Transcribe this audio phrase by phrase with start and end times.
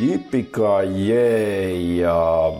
[0.00, 2.52] Jippika jee ja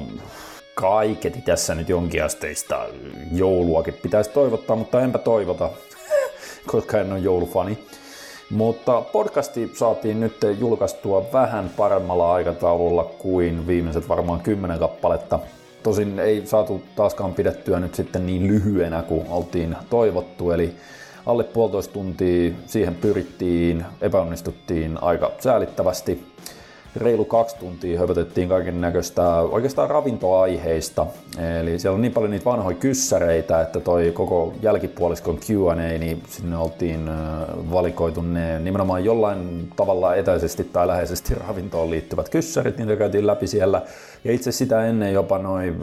[0.75, 2.87] kaiketi tässä nyt jonkinasteista
[3.33, 5.71] jouluakin pitäisi toivottaa, mutta enpä toivota,
[6.73, 7.79] koska en ole joulufani.
[8.51, 15.39] Mutta podcasti saatiin nyt julkaistua vähän paremmalla aikataululla kuin viimeiset varmaan kymmenen kappaletta.
[15.83, 20.77] Tosin ei saatu taaskaan pidettyä nyt sitten niin lyhyenä kuin oltiin toivottu, eli
[21.27, 26.33] alle puolitoista tuntia siihen pyrittiin, epäonnistuttiin aika säälittävästi
[26.97, 31.07] reilu kaksi tuntia höpötettiin kaiken näköistä oikeastaan ravintoaiheista.
[31.61, 36.57] Eli siellä on niin paljon niitä vanhoja kyssäreitä, että toi koko jälkipuoliskon Q&A, niin sinne
[36.57, 37.11] oltiin
[37.73, 43.83] valikoitu ne nimenomaan jollain tavalla etäisesti tai läheisesti ravintoon liittyvät kyssärit, niitä käytiin läpi siellä.
[44.25, 45.77] Ja itse sitä ennen jopa noin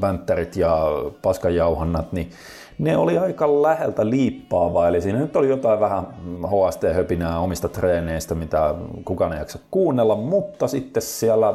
[0.00, 0.86] bänttärit ja
[1.22, 2.30] paskanjauhannat, niin
[2.78, 6.06] ne oli aika läheltä liippaava, eli siinä nyt oli jotain vähän
[6.46, 11.54] HST-höpinää omista treeneistä, mitä kukaan ei jaksa kuunnella, mutta sitten siellä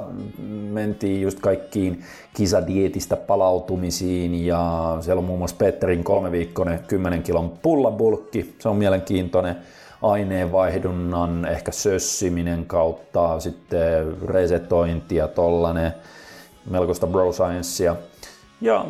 [0.70, 2.04] mentiin just kaikkiin
[2.34, 9.56] kisadietistä palautumisiin ja siellä on muun muassa Petterin kolmeviikkoinen 10 kilon pullabulkki, se on mielenkiintoinen
[10.02, 15.92] aineenvaihdunnan ehkä sössiminen kautta sitten resetointi ja tollanen
[16.70, 17.96] melkoista bro sciencea.
[18.62, 18.86] Ja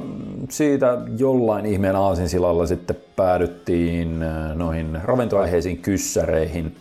[0.49, 6.75] siitä jollain ihmeen aasinsilalla sitten päädyttiin äh, noihin ravintoaiheisiin kyssäreihin.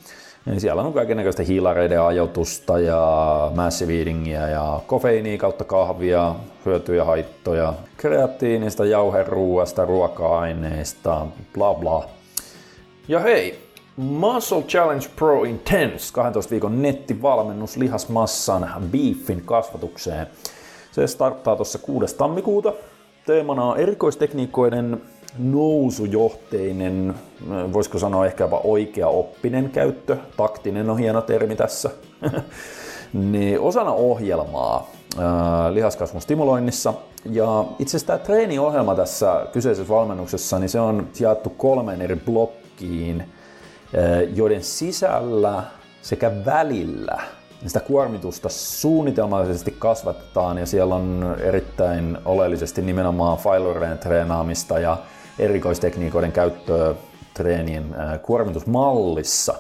[0.47, 6.35] Eli siellä on kaikenlaista hiilareiden ajoitusta ja massive eatingia ja kofeiinia kautta kahvia,
[6.67, 12.09] hyötyjä, haittoja, kreatiinista, jauheruuasta, ruoka-aineista, bla bla.
[13.09, 13.59] Ja hei,
[13.97, 20.27] Muscle Challenge Pro Intense, 12 viikon nettivalmennus lihasmassan beefin kasvatukseen.
[20.97, 22.17] Se starttaa tuossa 6.
[22.17, 22.73] tammikuuta.
[23.27, 25.03] Teemana on erikoistekniikoiden
[25.39, 27.15] nousujohteinen,
[27.73, 31.91] voisiko sanoa ehkä jopa oikea oppinen käyttö, taktinen on hieno termi tässä,
[33.33, 36.95] niin osana ohjelmaa ää, lihaskasvun stimuloinnissa.
[37.31, 43.25] Ja itse asiassa tämä treeniohjelma tässä kyseisessä valmennuksessa, niin se on jaettu kolmeen eri blokkiin,
[43.97, 45.63] ää, joiden sisällä
[46.03, 47.19] sekä välillä
[47.67, 54.97] sitä kuormitusta suunnitelmallisesti kasvatetaan ja siellä on erittäin oleellisesti nimenomaan failureen treenaamista ja
[55.39, 56.95] erikoistekniikoiden käyttöä
[57.35, 59.55] treenien kuormitusmallissa.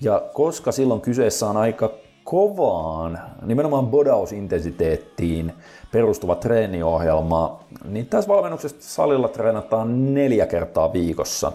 [0.00, 1.90] Ja koska silloin kyseessä on aika
[2.24, 5.52] kovaan, nimenomaan bodausintensiteettiin
[5.92, 11.52] perustuva treeniohjelma, niin tässä valmennuksessa salilla treenataan neljä kertaa viikossa.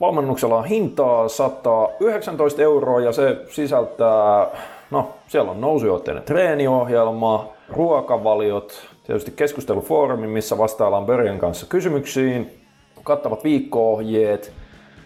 [0.00, 4.46] Valmennuksella on hintaa 119 euroa ja se sisältää
[4.90, 12.60] No, siellä on nousujohteinen treeniohjelma, ruokavaliot, tietysti keskustelufoorumi, missä vastaillaan Börjen kanssa kysymyksiin,
[13.02, 14.52] kattavat viikko-ohjeet,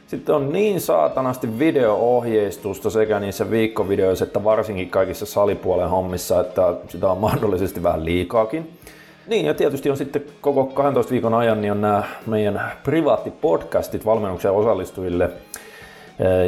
[0.06, 7.10] sitten on niin saatanasti video-ohjeistusta sekä niissä viikkovideoissa että varsinkin kaikissa salipuolen hommissa, että sitä
[7.10, 8.78] on mahdollisesti vähän liikaakin.
[9.27, 14.53] Niin ja tietysti on sitten koko 12 viikon ajan niin on nämä meidän privaattipodcastit valmennuksen
[14.53, 15.31] osallistujille,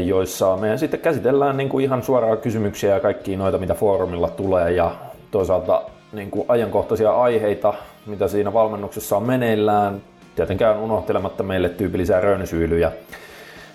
[0.05, 4.73] joissa me sitten käsitellään niin kuin ihan suoraan kysymyksiä ja kaikkia noita, mitä foorumilla tulee
[4.73, 4.95] ja
[5.31, 5.83] toisaalta
[6.13, 7.75] niin kuin ajankohtaisia aiheita,
[8.07, 10.03] mitä siinä valmennuksessa on meneillään,
[10.37, 12.93] tietenkään unohtelematta meille tyypillisiä rönsyilyjä.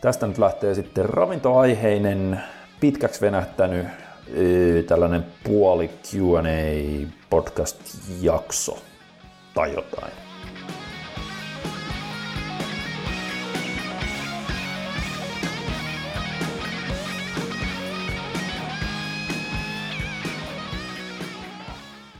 [0.00, 2.40] Tästä nyt lähtee sitten ravintoaiheinen
[2.80, 3.86] pitkäksi venähtänyt
[4.86, 8.78] tällainen puoli Q&A podcast-jakso
[9.54, 10.12] tai jotain.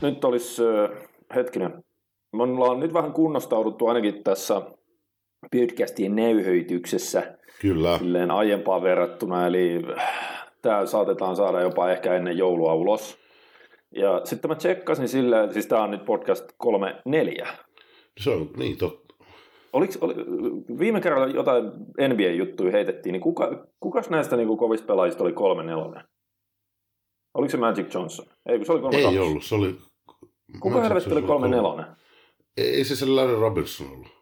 [0.01, 0.61] Nyt olisi
[1.35, 1.83] hetkinen.
[2.33, 4.61] Me ollaan nyt vähän kunnostauduttu ainakin tässä
[5.51, 7.37] podcastien näyhöityksessä.
[7.61, 7.97] Kyllä.
[7.97, 9.81] Silleen aiempaan verrattuna, eli
[10.61, 13.17] tämä saatetaan saada jopa ehkä ennen joulua ulos.
[13.95, 17.47] Ja sitten mä tsekkasin silleen, siis tämä on nyt podcast 3.4.
[18.19, 19.15] Se on niin totta.
[19.73, 20.15] Oliko, oli,
[20.79, 21.63] viime kerralla jotain
[22.09, 26.03] NBA-juttuja heitettiin, niin kuka, kukas näistä niin kovista pelaajista oli 3-4?
[27.33, 28.25] Oliko se Magic Johnson?
[28.45, 29.77] Ei, kun se oli 3 Ei ollut, se oli...
[30.59, 31.21] Kuka helvetti oli
[31.81, 31.85] 3-4?
[32.57, 34.20] Ei se se Larry Robinson ollut.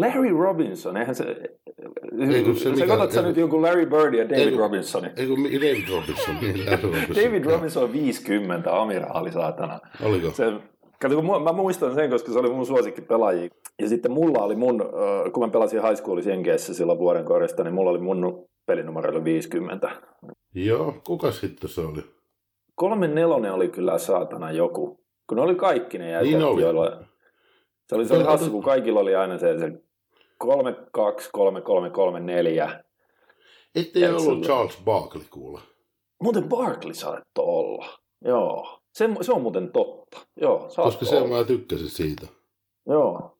[0.00, 1.24] Larry Robinson, eihän se...
[2.34, 5.04] Ei, kun se, katsot sä nyt jonkun Larry Bird ja David Robinson.
[5.16, 7.24] Ei kun David Robinson, niin Larry Robinson.
[7.24, 9.80] David Robinson 50, amiraali saatana.
[10.04, 10.30] Oliko?
[10.30, 10.52] Se,
[11.00, 12.66] kato, kun mä muistan sen, koska se oli mun
[13.08, 13.48] pelaajia.
[13.82, 14.84] Ja sitten mulla oli mun,
[15.32, 19.90] kun mä pelasin high schoolissa Jenkeissä silloin vuoden korjasta, niin mulla oli mun pelinumero 50.
[20.54, 22.00] Joo, kuka sitten se oli?
[22.74, 26.62] Kolme nelonen oli kyllä saatana joku kun ne oli kaikki ne jätkät, Niin oli.
[26.62, 26.98] joilla...
[27.92, 29.72] Se oli, se oli Joo, hassu, kun kaikilla oli aina se, se
[30.38, 32.84] 3, 2, 3, 3, 3, 4.
[33.74, 35.60] Ettei Et ollut Charles Barkley kuule.
[36.22, 37.86] Muuten Barkley saattoi olla.
[38.24, 38.78] Joo.
[38.94, 40.18] Se, se on muuten totta.
[40.40, 41.28] Joo, Koska se olla.
[41.38, 42.26] mä tykkäsin siitä.
[42.86, 43.38] Joo.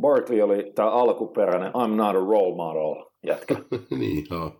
[0.00, 3.56] Barkley oli tämä alkuperäinen I'm not a role model jätkä.
[3.98, 4.50] niin, joo.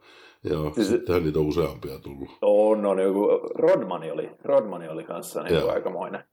[0.50, 2.28] Joo, Siis- sittenhän niitä on useampia tullut.
[2.42, 6.25] On, on joku, Rodmani oli, Rodmani oli kanssa niin aikamoinen,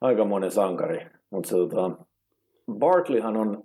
[0.00, 1.06] aikamoinen sankari.
[1.30, 1.90] Mutta se tota,
[2.72, 3.64] Barkleyhan on,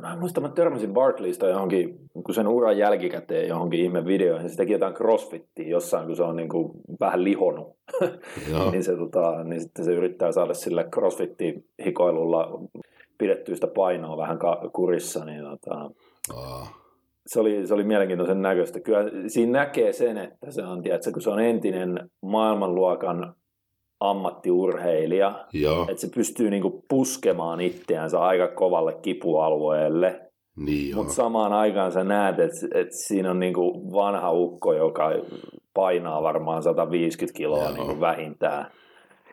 [0.00, 4.56] mä- en muista, mä törmäsin Barkleysta johonkin, kun sen uran jälkikäteen johonkin ihme videoihin, se
[4.56, 7.76] teki jotain crossfittiä jossain, kun se on niin kuin vähän lihonut,
[8.72, 12.60] niin, se, tota, niin sitten se yrittää saada sillä crossfittiin hikoilulla
[13.18, 14.38] pidettyä sitä painoa vähän
[14.72, 15.90] kurissa, niin tota,
[16.36, 16.66] Aa,
[17.26, 18.80] se oli, se oli mielenkiintoisen näköistä.
[18.80, 23.34] Kyllä siinä näkee sen, että se on, tiedätkö, kun se on entinen maailmanluokan
[24.10, 30.20] ammattiurheilija, joo, että se pystyy niinku puskemaan itseänsä aika kovalle kipualueelle,
[30.56, 35.10] niin mutta samaan aikaan sä näet, että, että siinä on niinku vanha ukko, joka
[35.74, 37.72] painaa varmaan 150 kiloa Joo.
[37.72, 38.66] niinku vähintään,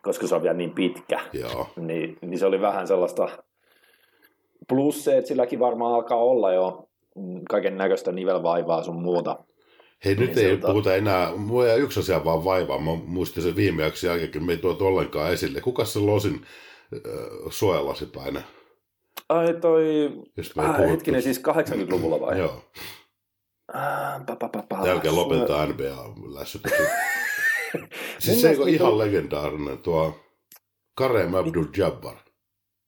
[0.01, 1.19] koska se on vielä niin pitkä.
[1.33, 3.29] Joo, niin, niin se oli vähän sellaista,
[4.69, 6.88] plus se, että silläkin varmaan alkaa olla jo
[7.50, 9.38] kaiken näköistä nivelvaivaa sun muuta.
[10.06, 13.44] Hei, nyt Niin ei siltä- puhuta enää, mua jää yksi asia vaan vaivaa, mä muistin
[13.44, 15.62] sen viime jakson jälkeen, me ei tuotu ollenkaan esille.
[15.62, 16.45] Kuka se Losin
[16.94, 17.00] äh,
[17.50, 18.44] suojalasipäinen,
[19.30, 20.12] Ai toi,
[20.57, 22.38] ah, hetkinen, siis 80-luvulla vai?
[22.38, 22.63] Joo,
[23.74, 26.62] Ah, pa, pa, pa, pa, jälkeen lopetetaan NBA-lässyt.
[27.74, 27.88] Mun
[28.19, 30.15] siis se on ihan niinku- legendaarinen tuo
[30.97, 32.15] Kareem Abdul-Jabbar.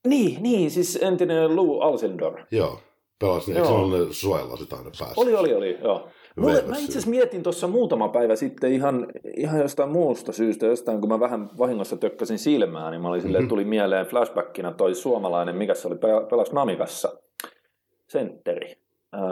[0.08, 2.40] Niin, niin, siis entinen Lou Alcindor.
[2.52, 2.82] Joo,
[3.20, 5.22] pelasi, eikö se ole ne suojalasit aina päässä?
[5.22, 6.10] Oli, oli, oli, joo.
[6.38, 9.08] Mulle, mä itse asiassa mietin tuossa muutama päivä sitten ihan,
[9.38, 13.48] ihan jostain muusta syystä, jostain kun mä vähän vahingossa tökkäsin silmää, niin mä olin silleen,
[13.48, 17.20] tuli mieleen flashbackina toi suomalainen, mikä se oli, pel- pelasi Namikassa,
[18.08, 18.76] sentteri.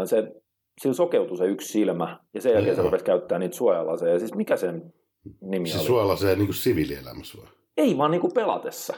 [0.06, 0.42] Se,
[0.81, 4.19] sillä sokeutui se yksi silmä, ja sen jälkeen se rupesi käyttää niitä suojalaseja.
[4.19, 4.94] Siis mikä sen
[5.42, 5.88] nimi Siis oli?
[5.88, 7.48] suojalaseen niin kuin siviilielämässä vai?
[7.77, 8.95] Ei vaan niinku pelatessa.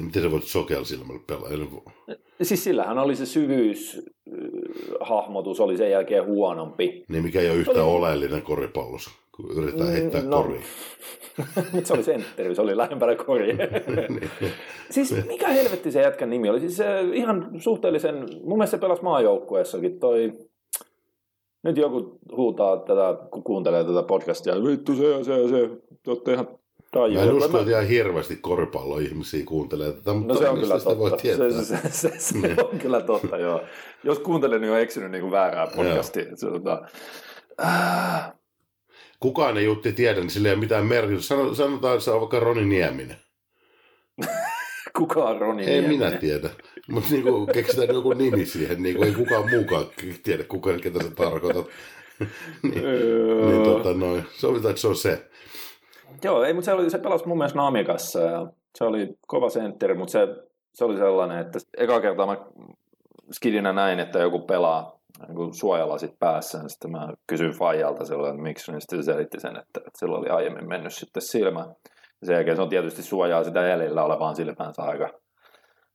[0.00, 1.50] Miten sä voit sokealla silmällä pelaa?
[2.42, 7.04] Siis sillähän oli se syvyyshahmotus, oli sen jälkeen huonompi.
[7.08, 10.42] Niin mikä ei ole yhtä Oli- oleellinen koripallossa, kun yritetään Mm, heittää no.
[10.42, 10.62] koriin.
[11.72, 13.56] Mutta se oli sentteri, se oli lähempänä koria.
[14.90, 16.60] siis mikä helvetti se jätkän nimi oli?
[16.60, 20.32] Siis se ihan suhteellisen, mun mielestä se pelasi maajoukkueessakin toi,
[21.64, 25.70] nyt joku huutaa tätä, kun kuuntelee tätä podcastia, vittu se ja se ja se,
[26.02, 26.48] te olette ihan
[27.14, 30.98] Mä en usko, että ihan hirveästi koripalloihmisiä kuuntelee tätä, mutta No se on kyllä sitä
[30.98, 31.22] voi totta.
[31.22, 31.50] tietää.
[31.50, 32.64] Se, se, se, se, Niin.
[32.64, 33.62] on kyllä totta, joo.
[34.04, 36.24] Jos kuuntelen, niin on eksynyt niin kuin väärää podcastia.
[36.36, 36.82] Se, tota,
[37.64, 38.32] äh,
[39.20, 41.34] Kukaan ei jutti tiedä, niin sillä ei ole mitään merkitystä.
[41.34, 43.16] Sano- Sanotaan, että se on vaikka Roni Nieminen.
[44.96, 46.08] kuka on Roni Ei Nieminen?
[46.08, 46.48] minä tiedä.
[46.88, 49.86] Mutta niinku, keksitään joku nimi siihen, niinku, ei kukaan muukaan
[50.22, 51.66] tiedä, kuka, ketä sä tarkoitat.
[52.62, 54.24] niin, Öö, niin tota, noin.
[54.34, 55.26] Sovitaan, että se on se.
[56.24, 58.46] Joo, ei, mutta se, oli, se pelasi mun mielestä Namikassa ja
[58.78, 60.28] se oli kova sentteri, mutta se,
[60.74, 62.36] se oli sellainen, että eka kertaa mä
[63.32, 64.96] skidinä näin, että joku pelaa
[65.28, 69.40] niin suojalasit päässä, ja sitten mä kysyin Fajalta silloin, että miksi, niin sitten se selitti
[69.40, 71.60] sen, että, että sillä oli aiemmin mennyt sitten silmä.
[72.20, 75.08] Ja sen jälkeen se on tietysti suojaa sitä jäljellä olevaan silmäänsä aika,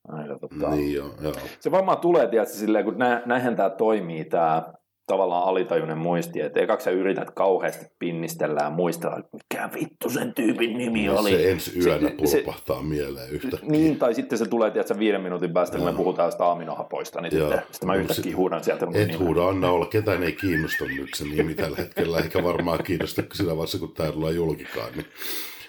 [0.08, 1.34] aika tota, Niin joo, joo.
[1.60, 4.74] se varmaan tulee, tietysti, silleen, kun nä, näinhän tämä toimii, tämä
[5.12, 10.34] tavallaan alitajuinen muisti, että ekaksi sä yrität kauheasti pinnistellä ja muistella, että mikä vittu sen
[10.34, 11.30] tyypin nimi oli.
[11.32, 13.70] Se ensi yönä Se- se- pulpahtaa mieleen yhtäkkiä.
[13.70, 17.38] Niin, tai sitten se tulee, tiedätkö, viiden minuutin päästä, kun me puhutaan sitä aminohapoista, niin
[17.38, 17.48] Joo.
[17.50, 19.20] sitten, sitten mä yhtäkkiä sit- huudan sieltä Et nimen.
[19.20, 19.86] huuda, anna olla.
[19.86, 24.12] Ketään ei kiinnosta nyt se nimi tällä hetkellä, eikä varmaan kiinnosta siinä vaiheessa, kun tämä
[24.12, 24.92] tulee julkikaan.
[24.96, 25.06] Niin,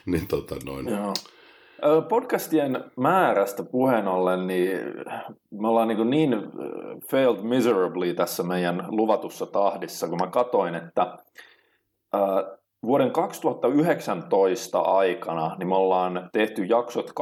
[0.07, 0.89] niin tota noin.
[0.89, 1.13] Joo.
[2.09, 4.79] Podcastien määrästä puheen ollen, niin
[5.51, 6.39] me ollaan niin, niin ö,
[7.11, 11.19] failed miserably tässä meidän luvatussa tahdissa, kun mä katoin, että
[12.87, 17.13] vuoden 2019 aikana niin me ollaan tehty jaksot 21-33.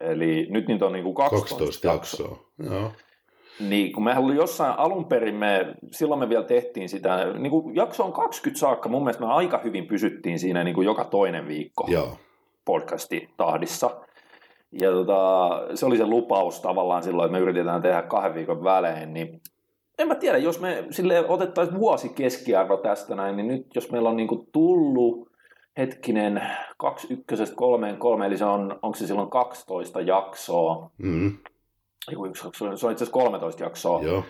[0.00, 2.38] Eli nyt niitä on niin kuin 12, 12 jaksoa.
[2.58, 2.92] Joo.
[3.60, 7.76] Niin, kun mehän oli jossain alun perin, me, silloin me vielä tehtiin sitä, niin kuin
[7.76, 11.86] jaksoon 20 saakka, mun mielestä me aika hyvin pysyttiin siinä niin kuin joka toinen viikko
[11.90, 12.18] Joo.
[12.64, 13.90] podcastin tahdissa.
[14.80, 19.14] Ja tota, se oli se lupaus tavallaan silloin, että me yritetään tehdä kahden viikon välein,
[19.14, 19.40] niin
[19.98, 24.08] en mä tiedä, jos me sille otettaisiin vuosi keskiarvo tästä näin, niin nyt jos meillä
[24.08, 25.28] on niinku tullut
[25.76, 26.42] hetkinen
[26.76, 31.55] kaksi ykkösestä kolmeen kolme, eli se on, onko se silloin 12 jaksoa, Mm, kaksi,
[32.06, 34.24] se on itse asiassa 13 jaksoa, joo.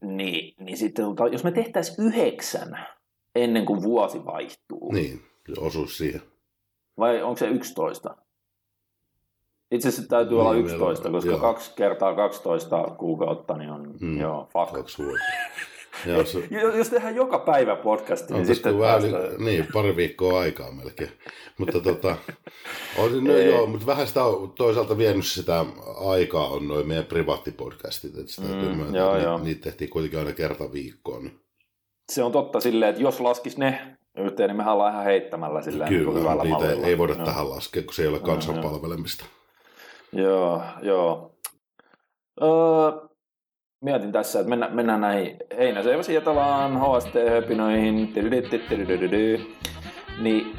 [0.00, 2.86] niin, niin sitten tota, jos me tehtäisiin yhdeksän
[3.34, 5.22] ennen kuin vuosi vaihtuu, Niin,
[5.54, 6.22] se osuisi siihen.
[6.98, 8.16] Vai onko se 11?
[9.70, 11.40] Itse asiassa täytyy olla Niin, 11, meillä on- koska joo.
[11.40, 14.72] kaksi kertaa 12 kuukautta, niin on, Mm, joo, fuck.
[14.72, 15.24] Kaksi vuotta.
[16.06, 19.02] Joo, se, Jo- Jos tehdään joka päivä podcasti, niin sitten vähän,
[19.38, 21.10] niin, pari viikkoa aikaa melkein.
[21.58, 22.16] Mutta tota,
[22.98, 25.64] on, no, joo, mutta vähän sitä on toisaalta vienyt sitä
[26.08, 29.38] aikaa on noin meidän privaattipodcastit, että sitä Mm, täytyy myöntää, joo, ni- joo.
[29.38, 31.22] niitä tehtiin kuitenkin aina kerta viikkoon.
[31.24, 31.40] Niin.
[32.12, 35.90] Se on totta silleen, että jos laskis ne yhteen, niin mehän ollaan ihan heittämällä silleen
[35.90, 36.86] niin Kyllä, hyvällä niitä mallilla.
[36.86, 37.24] ei voida joo.
[37.24, 38.26] tähän laskea, kun se ei ole joo.
[38.26, 39.24] kansanpalvelemista.
[40.12, 41.34] Joo, joo.
[42.42, 43.07] Öö,
[43.80, 48.12] mietin tässä, että mennään, mennään näihin heinäseiväsiä tavallaan HST-höpinoihin.
[50.20, 50.56] niin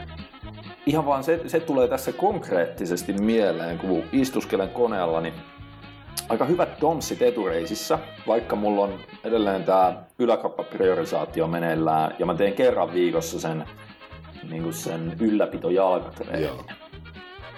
[0.85, 5.33] ihan vaan se, se tulee tässä konkreettisesti mieleen, kun istuskelen koneella, niin
[6.29, 12.93] aika hyvät donssit etureisissä, vaikka mulla on edelleen tämä yläkappapriorisaatio meneillään, ja mä teen kerran
[12.93, 13.63] viikossa sen,
[14.49, 15.69] niin sen ylläpito.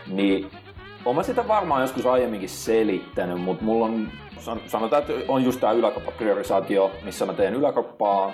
[0.08, 0.52] Niin
[1.06, 4.12] Oon mä sitä varmaan joskus aiemminkin selittänyt, mutta mulla on
[4.68, 8.34] sanotaan, että on just tämä yläkappapriorisaatio, missä mä teen yläkappaa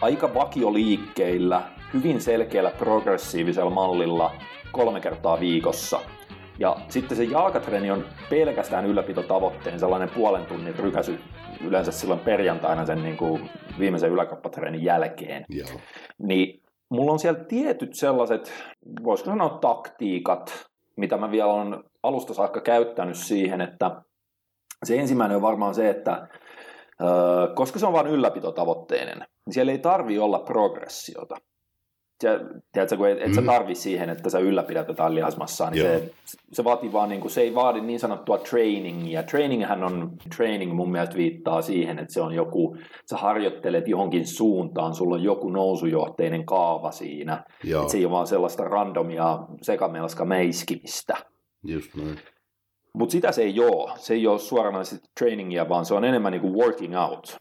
[0.00, 1.62] aika vakioliikkeillä,
[1.94, 4.34] hyvin selkeällä progressiivisella mallilla
[4.72, 6.00] kolme kertaa viikossa.
[6.58, 11.18] Ja sitten se jalkatreeni on pelkästään ylläpitotavoitteen sellainen puolen tunnin rykäsy
[11.64, 15.68] yleensä silloin perjantaina sen niin kuin viimeisen yläkappatreenin jälkeen Joo.
[16.18, 18.52] niin mulla on siellä tietyt sellaiset,
[19.04, 24.02] voisiko sanoa taktiikat, mitä mä vielä on alusta saakka käyttänyt siihen, että
[24.84, 26.28] se ensimmäinen on varmaan se, että
[27.54, 31.36] koska se on vain ylläpitotavoitteinen, niin siellä ei tarvi olla progressiota.
[32.72, 33.46] Tiedätkö, kun et, et sä Mm.
[33.46, 35.98] tarvi siihen, että sä ylläpidät jotain lihasmassaa, niin Joo.
[36.24, 39.22] se, se vaatii vaan, niin kuin, se ei vaadi niin sanottua trainingia.
[39.22, 42.76] Traininghän on, training mun mielestä viittaa siihen, että se on joku,
[43.10, 47.44] sä harjoittelet johonkin suuntaan, sulla on joku nousujohteinen kaava siinä.
[47.64, 51.16] Joo, Et se ei ole vaan sellaista randomia sekamelska meiskimistä.
[51.64, 52.18] just noin.
[52.98, 53.92] Mutta sitä se ei ole.
[53.96, 57.36] Se ei ole suoranaisesti trainingia, vaan se on enemmän niin kuin working out.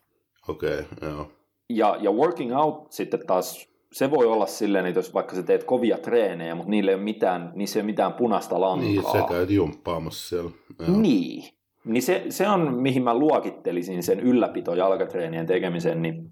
[0.48, 1.28] Okei, okay, joo.
[1.70, 5.64] Ja, ja working out sitten taas, se voi olla silleen, että jos vaikka sä teet
[5.64, 8.88] kovia treenejä, mutta niillä ei ole mitään, niissä ei ole mitään punaista lankaa.
[8.88, 10.52] Niin, sä käyt jumppaamassa siellä.
[10.80, 10.98] Joo.
[10.98, 11.44] Niin.
[11.86, 16.02] Niin se, se on, mihin mä luokittelisin sen ylläpito jalkatreenien tekemisen.
[16.02, 16.32] Niin.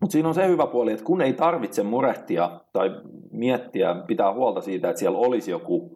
[0.00, 2.90] Mutta siinä on se hyvä puoli, että kun ei tarvitse murehtia tai
[3.30, 5.95] miettiä, pitää huolta siitä, että siellä olisi joku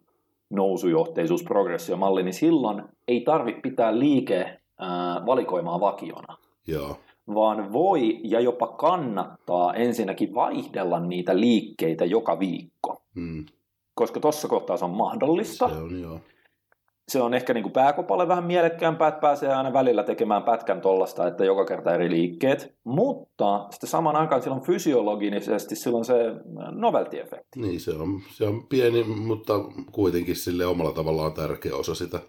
[0.51, 4.61] nousujohteisuus, progressiomalli, niin silloin ei tarvitse pitää liike
[5.27, 6.97] valikoimaa vakiona Joo,
[7.35, 13.03] vaan voi ja jopa kannattaa ensinnäkin vaihdella niitä liikkeitä joka viikko.
[13.15, 13.47] mm,
[13.95, 15.69] Koska tuossa kohtaa se on mahdollista.
[15.69, 16.21] se on joo.
[17.11, 21.27] Se on ehkä niin kuin pääkopalle vähän mielekkäämpää, että pääsee aina välillä tekemään pätkän tollasta,
[21.27, 22.75] että joka kerta eri liikkeet.
[22.85, 26.15] Mutta sitten saman aikaan silloin fysiologisesti silloin se
[26.71, 27.57] novelty-efekti.
[27.61, 29.55] Niin, se on, se on pieni, mutta
[29.93, 32.21] kuitenkin sille omalla tavallaan tärkeä osa sitä,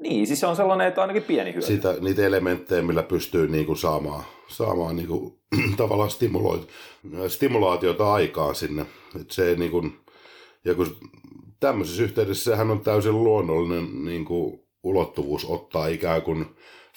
[0.00, 1.66] Niin, siis se on sellainen, että ainakin pieni hyöty.
[1.66, 5.38] sitä niitä elementtejä, millä pystyy niin kuin saamaan, saamaan niin kuin,
[5.76, 6.68] tavallaan stimuloit,
[7.28, 8.86] stimulaatiota aikaan sinne.
[9.20, 9.92] Et se niin kuin,
[10.64, 10.96] ja kun
[11.62, 16.46] tämmöisessä yhteydessä sehän on täysin luonnollinen niin kuin, ulottuvuus ottaa ikään kuin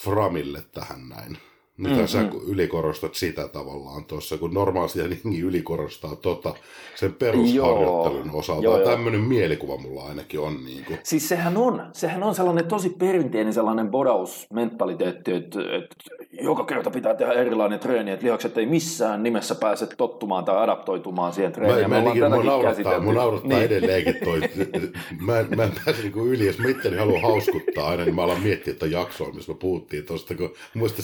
[0.04, 1.38] framille tähän näin.
[1.78, 6.54] Nythän Mm, sä ylikorostat sitä tavallaan tuossa, kun normaalisti jengi ylikorostaa tota
[6.96, 8.64] sen perusharjoittelun Joo, osalta.
[8.64, 8.90] joo, joo.
[8.90, 10.66] Tämmöinen mielikuva mulla ainakin on.
[10.66, 11.00] Niin kuin.
[11.04, 15.96] Siis sehän on, sehän on sellainen tosi perinteinen sellainen bodausmentaliteetti, että, että
[16.42, 21.34] joka kerta pitää tehdä erilainen treeni, että lihakset ei missään nimessä pääse tottumaan tai adaptoitumaan
[21.34, 21.90] siihen treeniin.
[21.90, 23.70] Mä, mä, mä, mä naurattaa, mä naurattaa niin.
[23.70, 23.72] Niin.
[23.72, 24.40] edelleenkin toi.
[25.28, 28.24] mä, en, mä en pääse niinku yli, jos mä itteni haluan hauskuttaa aina, niin mä
[28.24, 31.02] alan miettiä että jaksoa, missä me puhuttiin tosta, kun, muista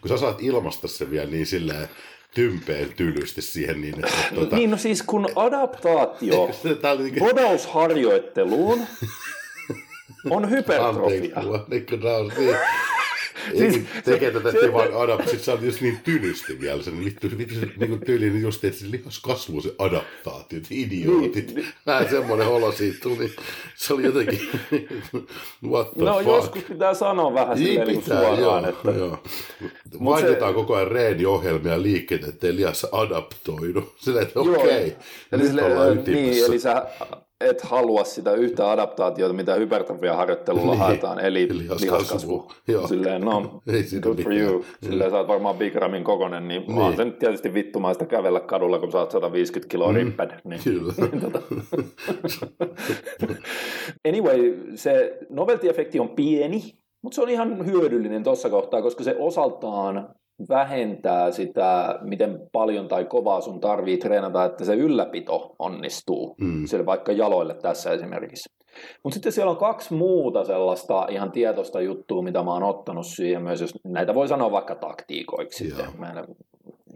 [0.00, 1.88] kun sä saat ilmaista sen vielä niin silleen
[2.34, 8.80] tympeen tylysti siihen niin, että tuota, Niin, no siis kun adaptaatio oli niinku, bodausharjoitteluun
[10.30, 11.42] on anteeksi, hypertrofia.
[11.68, 12.56] niin kuin naurut, niin.
[13.58, 17.04] Siis- Siis, tekee tätä se, vaan adap, sit sä oot just niin tylysti vielä sen,
[17.04, 21.54] vittu, vittu se niin kuin tyyli, niin just, että se lihaskasvu, se adaptaatio, idiootit.
[21.54, 23.32] Niin, Vähän semmoinen olo siitä tuli.
[23.76, 24.40] Se oli jotenkin,
[25.64, 26.26] what the No fuck.
[26.26, 29.22] joskus pitää sanoa vähän Niin silleen niin pitää, suoraan, joo, että joo.
[30.04, 33.92] Vaihdetaan se- koko ajan reeniohjelmia ja liikkeet, ettei lihassa adaptoidu.
[33.96, 34.94] Silleen, että okei, okay, Eli,
[35.32, 36.46] nyt sille, ollaan niin, ytimessä.
[36.46, 36.86] eli sä
[37.40, 41.48] et halua sitä yhtä adaptaatiota, mitä hypertrofia-harjoittelulla Niin, haetaan, eli
[41.80, 42.52] lihaskasvu.
[42.88, 43.40] Silleen, no,
[43.72, 44.36] Ei good for mitään.
[44.52, 44.64] you.
[44.82, 46.78] Silleen, sä oot varmaan Big Ramin kokonen, niin, niin.
[46.78, 46.96] on Niin.
[46.96, 49.94] se nyt tietysti vittumaista kävellä kadulla, kun sä oot 150 kiloa mm.
[49.94, 50.30] ripped.
[50.44, 50.60] Niin.
[50.64, 50.92] Kyllä.
[51.20, 51.40] Tota.
[54.08, 56.62] anyway, se novelty-efekti on pieni,
[57.02, 60.08] mutta se on ihan hyödyllinen tuossa kohtaa, koska se osaltaan
[60.48, 66.66] vähentää sitä, miten paljon tai kovaa sun tarvii treenata, että se ylläpito onnistuu, mm.
[66.66, 68.50] sille vaikka jaloille tässä esimerkiksi.
[69.02, 73.42] Mutta sitten siellä on kaksi muuta sellaista ihan tietoista juttua, mitä mä oon ottanut siihen
[73.42, 75.76] myös, jos näitä voi sanoa vaikka taktiikoiksi Joo.
[75.76, 76.00] sitten.
[76.00, 76.24] Meillä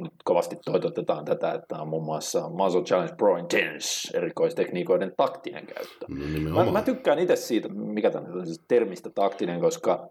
[0.00, 6.06] nyt kovasti toitotetaan tätä, että on muun muassa Muscle Challenge Pro Intense erikoistekniikoiden taktinen käyttö.
[6.48, 10.08] No, mä, mä tykkään itse siitä, mikä tämä on siis termistä taktinen, koska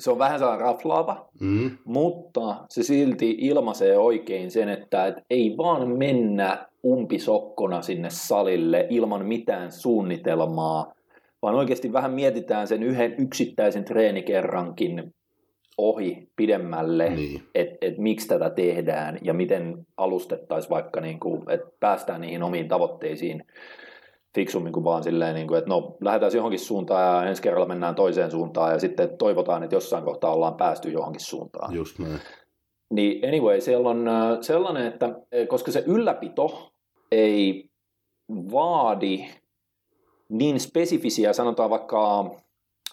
[0.00, 1.70] se on vähän sellainen raflaava, mm.
[1.84, 9.26] mutta se silti ilmaisee oikein sen, että et ei vaan mennä umpisokkona sinne salille ilman
[9.26, 10.92] mitään suunnitelmaa,
[11.42, 15.14] vaan oikeasti vähän mietitään sen yhden yksittäisen treenikerrankin
[15.78, 17.42] ohi pidemmälle, niin.
[17.54, 22.68] että et miksi tätä tehdään ja miten alustettaisiin vaikka, niin kuin, että päästään niihin omiin
[22.68, 23.42] tavoitteisiin
[24.36, 27.94] fiksummin kuin vaan silleen, niin kuin, että no lähdetään johonkin suuntaan ja ensi kerralla mennään
[27.94, 31.74] toiseen suuntaan ja sitten toivotaan, että jossain kohtaa ollaan päästy johonkin suuntaan.
[31.74, 32.20] Just näin.
[32.90, 36.72] Niin anyway, siellä on äh, sellainen, että eh, koska se ylläpito
[37.12, 37.70] ei
[38.52, 39.24] vaadi
[40.28, 42.30] niin spesifisiä, sanotaan vaikka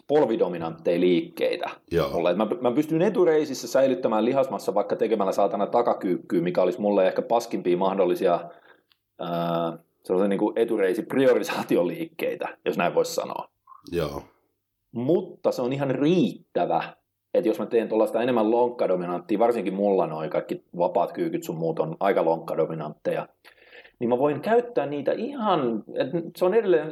[0.08, 1.70] polvidominantteja liikkeitä.
[2.14, 2.34] Mulle.
[2.34, 7.78] Mä, mä pystyn etureisissä säilyttämään lihasmassa vaikka tekemällä saatana takakyykkyä, mikä olisi mulle ehkä paskimpia
[7.78, 8.40] mahdollisia
[9.20, 13.48] ää, sellaisia niin kuin etureisi priorisaatioliikkeitä, jos näin voisi sanoa.
[13.92, 14.22] Joo.
[14.92, 16.84] Mutta se on ihan riittävä,
[17.34, 21.80] että jos mä teen tuollaista enemmän lonkkadominanttia, varsinkin mulla noin kaikki vapaat kyykyt sun muut
[21.80, 23.28] on aika lonkkadominantteja,
[24.00, 26.92] niin mä voin käyttää niitä ihan, että se on edelleen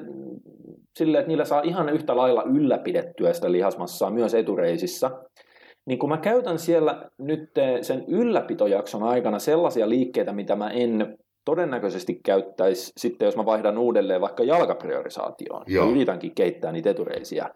[0.96, 5.12] silleen, että niillä saa ihan yhtä lailla ylläpidettyä sitä lihasmassaa myös etureisissä.
[5.86, 7.52] Niin kun mä käytän siellä nyt
[7.82, 14.22] sen ylläpitojakson aikana sellaisia liikkeitä, mitä mä en todennäköisesti käyttäisi sitten, jos mä vaihdan uudelleen
[14.22, 15.86] vaikka jalkapriorisaatioon Joo.
[15.86, 17.50] ja yritänkin keittää niitä etureisiä,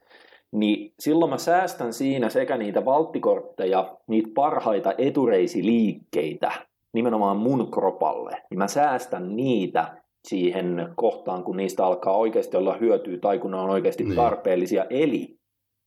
[0.51, 6.51] niin silloin mä säästän siinä sekä niitä valttikortteja, niitä parhaita etureisiliikkeitä
[6.93, 13.17] nimenomaan mun kropalle, niin mä säästän niitä siihen kohtaan, kun niistä alkaa oikeasti olla hyötyä
[13.17, 14.15] tai kun ne on oikeasti niin.
[14.15, 15.39] tarpeellisia, eli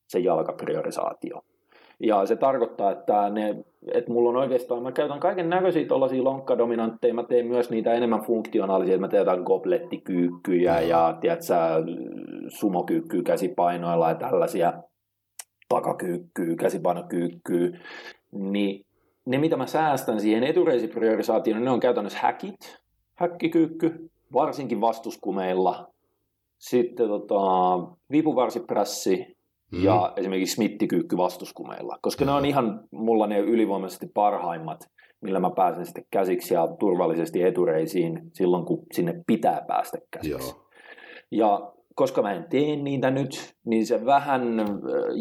[0.09, 1.41] se jalkapriorisaatio.
[2.01, 7.15] Ja se tarkoittaa, että, ne, että mulla on oikeastaan, mä käytän kaiken näköisiä tuollaisia lonkkadominantteja,
[7.15, 10.89] mä teen myös niitä enemmän funktionaalisia, että mä teen jotain goblettikyykkyjä mm.
[10.89, 11.55] ja tiedätkö,
[12.49, 14.73] sumokyykkyä käsipainoilla ja tällaisia
[15.69, 17.79] takakyykkyä, käsipainokyykkyä,
[18.33, 18.87] niin
[19.27, 22.79] ne mitä mä säästän siihen etureisipriorisaatioon, ne on käytännössä häkit,
[23.15, 25.89] häkkikyykky, varsinkin vastuskumeilla,
[26.59, 27.41] sitten tota,
[28.11, 29.38] vipuvarsiprässi
[29.73, 29.85] mm.
[29.85, 32.29] ja esimerkiksi smittikyykky vastuskumeilla, koska mm.
[32.29, 38.31] ne on ihan mulla ne ylivoimaisesti parhaimmat, millä mä pääsen sitten käsiksi ja turvallisesti etureisiin
[38.33, 40.51] silloin, kun sinne pitää päästä käsiksi.
[40.51, 40.69] Joo.
[41.31, 44.43] Ja koska mä en tee niitä nyt, niin se vähän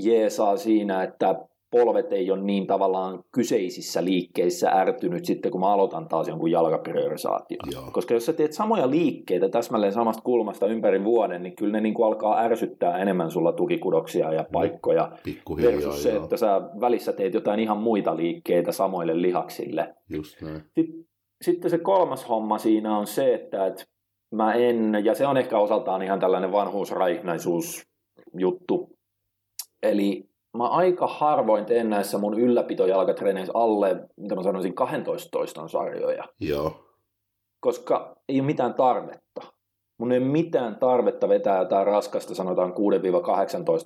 [0.03, 1.35] jeesaa siinä, että
[1.71, 7.59] polvet ei ole niin tavallaan kyseisissä liikkeissä ärtynyt sitten, kun mä aloitan taas jonkun jalkapriorisaation.
[7.71, 7.83] Joo.
[7.91, 11.93] Koska jos sä teet samoja liikkeitä täsmälleen samasta kulmasta ympäri vuoden, niin kyllä ne niin
[11.93, 15.11] kuin alkaa ärsyttää enemmän sulla tukikudoksia ja paikkoja.
[15.57, 16.23] Versus se, joo.
[16.23, 19.95] että sä välissä teet jotain ihan muita liikkeitä samoille lihaksille.
[20.09, 20.61] Just näin.
[20.75, 21.05] Sitten,
[21.41, 23.83] sitten se kolmas homma siinä on se, että, että
[24.31, 27.87] mä en, ja se on ehkä osaltaan ihan tällainen vanhuusraihnaisuus
[28.37, 28.97] juttu,
[29.83, 30.26] eli
[30.57, 36.23] mä aika harvoin teen näissä mun ylläpitojalkatreeneissä alle, mitä mä sanoisin, 12 toiston sarjoja.
[36.39, 36.73] Joo.
[37.59, 39.41] Koska ei ole mitään tarvetta.
[39.99, 42.73] Mun ei ole mitään tarvetta vetää jotain raskasta, sanotaan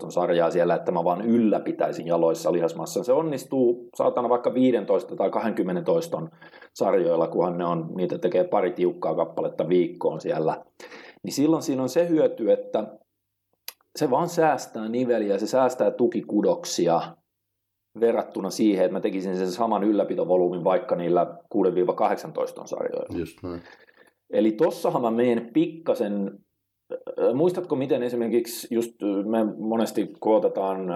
[0.08, 3.04] 6-18 sarjaa siellä, että mä vaan ylläpitäisin jaloissa lihasmassa.
[3.04, 6.30] Se onnistuu saatana vaikka 15 tai 20 toiston
[6.74, 10.65] sarjoilla, kunhan ne on, niitä tekee pari tiukkaa kappaletta viikkoon siellä.
[11.24, 12.84] Niin silloin siinä on se hyöty, että
[13.95, 17.01] se vaan säästää niveliä, se säästää tukikudoksia
[17.99, 21.58] verrattuna siihen, että mä tekisin sen saman ylläpitovolyymin vaikka niillä 6-18
[22.65, 23.17] sarjoilla.
[23.19, 23.62] Just näin.
[24.30, 26.39] Eli tossahan mä menen pikkasen,
[27.34, 30.88] muistatko miten esimerkiksi just me monesti kootetaan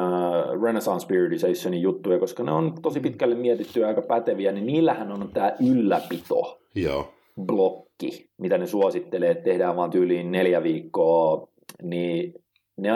[0.63, 5.29] Renaissance Periodizationin juttuja, koska ne on tosi pitkälle mietitty ja aika päteviä, niin niillähän on
[5.33, 6.59] tämä ylläpito.
[6.75, 7.13] Joo.
[7.41, 11.47] blokki, mitä ne suosittelee, että tehdään vaan tyyliin neljä viikkoa,
[11.83, 12.33] niin
[12.77, 12.89] ne,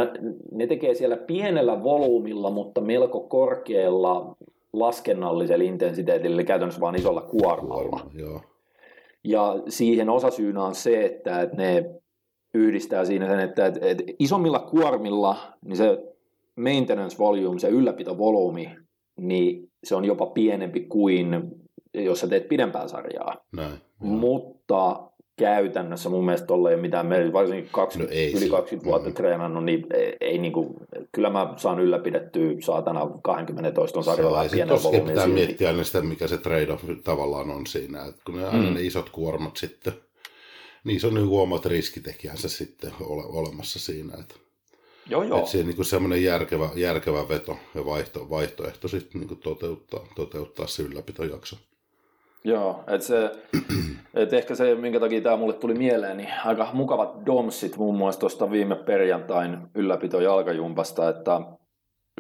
[0.51, 4.35] ne tekee siellä pienellä volyymilla, mutta melko korkealla
[4.73, 8.09] laskennallisella intensiteetillä, eli käytännössä vain isolla kuormalla.
[8.13, 8.41] Joo.
[9.23, 11.89] Ja siihen osasyynä on se, että, että ne
[12.53, 16.15] yhdistää siinä sen, että, että, että isommilla kuormilla niin se
[16.55, 18.69] maintenance volume, se ylläpitovolyymi,
[19.17, 21.51] niin se on jopa pienempi kuin
[21.93, 23.35] jos sä teet pidempää sarjaa.
[23.55, 25.08] Näin, Mutta
[25.39, 28.85] käytännössä mun mielestä tolle ei ole mitään merkitystä, varsinkin kaksi, No ei yli se- 20
[28.89, 29.15] vuotta mm.
[29.15, 30.73] treenannut, niin ei, ei niin kuin,
[31.11, 35.39] kyllä mä saan ylläpidettyä saatana 20 toiston sarjalla pienellä volyymilla pitää silti.
[35.45, 38.05] miettiä aina sitä, mikä se trade-off tavallaan on siinä.
[38.05, 38.73] Et kun ne aina Mm.
[38.73, 39.93] ne isot kuormat sitten,
[40.83, 44.13] niissä on niin omat riskitekijänsä sitten ole, olemassa siinä.
[44.19, 44.35] Että
[45.09, 45.39] Joo, joo.
[45.39, 50.83] et se niin semmoinen järkevä, järkevä veto ja vaihto, vaihtoehto sitten niin toteuttaa, toteuttaa se
[50.83, 51.55] ylläpitojakso.
[52.43, 53.31] Joo, että se,
[54.13, 58.19] et ehkä se, minkä takia tämä mulle tuli mieleen, niin aika mukavat domsit muun muassa
[58.19, 61.41] tuosta viime perjantain ylläpito jalkajumpasta, että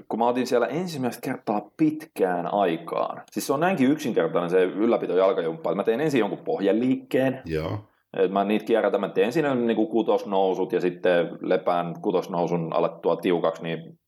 [0.09, 5.17] kun mä otin siellä ensimmäistä kertaa pitkään aikaan, siis se on näinkin yksinkertainen se ylläpito
[5.17, 7.79] jalkajumppa, että mä teen ensin jonkun pohjaliikkeen, Joo,
[8.13, 13.15] että mä niitä kierrätän, mä teen siinä niin kuin kutosnousut ja sitten lepään kutosnousun alettua
[13.15, 13.98] tiukaksi, niin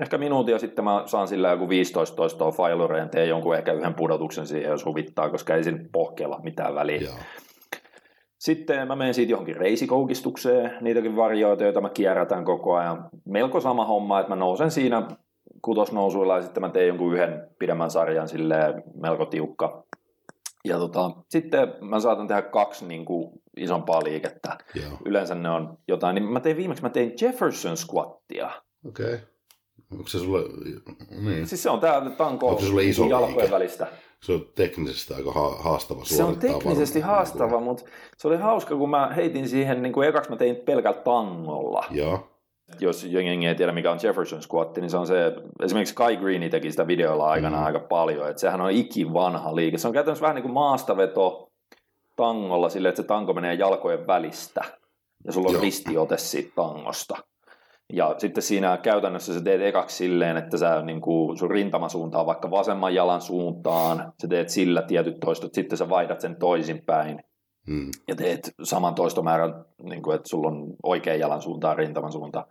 [0.00, 3.94] ehkä minuutin ja sitten mä saan sillä joku 15 toistoa failureen, teen jonkun ehkä yhden
[3.94, 7.00] pudotuksen siihen, jos huvittaa, koska ei siinä pohkeella mitään väliä.
[7.00, 7.14] joo.
[8.38, 13.08] Sitten mä menen siitä johonkin reisikoukistukseen, niitäkin varjoita, joita mä kierrätän koko ajan.
[13.24, 15.08] Melko sama homma, että mä nousen siinä
[15.62, 19.84] kutosnousuilla ja sitten mä teen jonkun yhden pidemmän sarjan silleen melko tiukka.
[20.64, 24.58] Ja tota, sitten mä saatan tehdä kaksi niin kuin isompaa liikettä.
[24.74, 26.14] Joo, Yleensä ne on jotain.
[26.14, 28.50] Niin mä tein viimeksi, mä tein Jefferson squattia.
[28.88, 29.06] okei.
[29.06, 29.18] Okay.
[29.92, 30.40] Onko se sulle,
[31.20, 33.50] niin, Siis se on tää tanko Onko se sulle iso jalkojen liike?
[33.50, 33.86] välistä.
[34.22, 37.16] se on teknisesti aika ha- haastava Se on teknisesti varmaan.
[37.16, 37.84] haastava, mutta
[38.16, 41.84] se oli hauska, kun mä heitin siihen, niin kuin ekaksi mä tein pelkällä tangolla.
[41.90, 42.28] Joo,
[42.80, 46.50] Jos jengi ei tiedä, mikä on Jefferson squat, niin se on se, esimerkiksi Kai Greeni
[46.50, 47.64] teki sitä videolla aikana Mm.
[47.64, 49.78] aika paljon, että sehän on ikivanha liike.
[49.78, 51.50] Se on käytännössä vähän niin kuin maastaveto
[52.16, 54.64] tangolla silleen, että se tanko menee jalkojen välistä
[55.24, 55.62] ja sulla on Joo.
[55.62, 57.16] ristiote siitä tangosta.
[57.92, 62.26] Ja sitten siinä käytännössä sä teet ekaksi silleen, että sä niin kuin sun rintama suuntaa
[62.26, 67.24] vaikka vasemman jalan suuntaan, sä teet sillä tietyt toistot, sitten sä vaihdat sen toisinpäin
[67.66, 67.90] mm.
[68.08, 72.44] ja teet saman toistomäärän, niin kuin, että sulla on oikean jalan suuntaan, rintaman suuntaan.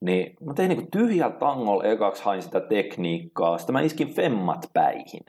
[0.00, 5.22] Niin mä tein niin tyhjällä tangolla ekaksi hain sitä tekniikkaa, sitten mä iskin femmat päihin.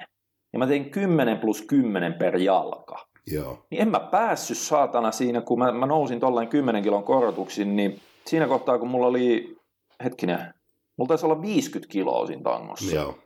[0.54, 3.06] Ja mä tein 10 plus 10 per jalka.
[3.28, 7.76] joo, Niin en mä päässyt saatana siinä, kun mä, mä nousin tolleen 10 kilon korotuksin,
[7.76, 9.58] niin siinä kohtaa, kun mulla oli,
[10.04, 10.54] hetkinen,
[10.98, 12.96] mulla taisi olla 50 kiloa siinä tangossa.
[12.96, 13.18] joo,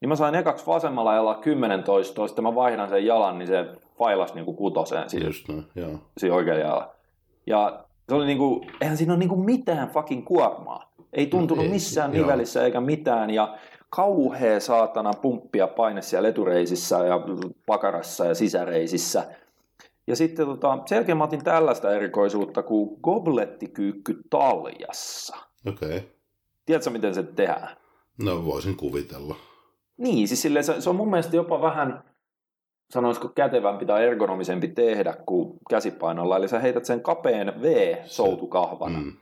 [0.00, 3.66] Niin mä sain ekaksi vasemmalla jalalla 10 toistoa, sitten mä vaihdan sen jalan, niin se
[3.98, 5.98] failasi niin kuin kutoseen siinä just näin, joo.
[6.18, 6.94] siinä oikealla jalalla.
[7.46, 10.92] Ja se oli niinku, eihän siinä ole niinku mitään fucking kuormaa.
[11.12, 12.26] Ei tuntunut Ei, missään joo.
[12.26, 13.30] nivelissä eikä mitään.
[13.30, 13.58] Ja
[13.90, 17.20] kauhea saatana pumppia paine siellä etureisissä ja
[17.66, 19.24] pakarassa ja sisäreisissä.
[20.06, 25.36] Ja sitten tota, sen jälkeen mä otin tällaista erikoisuutta kuin goblettikyykky taljassa.
[25.68, 25.96] Okei.
[25.96, 26.00] Okay.
[26.66, 27.76] Tiedätkö, miten se tehdään?
[28.22, 29.36] No voisin kuvitella.
[29.96, 32.04] Niin, siis silleen, se, se on mun mielestä jopa vähän,
[32.90, 36.36] sanoisiko kätevämpi tai ergonomisempi tehdä kuin käsipainolla.
[36.36, 38.98] Eli sä heität sen kapeen V-soutukahvan, mm.
[38.98, 39.12] Mm.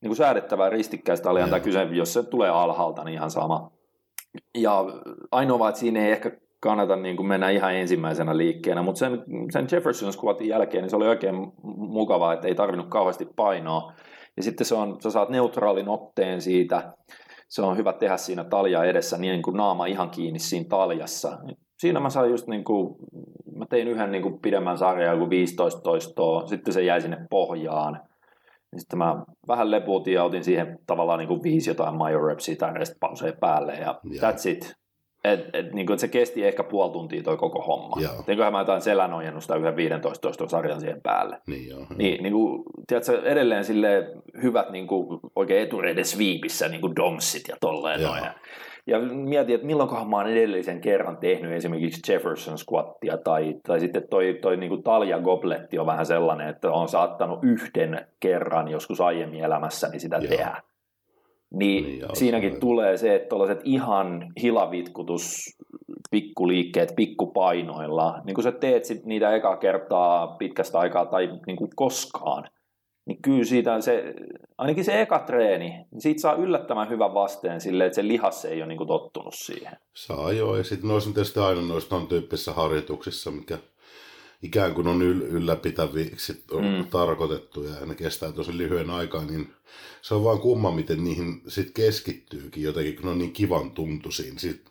[0.00, 1.64] niin kuin säädettävää ristikkäistä alian, tai Joo.
[1.64, 3.72] kyse, jos se tulee alhaalta, niin ihan sama.
[4.54, 4.84] Ja
[5.32, 9.24] ainoa vaan, että siinä ei ehkä kannata niin kuin mennä ihan ensimmäisenä liikkeenä, mutta sen,
[9.50, 11.34] sen Jefferson squatin jälkeen niin se oli oikein
[11.76, 13.92] mukavaa, että ei tarvinnut kauheasti painoa.
[14.36, 16.92] Ja sitten se on, sä saat neutraalin otteen siitä,
[17.48, 21.38] se on hyvä tehdä siinä talja edessä niin kuin naama ihan kiinni siinä taljassa.
[21.78, 22.96] Siinä mä sain just niin kuin,
[23.56, 28.00] mä tein yhden niin kuin pidemmän sarjan, joku 15 toistoa, sitten se jäi sinne pohjaan.
[28.72, 32.72] Ja sitten mä vähän lepuutin ja otin siihen tavallaan niin kuin viisi jotain majorepsia tai
[33.00, 34.30] pauseja päälle ja Joo.
[34.30, 34.74] that's it.
[35.32, 37.96] Et, et, niin kuin, se kesti ehkä puoli tuntia toi koko homma.
[38.00, 38.22] Joo.
[38.26, 41.38] Teinköhän mä jotain selännojennusta yhden 15 toiston sarjan siihen päälle.
[41.46, 41.86] Niin joo.
[41.96, 44.10] Niin, niin kuin, tiedätkö, edelleen sille
[44.42, 48.10] hyvät niin kuin, oikein etureiden sweepissä niin kuin domsit ja tolleen Joo.
[48.10, 48.30] noin.
[48.86, 54.08] Ja mietin, että milloinkohan mä oon edellisen kerran tehnyt esimerkiksi Jefferson squattia tai, tai sitten
[54.10, 59.00] toi, toi niin kuin talja gobletti on vähän sellainen, että on saattanut yhden kerran joskus
[59.00, 60.28] aiemmin elämässäni sitä Joo.
[60.28, 60.62] tehdä.
[61.54, 65.56] Niin, Niin, siinäkin se tulee se, että tuollaiset ihan hilavitkutus
[66.10, 71.70] pikkuliikkeet pikkupainoilla, niin kun sä teet sit niitä eka kertaa pitkästä aikaa tai niin kuin
[71.76, 72.48] koskaan,
[73.06, 74.14] niin kyllä siitä se,
[74.58, 78.58] ainakin se eka treeni, niin siitä saa yllättävän hyvän vasteen silleen, että se lihas ei
[78.58, 79.72] ole niin kuin tottunut siihen.
[79.94, 83.58] Saa joo, ja sitten noissa on tietysti aina noissa tyyppisissä harjoituksissa, mikä
[84.42, 86.84] ikään kuin on yl- ylläpitäviksi on Mm.
[86.90, 89.52] tarkoitettu ja ne kestää tosi lyhyen aikaa, niin
[90.02, 94.38] se on vaan kumma, miten niihin sit keskittyykin jotenkin, kun ne on niin kivan tuntuisiin.
[94.38, 94.70] Sit,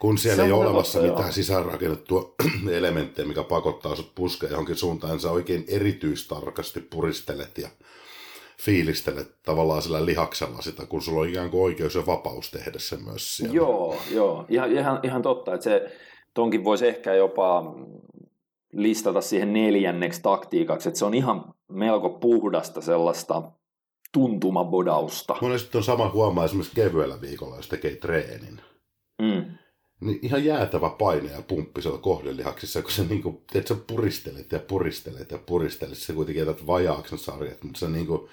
[0.00, 1.32] kun siellä Se ei ole olemassa totta, mitään joo.
[1.32, 2.34] sisäänrakennettua
[2.78, 7.68] elementtejä, mikä pakottaa sut puskea johonkin suuntaan, niin sä oikein erityistarkasti puristelet ja
[8.60, 12.96] fiilistelet tavallaan sillä lihaksella sitä, kun sulla on ikään kuin oikeus ja vapaus tehdä se
[12.96, 13.54] myös siellä.
[13.54, 14.44] Joo, joo.
[14.48, 15.96] Ihan, ihan, ihan totta, että se
[16.34, 17.74] tonkin voisi ehkä jopa
[18.74, 23.42] listata siihen neljänneksi taktiikaksi, että se on ihan melko puhdasta sellaista
[24.12, 25.36] tuntumabodausta.
[25.40, 28.60] Monesti on sama huomaa esimerkiksi kevyellä viikolla, jos tekee treenin.
[29.22, 29.44] Mm.
[30.00, 34.58] Niin ihan jäätävä paine ja pumppi siellä kohdelihaksissa, kun sä, niinku, teet, sä puristelet ja
[34.58, 38.28] puristelet ja puristelet, sä kuitenkin jätät vajaaksi sarjat, mutta se niinku,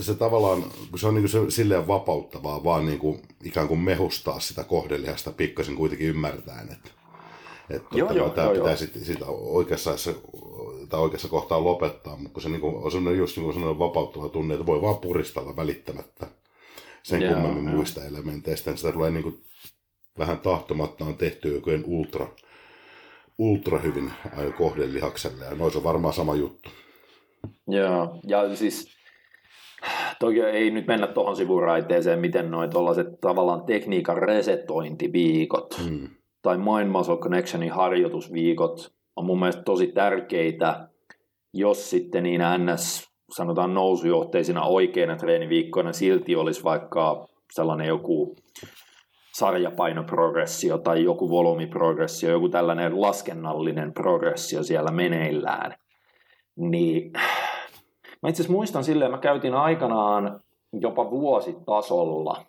[0.00, 4.64] se tavallaan, kun se on niinku se, silleen vapauttavaa, vaan niinku ikään kuin mehustaa sitä
[4.64, 6.90] kohdelihasta pikkasen kuitenkin ymmärtäen, että
[7.70, 8.76] että Joo, tota, joo, tämä joo, pitää joo.
[8.76, 9.90] sitten sitä oikeassa,
[10.88, 14.54] tai oikeassa kohtaa lopettaa, mutta kun se niinku, on sellainen, just niin sellainen vapauttava tunne,
[14.54, 16.26] että voi vaan puristella välittämättä
[17.02, 17.74] sen Joo, kummemmin joo.
[17.74, 19.40] muista elementeistä, niin sitä tulee niinku
[20.18, 22.28] vähän tahtomattaan tehty jokin ultra,
[23.38, 24.12] ultra hyvin
[24.58, 26.70] kohdelihakselle, ja noissa on varmaan sama juttu.
[27.68, 28.96] Joo, ja siis
[30.20, 36.08] toki ei nyt mennä tuohon sivuraiteeseen, miten noin tuollaiset tavallaan tekniikan resetointiviikot Mm.
[36.42, 40.88] Tai Mind Muscle Connectionin harjoitusviikot on mun mielestä tosi tärkeitä,
[41.54, 48.36] jos sitten niin NS sanotaan nousujohteisina oikeina treeniviikkoina silti olisi vaikka sellainen joku
[49.34, 55.74] sarjapainoprogressio tai joku volyymiprogressio, joku tällainen laskennallinen progressio siellä meneillään,
[56.56, 57.12] niin
[58.22, 60.40] mä itse asiassa muistan silleen, mä käytin aikanaan
[60.72, 62.44] jopa vuositasolla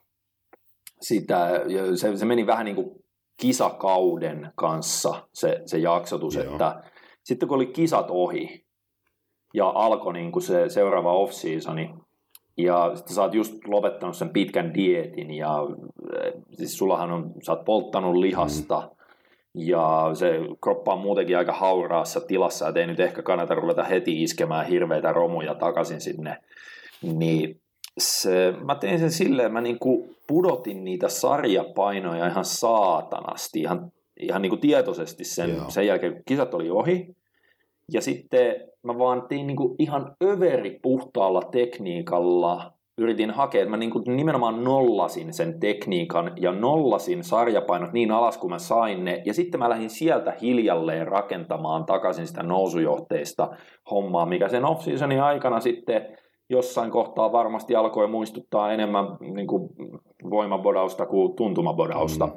[1.01, 1.49] sitä,
[1.95, 3.02] se, se meni vähän niin kuin
[3.41, 6.51] kisakauden kanssa se, se jaksotus, Joo.
[6.51, 6.83] että
[7.23, 8.65] sitten kun oli kisat ohi
[9.53, 11.93] ja alkoi niin kuin se seuraava off-seasoni,
[12.57, 15.57] ja sitten sä oot just lopettanut sen pitkän dietin ja
[16.17, 18.89] eh, siis sullahan on, sä oot polttanut lihasta mm.
[19.53, 24.23] ja se kroppa on muutenkin aika hauraassa tilassa, että ei nyt ehkä kannata ruveta heti
[24.23, 26.37] iskemään hirveitä romuja takaisin sinne,
[27.01, 27.61] niin
[27.97, 34.57] se, mä tein sen silleen, mä niinku pudotin niitä sarjapainoja ihan saatanasti, ihan, ihan niinku
[34.57, 35.69] tietoisesti sen, Joo.
[35.69, 37.15] sen jälkeen, kun kisat oli ohi.
[37.91, 43.99] Ja sitten mä vaan tein niinku ihan överi puhtaalla tekniikalla, yritin hakea, että mä niinku
[43.99, 49.21] nimenomaan nollasin sen tekniikan ja nollasin sarjapainot niin alas kuin mä sain ne.
[49.25, 53.49] Ja sitten mä lähdin sieltä hiljalleen rakentamaan takaisin sitä nousujohteista
[53.91, 56.17] hommaa, mikä sen off-seasonin aikana sitten
[56.49, 59.69] jossain kohtaa varmasti alkoi muistuttaa enemmän niin kuin
[60.29, 62.27] voimabodausta kuin tuntumabodausta.
[62.27, 62.33] Mm.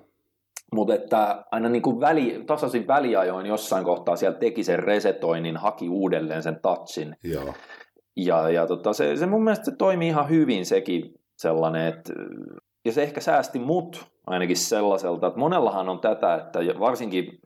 [0.74, 5.88] Mutta että aina niin kuin väli, tasaisin väliajoin jossain kohtaa siellä teki sen resetoinnin, haki
[5.88, 7.16] uudelleen sen touchin.
[7.24, 7.54] Joo.
[8.16, 12.12] Ja, ja tota, se, se mun mielestä se toimii ihan hyvin sekin sellainen, että
[12.84, 17.38] ja se ehkä säästi mut ainakin sellaiselta, että monellahan on tätä, että varsinkin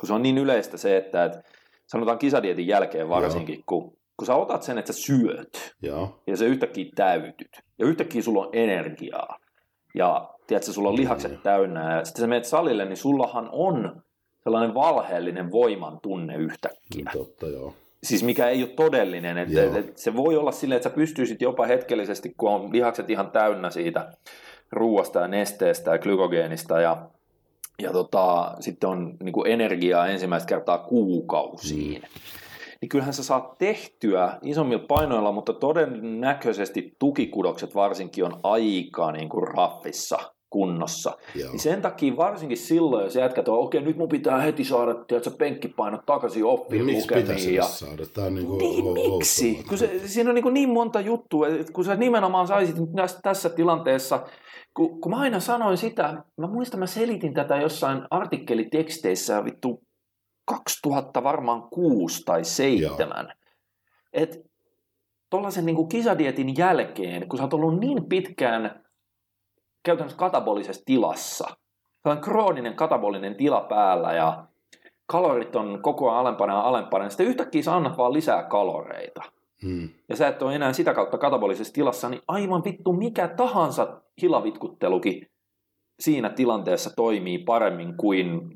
[0.00, 1.42] kun se on niin yleistä se, että, että
[1.86, 6.22] sanotaan kisadietin jälkeen varsinkin, kun, kun sä otat sen, että sä syöt, Joo.
[6.26, 7.48] ja se yhtäkkiä täytyt.
[7.78, 9.38] Ja yhtäkkiä sulla on energiaa.
[9.94, 11.40] Ja tiedätkö, sulla on lihakset Niin.
[11.42, 11.96] täynnä.
[11.96, 14.02] Ja sitten sä menet salille, niin sullahan on
[14.44, 17.10] sellainen valheellinen voiman tunne yhtäkkiä.
[17.12, 17.74] Totta, joo.
[18.02, 19.38] Siis mikä ei ole todellinen.
[19.38, 23.10] Että et, et se voi olla silleen, että sä pystyisit jopa hetkellisesti, kun on lihakset
[23.10, 24.12] ihan täynnä siitä
[24.72, 27.08] ruuasta ja nesteestä ja glykogeenista ja,
[27.82, 32.02] ja tota, sitten on niin kuin energiaa ensimmäistä kertaa kuukausiin.
[32.02, 32.08] Mm.
[32.80, 39.48] Niin kyllähän sä saat tehtyä isommilla painoilla, mutta todennäköisesti tukikudokset varsinkin on aika niin kuin
[39.48, 40.18] raffissa
[40.50, 41.16] kunnossa.
[41.34, 41.50] Joo.
[41.50, 45.30] Niin sen takia varsinkin silloin, jos jätkät on, okei, nyt mun pitää heti saada tiedätkö,
[45.30, 47.54] penkkipainot takaisin oppiin Niin miksi pitäisi.
[47.54, 47.62] Ja...
[47.62, 48.06] saada?
[48.14, 49.64] Tämä on niin kuin Niin, miksi?
[49.68, 52.76] Kun se, siinä on niin, niin monta juttua, että kun sä nimenomaan saisit
[53.22, 54.26] tässä tilanteessa,
[54.74, 59.85] kun, kun mä aina sanoin sitä, mä muistan, mä selitin tätä jossain artikkeliteksteissä vittu
[60.46, 63.32] 2000 varmaan kuusi tai seitsemän.
[64.12, 64.36] Että
[65.30, 68.84] tuollaisen niin kisadietin jälkeen, kun sä oot ollut niin pitkään
[69.82, 71.56] käytännössä katabolisessa tilassa,
[72.02, 74.46] sellainen krooninen katabolinen tila päällä ja
[75.06, 79.22] kalorit on koko ajan alempana ja alempana, niin sitten yhtäkkiä sä annat vaan lisää kaloreita.
[79.62, 79.88] Hmm.
[80.08, 85.26] Ja sä et ole enää sitä kautta katabolisessa tilassa, niin aivan vittu mikä tahansa hilavitkuttelukin
[86.00, 88.50] siinä tilanteessa toimii paremmin kuin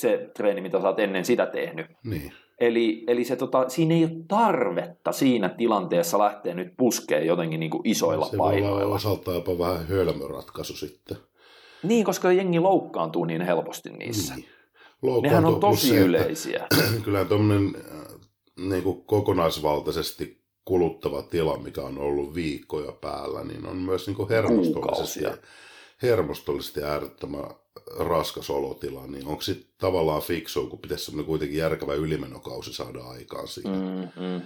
[0.00, 1.86] se treeni, mitä sä oot ennen sitä tehnyt.
[2.04, 2.32] Niin.
[2.60, 7.70] Eli, eli se, tota, siinä ei ole tarvetta siinä tilanteessa lähteä nyt puskeen jotenkin niin
[7.70, 8.94] kuin isoilla Se voi olla painoilla.
[8.94, 11.16] osaltaan jopa vähän hölmöratkaisu sitten.
[11.82, 14.34] Niin, koska jengi loukkaantuu niin helposti niissä.
[14.34, 14.48] Niin.
[15.22, 16.66] Nehän on tosi se, että yleisiä.
[17.04, 17.74] Kyllä tuommoinen
[18.68, 24.28] niin kuin kokonaisvaltaisesti kuluttava tila, mikä on ollut viikkoja päällä, niin on myös niin kuin
[24.28, 25.48] hermostollisesti, Kuukausia.
[26.02, 27.44] Hermostollisesti äärettömän
[27.98, 33.48] raskas olotila, niin onko sitten tavallaan fiksua, kun pitäisi semmoinen kuitenkin järkevä ylimenokausi saada aikaan
[33.48, 33.68] siitä.
[33.68, 34.24] Mm.
[34.24, 34.40] Mm.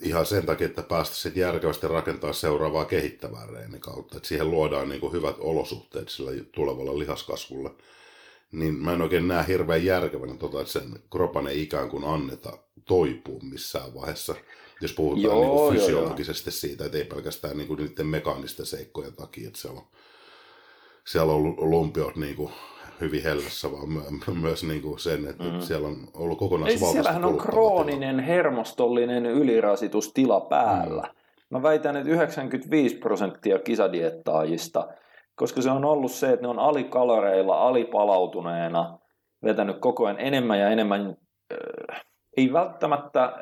[0.00, 4.88] Ihan sen takia, että päästä sitten järkevästi rakentaa seuraavaa kehittävää reenin kautta, että siihen luodaan
[4.88, 7.70] niin kuin hyvät olosuhteet sillä tulevalla lihaskasvulle.
[8.52, 12.58] niin mä en oikein näe hirveän järkevänä, tota, että sen kropan ei ikään kuin anneta
[12.84, 14.34] toipua missään vaiheessa.
[14.80, 18.66] Jos puhutaan Joo, niin kuin joo, fysiologisesti siitä, että ei pelkästään niin kuin niiden mekaanisten
[18.66, 19.86] seikkojen takia, että siellä on,
[21.06, 22.52] siellä on lumpiot niin kuin
[23.02, 24.00] hyvin hellässä, vaan my,
[24.40, 25.60] myös niin kuin sen, että mm.
[25.60, 26.38] siellä on ollut
[26.68, 31.02] siis siellähän on krooninen hermostollinen ylirasitustila päällä.
[31.02, 31.08] Mm.
[31.50, 34.88] Mä väitän, että 95 prosenttia kisadiettaajista,
[35.34, 38.98] koska se on ollut se, että ne on alikaloreilla, alipalautuneena,
[39.44, 41.16] vetänyt koko ajan enemmän ja enemmän,
[41.52, 42.02] äh,
[42.36, 43.32] ei välttämättä, äh,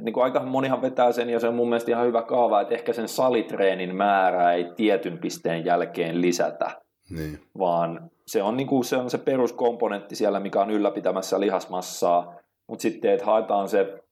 [0.00, 2.74] niin kuin aika monihan vetää sen, ja se on mun mielestä ihan hyvä kaava, että
[2.74, 6.83] ehkä sen salitreenin määrää ei tietyn pisteen jälkeen lisätä.
[7.10, 7.38] Niin.
[7.58, 12.34] vaan se on, niin kuin, se on se peruskomponentti siellä, mikä on ylläpitämässä lihasmassaa,
[12.66, 14.02] mutta sitten, että haetaan se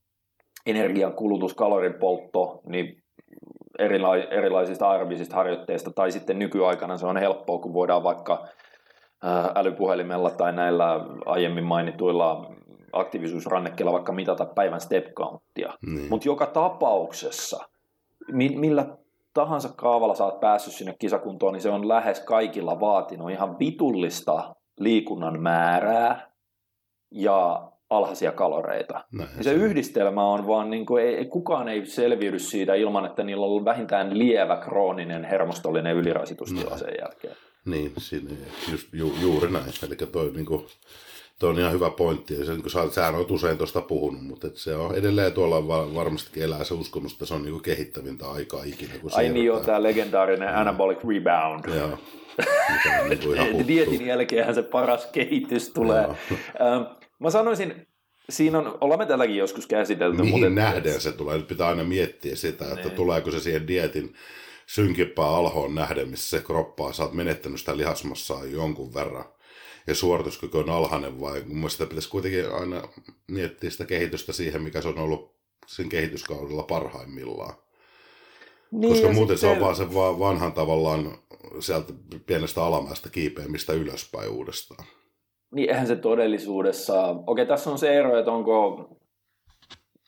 [0.67, 3.03] energian kulutus, kalorin poltto, niin
[3.79, 8.47] erila- erilaisista aerobisista harjoitteista, tai sitten nykyaikana se on helppoa, kun voidaan vaikka
[9.55, 12.55] älypuhelimella tai näillä aiemmin mainituilla
[12.93, 15.73] aktiivisuusrannekkeilla vaikka mitata päivän step countia.
[15.87, 16.09] Niin.
[16.11, 17.69] Mutta joka tapauksessa,
[18.33, 18.87] mi- millä
[19.35, 24.55] tahansa kaavalla sä oot päässyt sinne kisakuntoon, niin se on lähes kaikilla vaatinut ihan vitullista
[24.81, 26.31] liikunnan määrää
[27.11, 29.05] ja alhaisia kaloreita.
[29.13, 33.25] Näin Ja se yhdistelmä on vaan, niin kuin, ei, kukaan ei selviydy siitä ilman, että
[33.25, 36.79] niillä on vähintään lievä krooninen hermostollinen ylirasitustila No.
[36.79, 37.37] sen jälkeen.
[37.65, 38.31] Niin, siinä,
[38.73, 39.73] just ju, juuri näin.
[39.87, 40.67] Eli toi, niin kuin,
[41.43, 42.35] toi on ihan hyvä pointti.
[42.35, 45.33] Ja se, niin kuin sä, sähän oot usein tuosta puhunut, mutta et se on edelleen
[45.33, 48.93] tuolla va, varmastikin elää se uskomus, että se on niin kuin kehittävintä aikaa ikinä.
[49.01, 51.65] Kun Ai niin tämä legendaarinen anabolic rebound.
[51.75, 51.99] Joo.
[53.09, 53.69] Niin huttu.
[53.69, 56.03] Dietin jälkeenhän se paras kehitys tulee.
[56.03, 56.17] Joo.
[56.61, 56.83] Ähm,
[57.19, 57.87] Mä sanoisin,
[58.31, 60.23] siinä on, ollaan me tälläkin joskus käsitelty.
[60.23, 61.37] Mihin mutta nähden se tulee?
[61.37, 62.97] Nyt pitää aina miettiä sitä, että Niin.
[62.97, 64.15] tuleeko se siihen dietin
[64.67, 69.25] synkimpään alhoon nähden, missä se kroppaa, sä oot menettänyt sitä lihasmassaa jonkun verran
[69.87, 72.83] ja suorituskyky on alhainen vai mun mielestä sitä pitäisi kuitenkin aina
[73.29, 75.35] miettiä sitä kehitystä siihen, mikä se on ollut
[75.67, 77.55] sen kehityskaudella parhaimmillaan.
[78.71, 81.19] niin, Koska muuten se on sitten- vaan se va- vanhan tavallaan
[81.61, 81.93] sieltä
[82.27, 84.85] pienestä alamäestä kiipeämistä ylöspäin uudestaan.
[85.55, 88.89] Niin eihän se todellisuudessa, okei tässä on se ero, että onko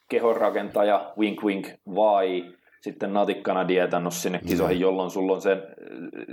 [0.09, 2.54] kehonrakentaja wink wink vai
[2.85, 4.81] sitten natikkana dietannut sinne kisoihin, Mm.
[4.81, 5.63] jolloin sulla on sen,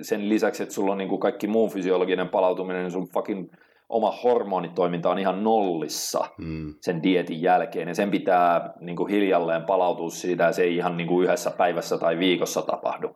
[0.01, 3.49] sen lisäksi, että sulla on niin kuin kaikki muu fysiologinen palautuminen, niin sun fucking
[3.89, 6.73] oma hormonitoiminta on ihan nollissa Mm.
[6.81, 10.97] sen dietin jälkeen, ja sen pitää niin kuin hiljalleen palautua siitä, ja se ei ihan
[10.97, 13.15] niin kuin yhdessä päivässä tai viikossa tapahdu.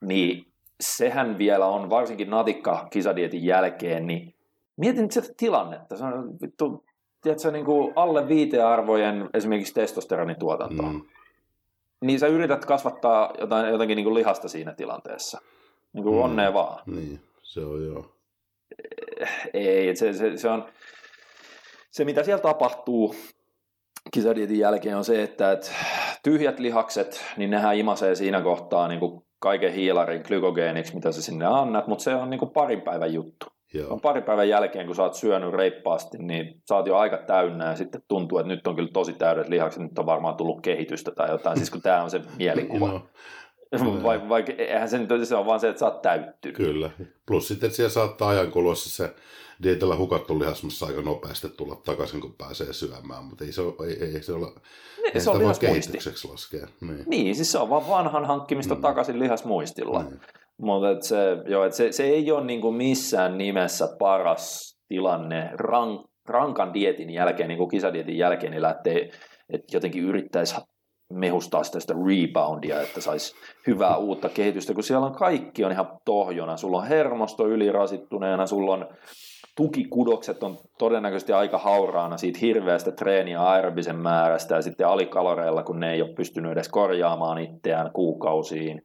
[0.00, 0.46] Niin
[0.80, 4.34] sehän vielä on, varsinkin natikka kisadietin jälkeen, niin
[4.76, 5.96] mietin nyt sitä tilannetta.
[5.96, 6.84] Se on vittu,
[7.22, 10.82] tiedätkö, niin kuin alle viitearvojen esimerkiksi testosteronituotanto.
[10.82, 11.02] Mm.
[12.04, 15.40] Niin sä yrität kasvattaa jotain, jotakin niin kuin lihasta siinä tilanteessa.
[15.92, 16.22] Niin kuin Mm.
[16.22, 16.82] onnea vaan.
[16.86, 18.12] Niin, se on joo.
[19.54, 20.64] Ei, se, se, se on,
[21.90, 23.14] se mitä siellä tapahtuu
[24.12, 25.72] kisadietin jälkeen on se, että, että
[26.22, 31.46] tyhjät lihakset, niin nehän imasee siinä kohtaa niin kuin kaiken hiilarin glykogeeniksi, mitä sä sinne
[31.46, 33.46] annat, mutta se on niin kuin parin päivän juttu.
[33.76, 33.92] Joo.
[33.92, 37.64] On parin päivän jälkeen, kun sä oot syönyt reippaasti, niin sä oot jo aika täynnä
[37.64, 41.10] ja sitten tuntuu, että nyt on kyllä tosi täydet lihakset, nyt on varmaan tullut kehitystä
[41.10, 42.88] tai jotain, siis kun tämä on se mielikuva.
[42.88, 43.02] No,
[44.02, 46.56] Vai, vaikka eihän se nyt se on vaan se, että sä oot täyttynyt.
[46.56, 46.90] Kyllä.
[47.26, 49.14] Plus sitten, että siellä saattaa ajan kuluessa se
[49.62, 54.14] dietillä hukattu lihasmassa aika nopeasti tulla takaisin, kun pääsee syömään, mutta ei se ole, ei,
[54.14, 54.52] ei se ole,
[55.14, 56.66] ei se on voi kehitykseksi laskea.
[56.80, 57.04] Niin.
[57.06, 58.80] Niin, siis se on vaan vanhan hankkimista mm.
[58.80, 60.02] takaisin lihasmuistilla.
[60.02, 60.20] Niin.
[60.62, 61.16] Mutta et se,
[61.46, 67.48] joo, et se, se ei ole niinku missään nimessä paras tilanne rank, rankan dietin jälkeen,
[67.48, 69.10] niin kisadietin jälkeen, niin lähtee,
[69.52, 70.56] että jotenkin yrittäisi
[71.12, 73.34] mehustaa sitä, sitä reboundia, että saisi
[73.66, 76.56] hyvää uutta kehitystä, kun siellä on kaikki on ihan tohjona.
[76.56, 78.88] Sulla on hermosto ylirasittuneena, sulla on
[79.56, 85.92] tukikudokset on todennäköisesti aika hauraana siitä hirveästä treeniä aerobisen määrästä ja sitten alikaloreilla, kun ne
[85.92, 88.82] ei ole pystynyt edes korjaamaan itseään kuukausiin.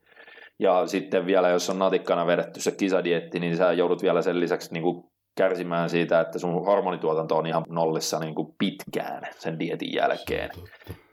[0.62, 4.74] Ja sitten vielä, jos on natikkana vedetty se kisadietti, niin sä joudut vielä sen lisäksi
[4.74, 5.04] niin kuin
[5.38, 10.50] kärsimään siitä, että sun hormonituotanto on ihan nollissa niin kuin pitkään sen dietin jälkeen.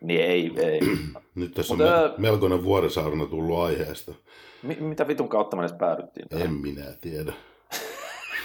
[0.00, 0.80] Niin ei, ei.
[1.34, 4.14] Nyt tässä on Mutta- me- melkoinen vuorisaarna tullut aiheesta.
[4.62, 6.26] Mi- mitä vitun kautta me edes päädyttiin?
[6.42, 7.32] En minä tiedä.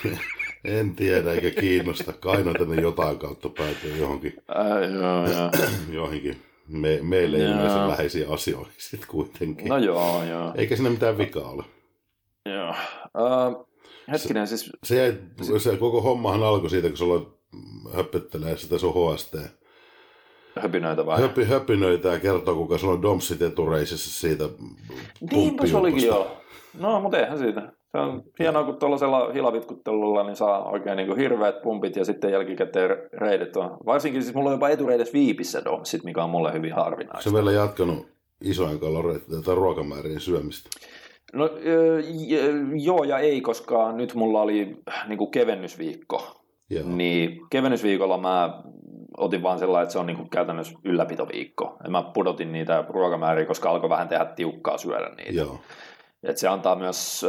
[0.80, 2.14] en tiedä eikä kiinnosta.
[2.14, 5.52] Kai ne tänne jotain kautta päätyy johonkin, Ää, joo, joo.
[6.02, 7.52] johonkin me, meille Joo.
[7.52, 9.68] ilmeisen läheisiin asioihin sitten kuitenkin.
[9.68, 10.52] No joo, joo.
[10.56, 11.64] Eikä siinä mitään vikaa ole.
[12.46, 12.76] joo.
[13.18, 13.68] Uh,
[14.12, 15.14] hetkinen, siis Se, jäi,
[15.58, 17.34] se koko hommahan alkoi siitä, kun sulla
[17.94, 19.36] höpöttelee sitä sun HST
[20.62, 21.22] höpinöitä vai?
[21.22, 24.44] Höpi, höpinöitä ja kertoo, kuinka sulla on domsit etureisissa siitä
[25.32, 26.38] Niinpä se olikin joo.
[26.80, 27.74] No, mutta eihän siitä.
[27.94, 32.90] Se on hienoa, kun tuollaisella hilavitkuttelulla niin saa oikein niin hirveät pumpit ja sitten jälkikäteen
[33.14, 33.78] reidet on.
[33.86, 37.30] Varsinkin siis mulla on jopa etureides viipissä domsit, mikä on mulle hyvin harvinaista.
[37.30, 38.08] Se vielä jatkanut
[38.44, 40.70] isojen kaloreiden tai ruokamäärien syömistä.
[41.34, 41.50] No
[42.76, 44.78] joo ja ei, koska nyt mulla oli
[45.08, 46.42] niin kuin kevennysviikko.
[46.70, 46.84] Joo.
[46.88, 48.64] Niin kevennysviikolla mä
[49.18, 51.78] otin vaan sellainen, että se on niin kuin käytännössä ylläpitoviikko.
[51.84, 55.32] Ja mä pudotin niitä ruokamääriä, koska alkoi vähän tehdä tiukkaa syödä niitä.
[55.32, 55.60] Joo.
[56.24, 57.26] Et se antaa myös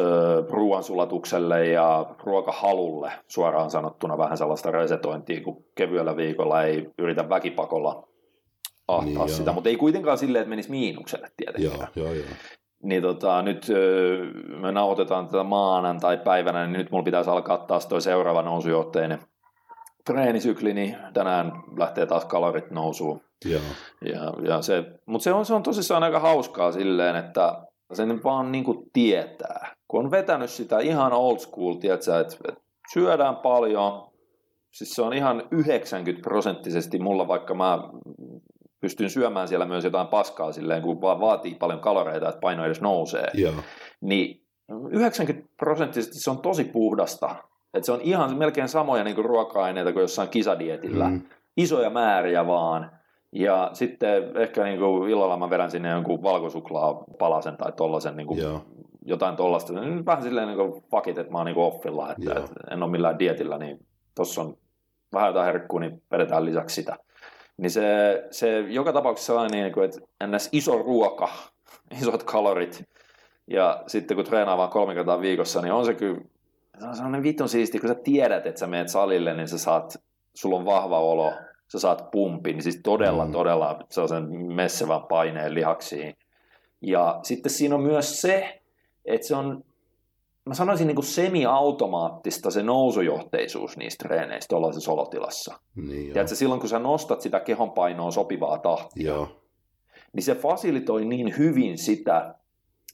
[0.48, 8.08] ruoansulatukselle ja ruokahalulle suoraan sanottuna vähän sellaista resetointia, kun kevyellä viikolla ei yritä väkipakolla
[8.88, 11.88] ahtaa niin, sitä, mutta ei kuitenkaan silleen, että menisi miinukselle tietenkään.
[11.96, 12.26] Joo, joo, joo.
[12.82, 13.66] Niin tota, nyt
[14.60, 19.18] me nauhoitetaan tätä maanantai-päivänä, niin nyt mulla pitäisi alkaa taas toi seuraava nousujohteinen
[20.06, 23.20] treenisykli, niin tänään lähtee taas kalorit nousuun.
[23.44, 23.60] Joo.
[24.04, 27.62] Ja, ja se, mutta se on, se on tosissaan aika hauskaa silleen, että
[27.94, 29.74] sen vaan niin kuin tietää.
[29.88, 32.36] Kun on vetänyt sitä ihan old school, tiedätkö, että,
[32.92, 34.10] syödään paljon,
[34.72, 37.78] siis se on ihan 90 prosenttisesti mulla, vaikka mä
[38.80, 42.80] pystyn syömään siellä myös jotain paskaa silleen, kun vaan vaatii paljon kaloreita, että paino edes
[42.80, 43.52] nousee, Joo.
[44.00, 44.44] niin
[44.90, 47.36] 90 prosenttisesti se on tosi puhdasta.
[47.74, 51.08] Että se on ihan melkein samoja niin kuin ruoka-aineita kuin jossain kisadietillä.
[51.08, 51.22] Mm.
[51.56, 52.93] Isoja määriä vaan.
[53.34, 58.40] Ja sitten ehkä niin kuin illalla mä vedän sinne jonkun valkosuklaapalasen tai tollasen niin kuin
[59.04, 59.72] jotain tollasta.
[60.06, 62.90] Vähän silleen niin kuin fakit, että mä oon niin kuin offilla, että, että en ole
[62.90, 64.56] millään dietillä, niin tossa on
[65.12, 66.96] vähän jotain herkkuu, niin vedetään lisäksi sitä.
[67.56, 67.82] Niin se,
[68.30, 70.48] se joka tapauksessa on niin kuin, että ns.
[70.52, 71.28] iso ruoka,
[72.00, 72.84] isot kalorit,
[73.50, 76.20] ja sitten kun treenaa vaan kolme kertaa viikossa, niin on se kyllä,
[76.78, 79.96] se on sellainen vitun siisti, kun sä tiedät, että sä menet salille, niin sä saat,
[80.34, 81.32] sulla on vahva olo,
[81.68, 83.32] sä saat pumpin, niin siis todella, mm.
[83.32, 86.16] todella sellaisen messevän paineen lihaksiin.
[86.80, 88.62] Ja sitten siinä on myös se,
[89.04, 89.64] että se on,
[90.44, 95.54] mä sanoisin niin kuin semi-automaattista se nousujohteisuus niistä treeneistä tuollaisessa olotilassa.
[95.74, 99.28] Niin Tiedätkö, silloin kun sä nostat sitä kehonpainoa sopivaa tahtia, joo.
[100.12, 102.34] niin se fasilitoi niin hyvin sitä,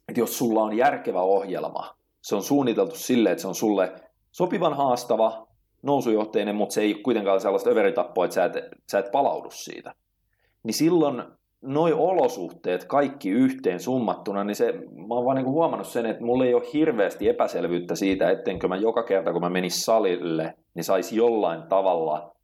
[0.09, 3.93] että jos sulla on järkevä ohjelma, se on suunniteltu silleen, että se on sulle
[4.31, 5.47] sopivan haastava,
[5.83, 8.53] nousujohteinen, mutta se ei kuitenkaan sellaista överitappoa, että sä et,
[8.91, 9.95] sä et palaudu siitä.
[10.63, 11.23] Niin silloin
[11.63, 14.73] noi olosuhteet kaikki yhteen summattuna, niin se,
[15.09, 18.77] mä oon vaan niin huomannut sen, että mulla ei ole hirveästi epäselvyyttä siitä, ettenkö mä
[18.77, 22.35] joka kerta, kun mä menis salille, niin saisi jollain tavalla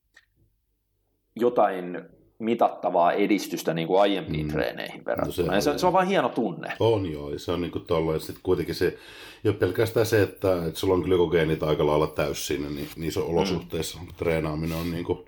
[1.37, 4.53] jotain mitattavaa edistystä niin kuin aiempiin mm.
[4.53, 5.55] treeneihin verrattuna.
[5.55, 6.73] No se, se, se on vain hieno tunne.
[6.81, 8.99] On joo, ja se on niin kuin tolleen, sitten kuitenkin se,
[9.45, 13.99] ole pelkästään se, että, että sulla on glykogeenit aika lailla täys siinä, niin niissä olosuhteissa
[13.99, 14.07] mm.
[14.17, 15.19] treenaaminen on niin kuin,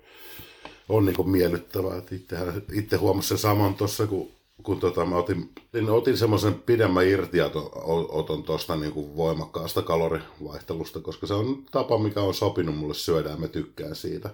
[0.89, 1.97] on niin kuin miellyttävää.
[1.97, 4.31] Että itsehän, itse huomasin sen saman tuossa, kun,
[4.63, 11.27] kun tota, mä otin, niin otin semmoisen pidemmän irtioton tuosta niin kuin voimakkaasta kalorivaihtelusta, koska
[11.27, 14.29] se on tapa, mikä on sopinut mulle syödä ja mä tykkään siitä.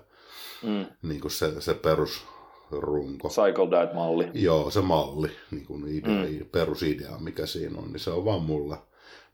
[0.63, 0.85] Mm.
[1.01, 2.25] Niin kuin se, se perus,
[2.71, 3.29] runko.
[3.29, 4.31] Cycle Diet-malli.
[4.33, 6.45] Joo, se malli, niin kuin idea, mm.
[6.51, 8.77] perusidea, mikä siinä on, niin se on vaan mulla.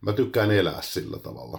[0.00, 1.58] Mä tykkään elää sillä tavalla.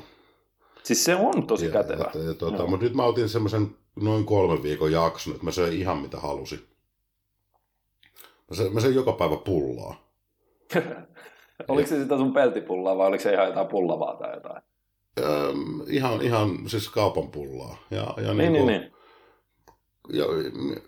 [0.84, 2.12] Siis se on tosi ja, kätevä.
[2.14, 2.68] Ja, ja, tuota, no.
[2.68, 6.60] Mutta nyt mä otin semmoisen noin kolmen viikon jakson, että mä söin ihan mitä halusin.
[8.50, 10.08] Mä söin, mä söin joka päivä pullaa.
[11.68, 14.64] oliko se sitä sun peltipullaa vai oliko se ihan jotain pullavaa tai jotain?
[15.20, 17.78] Öm, ihan, ihan siis kaupan pullaa.
[17.92, 18.93] Ja, ja niin, niin, niin, niin.
[20.10, 20.28] Jo,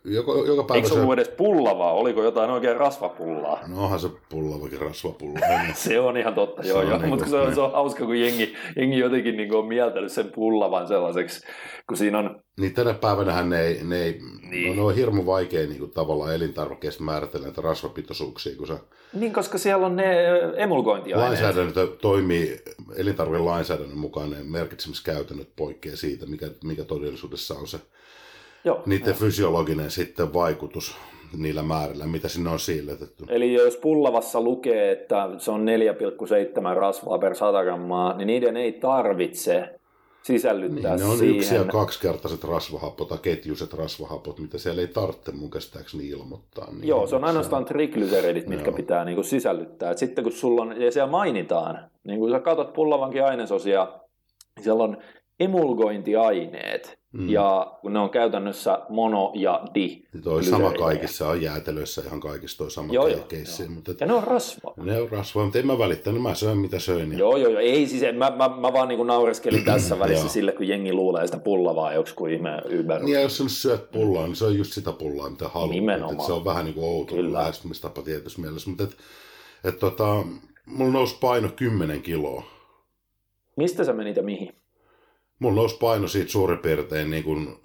[0.03, 1.91] joka, joka päivä Eikö se ollut edes pullavaa?
[1.91, 3.59] Oliko jotain oikein rasvapullaa?
[3.67, 5.39] No onhan se pullavakin rasvapulla.
[5.73, 6.97] se on ihan totta, joo, joo.
[6.97, 10.31] Niin mutta se on, se on hauska, kun jengi, jengi jotenkin niin on mieltänyt sen
[10.35, 11.45] pullavan sellaiseksi,
[11.87, 12.41] kun siinä on...
[12.59, 14.67] Niin tänä päivänä ne ei, ne, ei, niin.
[14.67, 18.77] no, ne on hirmu vaikea niin kuin, tavallaan elintarvikkeista määritellä näitä rasvapitoisuuksia, kun sä...
[19.13, 20.15] Niin, koska siellä on ne
[20.57, 21.29] emulgointiaineet.
[21.29, 22.61] Lainsäädäntö toimii
[22.95, 27.79] elintarvikelainsäädännön mukaan, ne merkitsemiskäytännöt poikkeaa siitä, mikä, mikä todellisuudessa on se
[28.65, 28.83] Joo.
[28.85, 30.95] niiden fysiologinen sitten vaikutus
[31.37, 33.25] niillä määrillä, mitä sinne on siirretetty.
[33.29, 38.71] Eli jos pullavassa lukee, että se on 4,7 rasvaa per 100 grammaa, niin niiden ei
[38.71, 39.79] tarvitse
[40.23, 41.35] sisällyttää niin, ne on siihen.
[41.35, 46.71] yksi- ja kaksikertaiset rasvahapot tai ketjuiset rasvahapot, mitä siellä ei tarvitse mun käsittääkseni ilmoittaa.
[46.71, 48.75] Niin Joo, se on ainoastaan triglyceridit, mitkä Joo.
[48.75, 49.91] pitää niin kuin sisällyttää.
[49.91, 53.87] Et sitten kun sulla on, ja siellä mainitaan, niin kun sä katsot pullavankin ainesosia,
[54.55, 54.97] niin siellä on
[55.39, 57.29] emulgointiaineet, mm.
[57.29, 60.03] ja ne on käytännössä mono ja di.
[60.23, 63.63] Toi sama kaikissa on jäätelöissä ihan kaikissa toi sama joo, keissi.
[63.63, 63.71] Joo.
[63.71, 64.73] Mutta, ja ne on rasvaa.
[64.77, 67.11] Ne on rasvaa, mutta en mä välittänyt, mä söin mitä söin.
[67.11, 67.17] Ja...
[67.17, 70.67] Joo, joo, joo, ei siis, mä, mä, mä vaan niin naureskelin tässä välissä sille, kun
[70.67, 73.03] jengi luulee sitä pullavaa joku ihme Uber.
[73.03, 75.71] Niin ja jos sä syöt pullaa, niin se on just sitä pullaa, mitä haluat.
[75.71, 76.27] Nimenomaan.
[76.27, 78.97] se on vähän niin kuin outo lähestymistapa tietysti mielessä, mutta et,
[79.63, 80.23] et, tota,
[80.65, 82.43] mulla nousi paino 10 kiloa.
[83.57, 84.64] Mistä sä menit ja mihin?
[85.39, 87.57] Mulla nousi paino siitä suurin piirtein niin kuin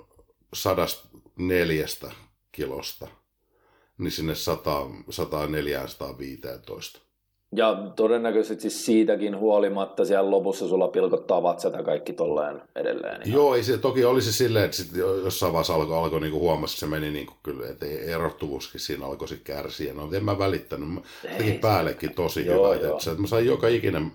[0.55, 1.87] 104
[2.53, 3.09] kilosta
[3.99, 7.01] niin sinne 100, 104 115.
[7.57, 13.23] Ja todennäköisesti siis siitäkin huolimatta siellä lopussa sulla pilkottaa vatsat ja kaikki tolleen edelleen.
[13.23, 13.35] Ihan.
[13.35, 16.73] Joo, ei se, toki oli se silleen, että sit jossain vaiheessa alkoi, alkoi niin huomasi,
[16.73, 19.95] että se meni niin kuin kyllä, että erottuvuuskin siinä alkoi sitten kärsiä.
[19.95, 20.89] No, en mä välittänyt.
[20.89, 21.01] Mä
[21.61, 22.85] päällekin tosi joo, hyvä.
[22.85, 22.97] Joo.
[22.97, 24.13] Että, että mä sain joka ikinen,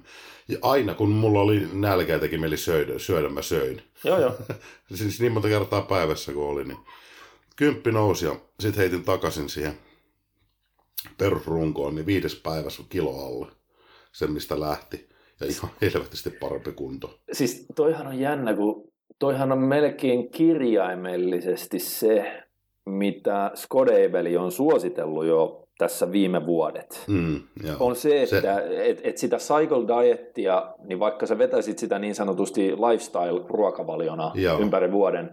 [0.47, 3.81] ja aina kun mulla oli nälkä ja teki mieli syödä, syödä mä söin.
[4.03, 4.35] Joo, joo.
[4.95, 6.77] siis niin monta kertaa päivässä kuin oli, niin
[7.55, 9.73] kymppi nousi ja sitten heitin takaisin siihen
[11.17, 13.47] perusrunkoon, niin viides päivässä kilo alle.
[14.11, 15.09] Sen, mistä lähti.
[15.39, 17.19] Ja ihan helvetisti parempi kunto.
[17.31, 22.43] Siis toihan on jännä, kun toihan on melkein kirjaimellisesti se,
[22.85, 27.03] mitä Skodeibeli on suositellut jo tässä viime vuodet.
[27.07, 27.41] Mm,
[27.80, 28.89] on se, että se...
[28.89, 34.59] Et, et sitä cycle diettia, niin vaikka sä vetäisit sitä niin sanotusti lifestyle-ruokavaliona joo.
[34.59, 35.32] ympäri vuoden,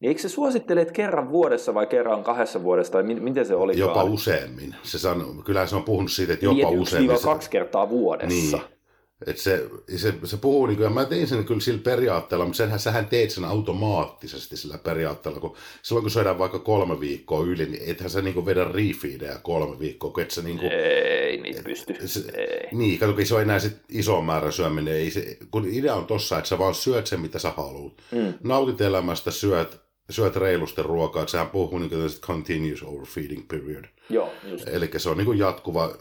[0.00, 3.78] niin eikö se suosittele, että kerran vuodessa vai kerran kahdessa vuodessa, tai miten se oli?
[3.78, 4.74] Jopa useammin.
[4.82, 7.16] Se sanoo, kyllä se on puhunut siitä, että jopa niin, useammin.
[7.22, 8.56] kaksi kertaa vuodessa.
[8.56, 8.81] Niin.
[9.26, 12.56] Et se, se, se puhuu, niin kuin, ja mä tein sen kyllä sillä periaatteella, mutta
[12.56, 17.66] senhän sähän teet sen automaattisesti sillä periaatteella, kun silloin kun syödään vaikka kolme viikkoa yli,
[17.66, 21.40] niin ethän sä niin kuin vedä refeedejä kolme viikkoa, kun et sä niin kuin, Ei
[21.40, 22.08] niitä pysty.
[22.08, 22.68] Se, ei.
[22.72, 26.38] Niin, kato, se on enää sit iso määrä syöminen, ei se, kun idea on tossa,
[26.38, 27.92] että sä vaan syöt sen, mitä sä haluat.
[28.10, 28.34] Mm.
[28.42, 33.84] Nautit elämästä, syöt, syöt reilusti ruokaa, että sehän puhuu niin kuin continuous overfeeding period.
[34.10, 34.68] Joo, just.
[34.68, 35.96] Eli se on niin kuin jatkuva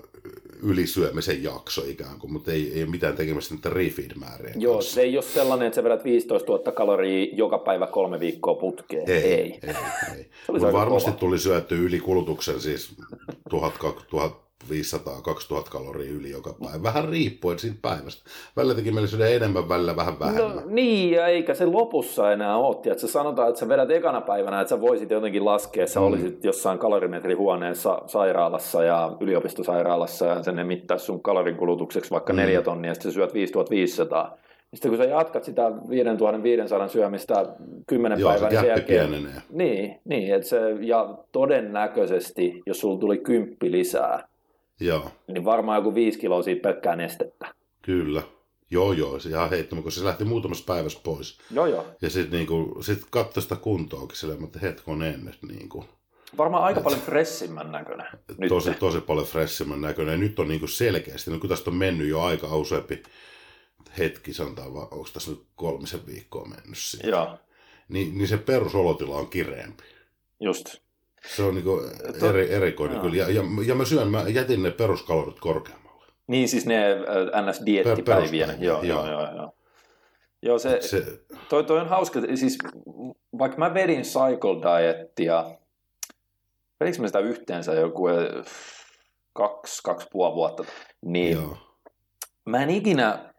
[0.64, 4.94] ylisyömisen jakso ikään kuin, mutta ei, ei mitään tekemistä niiden refeed-määrien Joo, kanssa.
[4.94, 9.10] se ei ole sellainen, että sä vedät 15 000 kaloria joka päivä kolme viikkoa putkeen.
[9.10, 9.34] Ei, ei.
[9.34, 9.76] ei, ei.
[10.18, 10.62] ei.
[10.62, 11.20] varmasti kova.
[11.20, 12.96] tuli syötty ylikulutuksen siis
[13.50, 13.74] 1000,
[14.10, 16.84] 1000 500-2000 kaloria yli joka päivä.
[16.84, 18.30] Vähän riippuen siitä päivästä.
[18.56, 20.56] Välillä teki meillä syödä enemmän, välillä vähän vähemmän.
[20.56, 22.92] No, niin, ja eikä se lopussa enää ole.
[22.92, 26.06] Että sanotaan, että sä vedät ekana päivänä, että sä voisit jotenkin laskea, että sä mm.
[26.06, 32.38] olisit jossain kalorimetrihuoneessa sairaalassa ja yliopistosairaalassa ja sen ne mittaisi sun kalorinkulutukseksi vaikka mm.
[32.38, 34.38] neljä tonnia, ja sitten sä syöt 5500.
[34.74, 37.46] Sitten kun sä jatkat sitä 5500 syömistä
[37.88, 39.10] kymmenen Joo, päivän, sen jälkeen...
[39.10, 39.42] Pienenee.
[39.50, 44.28] Niin, niin että se, ja todennäköisesti, jos sulla tuli kymppi lisää,
[44.82, 45.12] Joo.
[45.28, 47.54] Niin varmaan joku viisi kiloa siitä pelkkää nestettä.
[47.82, 48.22] Kyllä.
[48.72, 51.40] Joo, joo, se ihan heittämä, kun se lähti muutamassa päivässä pois.
[51.52, 51.86] Joo, joo.
[52.02, 55.86] Ja sitten niinku, sit katsoi sitä kuntoakin silleen, että hetkonen, että niinku,
[56.38, 58.08] Varmaan aika paljon fressimmän näköinen.
[58.38, 58.50] Nyt.
[58.50, 60.12] Tosi, tosi paljon fressimmän näköinen.
[60.12, 63.04] Ja nyt on niinku selkeästi, no kun tästä on mennyt jo aika useampi
[63.98, 67.08] hetki, sanotaan vaan, onko tässä nyt kolmisen viikkoa mennyt siitä.
[67.08, 67.38] Joo.
[67.90, 69.84] Niin, niin se perusolotila on kireempi.
[70.40, 70.82] Just.
[71.28, 71.82] Se on niinku
[72.30, 73.04] eri, erikoinen no.
[73.04, 73.16] kyllä.
[73.16, 76.06] Ja, ja, ja mä syön, mä jätin ne peruskalorit korkeammalle.
[76.28, 78.48] Niin siis ne äh, NS-diettipäiviä.
[78.48, 79.54] Per, joo, joo, joo, joo.
[80.44, 81.04] Joo, se, se...
[81.50, 82.20] Toi, toi on hauska.
[82.36, 82.58] Siis
[83.40, 85.46] vaikka mä vedin cycle dieettia,
[86.80, 88.16] vedinkö mä sitä yhteensä joku äh,
[89.34, 90.66] kaksi, kaksi puoli vuotta,
[91.06, 91.58] niin joo.
[92.46, 93.34] mä en ikinä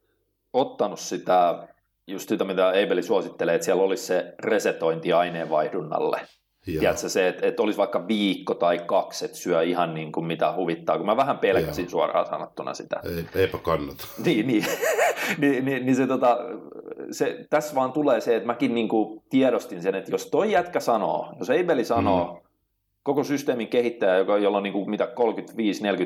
[0.52, 1.68] ottanut sitä,
[2.06, 6.20] just sitä mitä Eibeli suosittelee, että siellä olisi se resetointi aineenvaihdunnalle.
[6.64, 10.52] Tiedätkö, se, että, että olisi vaikka viikko tai kaksi, että syö ihan niin kuin mitä
[10.52, 11.90] huvittaa, kun mä vähän pelkäsin Joo.
[11.90, 13.00] suoraan sanottuna sitä.
[13.04, 14.06] Ei, eipä kannata.
[14.24, 14.64] niin, niin.
[15.38, 16.38] niin, niin, niin se, tota,
[17.10, 20.80] se, tässä vaan tulee se, että mäkin niin kuin tiedostin sen, että jos toi jätkä
[20.80, 22.48] sanoo, jos Eibeli sanoo, mm.
[23.02, 25.08] koko systeemin kehittäjä, joka, jolla on niin kuin mitä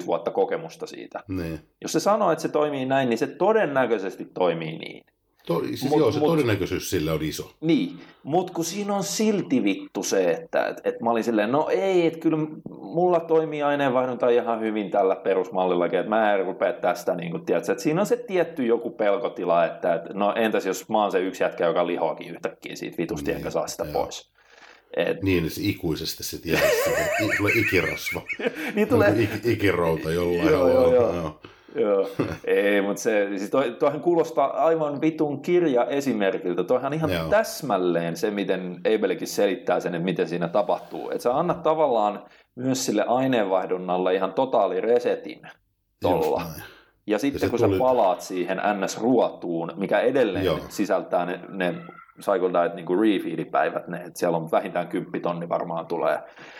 [0.02, 1.60] 35-40 vuotta kokemusta siitä, niin.
[1.82, 5.04] jos se sanoo, että se toimii näin, niin se todennäköisesti toimii niin.
[5.46, 7.50] To, siis mut, joo, se mut, todennäköisyys sillä on iso.
[7.60, 11.68] Niin, mutta kun siinä on silti vittu se, että et, et mä olin silleen, no
[11.68, 12.38] ei, että kyllä
[12.68, 17.72] mulla toimii aineenvaihdunta ihan hyvin tällä perusmallillakin, että mä en rupea tästä, niin kun, tiedätkö,
[17.72, 21.20] että siinä on se tietty joku pelkotila, että et, no entäs jos mä oon se
[21.20, 24.02] yksi jätkä, joka lihoakin yhtäkkiä siitä vitusti, niin, enkä saa sitä joo.
[24.02, 24.30] pois.
[24.96, 25.22] Et...
[25.22, 26.62] Niin, se ikuisesti sitten jää,
[27.36, 28.22] tulee ikirasva.
[28.74, 29.14] niin tulee...
[29.22, 30.48] Ik, ikirouta jollain.
[30.48, 31.14] joo, joo, joo.
[31.14, 31.40] joo.
[31.80, 32.08] Joo,
[32.44, 36.64] ei, mutta se, siis toi, toihan kuulostaa aivan vitun kirja esimerkiltä.
[36.64, 37.28] Toihan ihan Joo.
[37.28, 41.10] täsmälleen se, miten Eibelikin selittää sen, että miten siinä tapahtuu.
[41.10, 42.22] Että sä annat tavallaan
[42.54, 45.40] myös sille aineenvaihdunnalle ihan totaali resetin
[46.02, 46.42] tolla.
[47.06, 50.58] Ja sitten se kun tuli- sä palaat siihen NS-ruotuun, mikä edelleen Joo.
[50.68, 51.74] sisältää ne, ne
[52.20, 56.18] Cycle Diet niin refeedipäivät, ne, että siellä on vähintään 10 tonni varmaan tulee,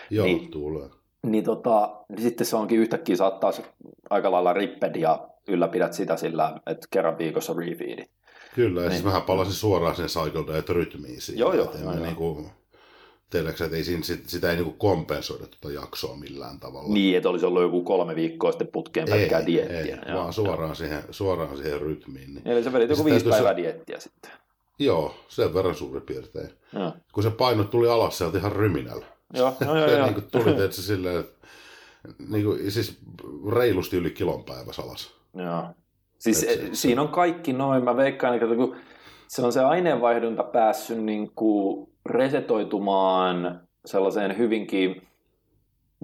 [0.09, 0.51] Joo, niin.
[0.51, 0.89] tulee.
[1.25, 3.63] Niin, tota, niin sitten se onkin yhtäkkiä saattaa se
[4.09, 8.11] aika lailla ripped ja ylläpidät sitä sillä, että kerran viikossa refeedit.
[8.55, 8.91] Kyllä, ja Niin.
[8.95, 11.39] siis mähän palasin suoraan sen Cycle Diet rytmiin siinä.
[11.39, 12.05] Joo, joo, Et en joo, mä joo.
[12.05, 12.45] Niinku,
[13.29, 16.93] tiedätkö, että ei siinä, sit, sitä ei niinku kompensoida tuota jaksoa millään tavalla.
[16.93, 19.97] Niin, että olisi ollut joku kolme viikkoa sitten putkeen pelkkää diettiä.
[20.07, 22.33] ei, vaan suoraan siihen, suoraan siihen rytmiin.
[22.33, 22.47] Niin.
[22.47, 24.31] Eli sä vedit Ja joku viisi täytyy se- päivää diettiä sitten.
[24.79, 26.49] Joo, sen verran suurin piirtein.
[26.73, 29.05] Joo, Kun se paino tuli alas, se oli ihan ryminällä.
[29.33, 29.75] Joo, joo.
[29.77, 30.05] joo, se joo.
[30.05, 31.47] niin kuin tuli tietysti silleen, että
[32.29, 32.99] niin kuin, siis
[33.55, 35.13] reilusti yli kilon päivässä alas.
[35.33, 35.63] Joo.
[36.19, 37.83] Siis Et se- se- siinä on kaikki noin.
[37.83, 38.75] Mä veikkaan, että kun
[39.27, 45.07] se on se aineenvaihdunta päässyt niin kuin resetoitumaan sellaiseen hyvinkin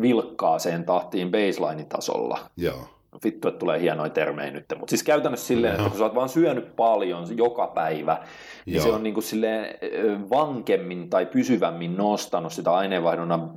[0.02, 2.40] vilkkaaseen tahtiin baseline-tasolla.
[2.58, 2.88] Joo,
[3.24, 4.66] Vittu, että tulee hienoja termejä nyt.
[4.78, 8.24] Mutta siis käytännössä silleen, että kun sä oot vaan syönyt paljon joka päivä,
[8.66, 8.84] niin Joo.
[8.84, 9.76] se on niin kuin silleen
[10.30, 13.52] vankemmin tai pysyvämmin nostanut sitä aineenvaihdunnan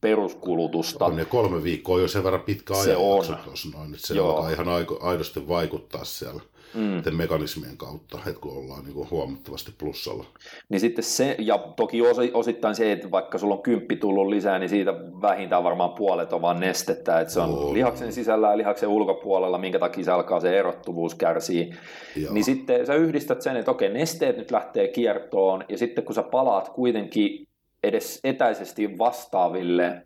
[0.00, 1.04] peruskulutusta.
[1.04, 3.38] on ne kolme viikkoa jo sen verran pitkä Se ajanjakso on.
[3.44, 4.36] tuossa noin, että se Joo.
[4.36, 4.66] alkaa ihan
[5.00, 6.40] aidosti vaikuttaa siellä
[6.74, 7.16] Mm.
[7.16, 10.24] mekanismien kautta, että kun ollaan niin kuin huomattavasti plussalla.
[10.68, 14.58] Niin sitten se, ja toki osi- osittain se, että vaikka sulla on kymppi tullut lisää,
[14.58, 17.74] niin siitä vähintään varmaan puolet on vaan nestettä, että se on On.
[17.74, 21.70] lihaksen sisällä ja lihaksen ulkopuolella, minkä takia se alkaa se erottuvuus kärsii.
[22.16, 22.34] Joo.
[22.34, 26.22] Niin sitten sä yhdistät sen, että okei, nesteet nyt lähtee kiertoon, ja sitten kun sä
[26.22, 27.46] palaat kuitenkin
[27.82, 30.02] edes etäisesti vastaaville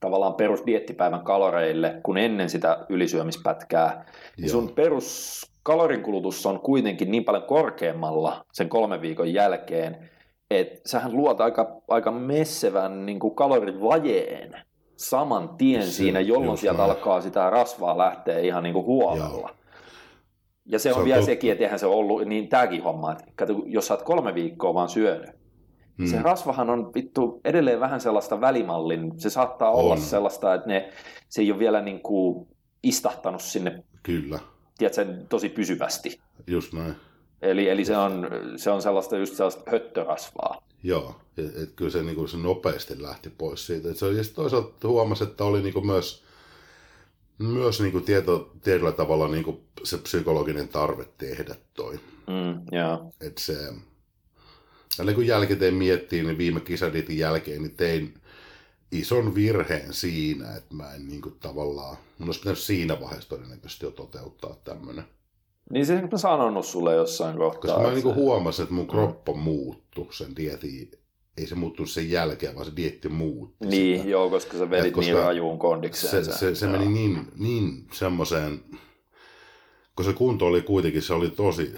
[0.00, 4.04] tavallaan perusdiettipäivän kaloreille, kun ennen sitä ylisyömispätkää,
[4.36, 4.72] niin sun
[5.64, 10.10] peruskaloриnkulutus on kuitenkin niin paljon korkeammalla sen kolmen viikon jälkeen,
[10.50, 14.52] että sähän luot aika, aika messevän niin kuin kalorivajeen
[14.96, 16.90] saman tien Se- siinä, jolloin sieltä näin.
[16.90, 19.50] alkaa sitä rasvaa lähteä ihan niin kuin huolella.
[20.66, 23.24] Ja se on, Se on vielä sekin, että eihän se ollut niin tämäkin homma, että
[23.36, 25.30] kato, jos sä oot kolme viikkoa vaan syönyt,
[25.98, 26.06] Mm.
[26.06, 30.00] se rasvahan on vittu edelleen vähän sellaista välimallin, se saattaa olla On.
[30.00, 30.90] sellaista, että ne,
[31.28, 32.48] se ei ole vielä niin kuin
[32.82, 34.38] istahtanut sinne, Kyllä,
[34.88, 36.20] tiedätkö, tosi pysyvästi.
[36.46, 36.94] just näin.
[37.42, 40.62] Eli, eli se, on, se on sellaista just sellaista höttörasvaa.
[40.82, 43.90] Joo, et, et kyllä se, niin kuin, se nopeasti lähti pois siitä.
[43.90, 46.24] Et se, ja toisaalta huomasi, että oli niin kuin myös,
[47.38, 52.00] myös niin kuin tieto, tietyllä tavalla niin kuin se psykologinen tarve tehdä toi.
[52.26, 53.12] Mm, joo.
[53.20, 53.54] Että se,
[54.98, 58.19] ja niin kun jälkikäteen miettii, niin viime kisaditin jälkeen niin tein
[58.92, 63.86] ison virheen siinä, että mä en niin kuin tavallaan, mun olisi pitänyt siinä vaiheessa todennäköisesti
[63.86, 65.04] jo toteuttaa tämmöinen.
[65.72, 67.74] Niin se mä sanonut sulle jossain kohtaa.
[67.74, 70.90] Koska mä niin kuin se- huomasin, että mun kroppa muuttui sen dietin,
[71.36, 74.10] ei se muuttunut sen jälkeen, vaan se dietti muutti Niin, sitä.
[74.10, 76.24] joo, koska sä vedit koska niin rajuun kondikseen.
[76.24, 76.72] se, se, se Joo.
[76.78, 78.60] meni niin, niin semmoiseen,
[79.96, 81.74] kun se kunto oli kuitenkin, se oli tosi,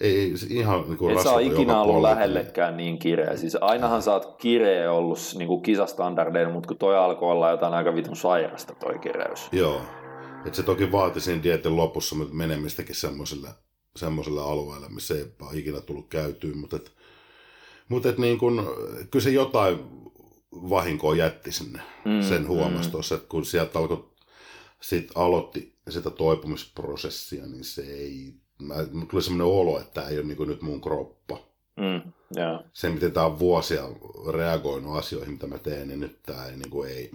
[0.00, 2.14] ei, ihan niin kuin Et rasvaton ikinä ollut puolelta.
[2.16, 3.36] lähellekään niin kireä.
[3.36, 7.74] Siis ainahan sä oot kireä ollut niin kuin kisastandardeilla, mutta kun toi alkoi olla jotain
[7.74, 9.48] aika vitun sairasta toi kireys.
[9.52, 9.80] Joo.
[10.46, 13.48] Et se toki vaati siinä dietin lopussa menemistäkin semmoiselle,
[13.96, 16.92] semmoiselle alueelle, missä ei ole ikinä tullut käytyyn, mutta et,
[17.88, 18.66] mutta et niin kun,
[19.10, 19.78] kyllä se jotain
[20.52, 21.80] vahinkoa jätti sinne.
[22.04, 22.92] Mm, Mm, sen huomasi mm.
[22.92, 24.08] tuossa, että kun sieltä alkoi,
[24.80, 28.74] sit aloitti sitä toipumisprosessia, niin se ei, mä,
[29.10, 31.38] tuli semmoinen olo, että tämä ei ole niin nyt mun kroppa.
[31.76, 32.62] Mm, joo.
[32.72, 33.82] Se, miten tämä on vuosia
[34.32, 37.12] reagoinut asioihin, mitä mä teen, niin nyt tämä ei, niin kuin, ei,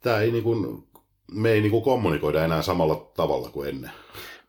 [0.00, 0.88] tämä ei niin kuin,
[1.32, 3.90] me ei niin kuin kommunikoida enää samalla tavalla kuin ennen.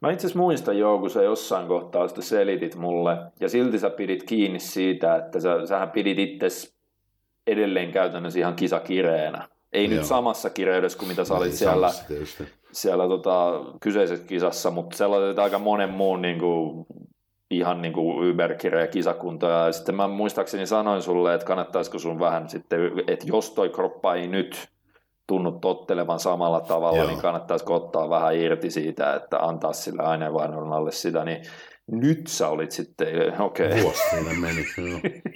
[0.02, 3.90] Mä itse asiassa muistan joo, kun sä jossain kohtaa sitä selitit mulle, ja silti sä
[3.90, 6.74] pidit kiinni siitä, että sä, sähän pidit itse
[7.48, 9.50] edelleen käytännössä ihan kisakireenä.
[9.74, 10.06] Ei nyt Joo.
[10.06, 12.44] samassa kireydessä kuin mitä sä olit Ei siellä, samassa.
[12.74, 13.52] Siellä tota,
[13.82, 16.86] kyseisessä kisassa, mutta sellaiset aika monen muun niin kuin,
[17.52, 19.48] ihan niin kuin yberkireä kisakunta.
[19.48, 24.16] Ja sitten mä muistaakseni sanoin sulle, että kannattaisiko sun vähän sitten, että jos toi kroppa
[24.16, 24.68] ei nyt
[25.28, 27.08] tunnu tottelevan samalla tavalla, Joo.
[27.08, 31.42] niin kannattaisiko ottaa vähän irti siitä, että antaa sille aineenvaihdunnalle sitä, niin
[31.92, 33.68] nyt sä olit sitten, okei.
[33.68, 33.82] Okay.
[33.82, 34.02] Vuosi
[34.42, 34.66] meni.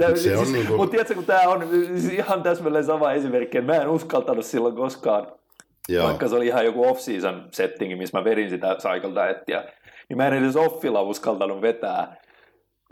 [0.00, 3.74] Tää- Se on niinku- Mutta tiedätkö, kun tämä on siis ihan täsmälleen sama esimerkki, mä
[3.76, 5.26] en uskaltanut silloin koskaan
[5.88, 6.06] Joo.
[6.06, 9.64] vaikka se oli ihan joku off-season settingi, missä mä vedin sitä cycle diettiä,
[10.08, 12.16] niin mä en edes offilla uskaltanut vetää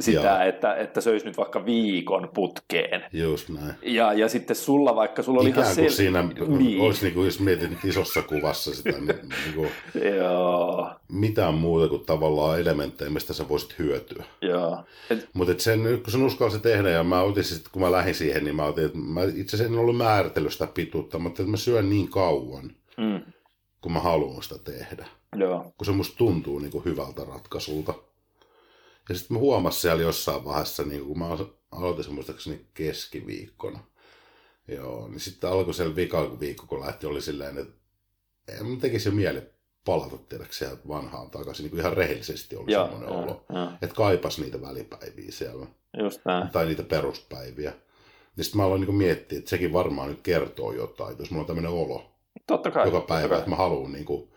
[0.01, 0.41] sitä, Joo.
[0.49, 3.05] että, että söisi nyt vaikka viikon putkeen.
[3.13, 3.75] Just näin.
[3.83, 6.23] Ja, ja sitten sulla, vaikka sulla oli Ikään ihan sel- siinä
[6.59, 6.81] Niin.
[6.81, 9.07] olisi, niin kuin, jos mietit isossa kuvassa sitä, niin,
[9.45, 9.71] niin kuin,
[10.17, 14.25] Joo, mitään muuta kuin tavallaan elementtejä, mistä sä voisit hyötyä.
[14.43, 14.85] joo.
[15.11, 18.45] Et, Mutta sen, kun sen uskalsi tehdä, ja mä otin sit, kun mä lähdin siihen,
[18.45, 21.57] niin mä otin, että mä itse asiassa en ollut määritellyt sitä pituutta, mutta että mä
[21.57, 23.33] syön niin kauan, mm,
[23.81, 25.07] kun mä haluan sitä tehdä.
[25.37, 25.73] Joo.
[25.79, 27.95] Kun se musta tuntuu niin kuin hyvältä ratkaisulta.
[29.09, 31.29] Ja sitten mä huomasin siellä jossain vaiheessa, niin kun mä
[31.71, 33.79] aloitin se muistaakseni keskiviikkona.
[34.69, 37.75] Joo, niin sitten alkoi siellä vika viikko, kun lähti, oli silleen, että
[38.49, 39.43] en mä tekisi jo mieli
[39.85, 43.45] palata tiedätkö sieltä vanhaan takaisin, niin kuin ihan rehellisesti oli Joo, semmoinen joo, olo.
[43.83, 45.67] Että kaipas niitä välipäiviä siellä,
[45.99, 46.49] Just näin.
[46.51, 47.73] tai niitä peruspäiviä.
[48.37, 51.47] Ja sitten mä aloin niin miettiä, että sekin varmaan nyt kertoo jotain, jos mulla on
[51.47, 52.11] tämmöinen olo
[52.51, 52.87] Totta kai.
[52.87, 54.29] joka päivä, että mä haluan niin kuin,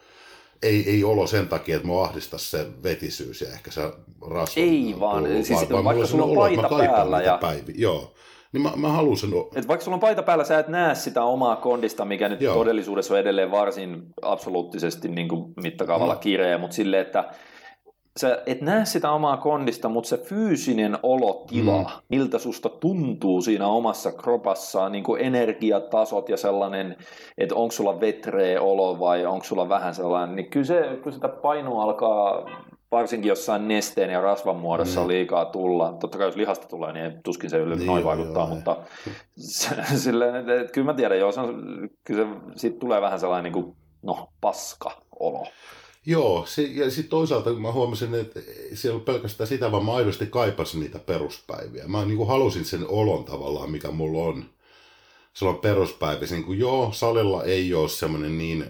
[0.63, 3.81] ei, ei olo sen takia, että mua ahdistaisi se vetisyys ja ehkä se
[4.29, 4.61] rasva.
[4.61, 7.75] Ei vaan, siis vaikka mulla on sulla on olo, paita mä päällä ja- Päiviä.
[7.77, 8.13] Joo,
[8.51, 11.23] niin mä, mä haluan sen, Et vaikka sulla on paita päällä, sä et näe sitä
[11.23, 12.41] omaa kondista, mikä nyt.
[12.41, 12.55] Joo.
[12.55, 16.19] todellisuudessa on edelleen varsin absoluuttisesti niin kuin mittakaavalla No.
[16.19, 17.23] kireä, mutta silleen, että
[18.19, 21.85] sä et näe sitä omaa kondista, mutta se fyysinen olotila, Mm.
[22.09, 26.95] miltä susta tuntuu siinä omassa kropassaan, niin kuin energiatasot ja sellainen,
[27.37, 31.27] että onko sulla vetreä olo vai onko sulla vähän sellainen, niin kyllä, se, kyllä sitä
[31.29, 32.49] painoa alkaa
[32.91, 35.07] varsinkin jossain nesteen ja rasvan muodossa Mm.
[35.07, 35.93] liikaa tulla.
[35.99, 38.77] Totta kai jos lihasta tulee, niin tuskin se yleensä Niin noin vaikuttaa, joo, mutta
[39.95, 41.63] silleen, että, että kyllä mä tiedän, joo, se on,
[42.03, 45.43] kyllä se, siitä tulee vähän sellainen niin kuin, no, paska-olo.
[46.05, 48.39] Joo, se, ja sitten toisaalta mä huomasin, että
[48.73, 51.87] se ei ollut pelkästään sitä, vaan mä aidosti kaipasin niitä peruspäiviä.
[51.87, 54.45] Mä niin kuin halusin sen olon tavallaan, mikä mulla on
[55.33, 56.35] silloin peruspäivissä.
[56.35, 58.65] Niin kuin, joo, salilla ei ole semmoinen niin...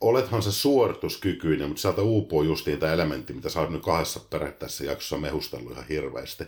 [0.00, 4.84] Olethan se suorituskykyinen, mutta sieltä uupuu just niitä elementtejä, mitä sä oot nyt kahdessa periaatteessa
[4.84, 6.44] jaksossa mehustellut ihan hirveästi.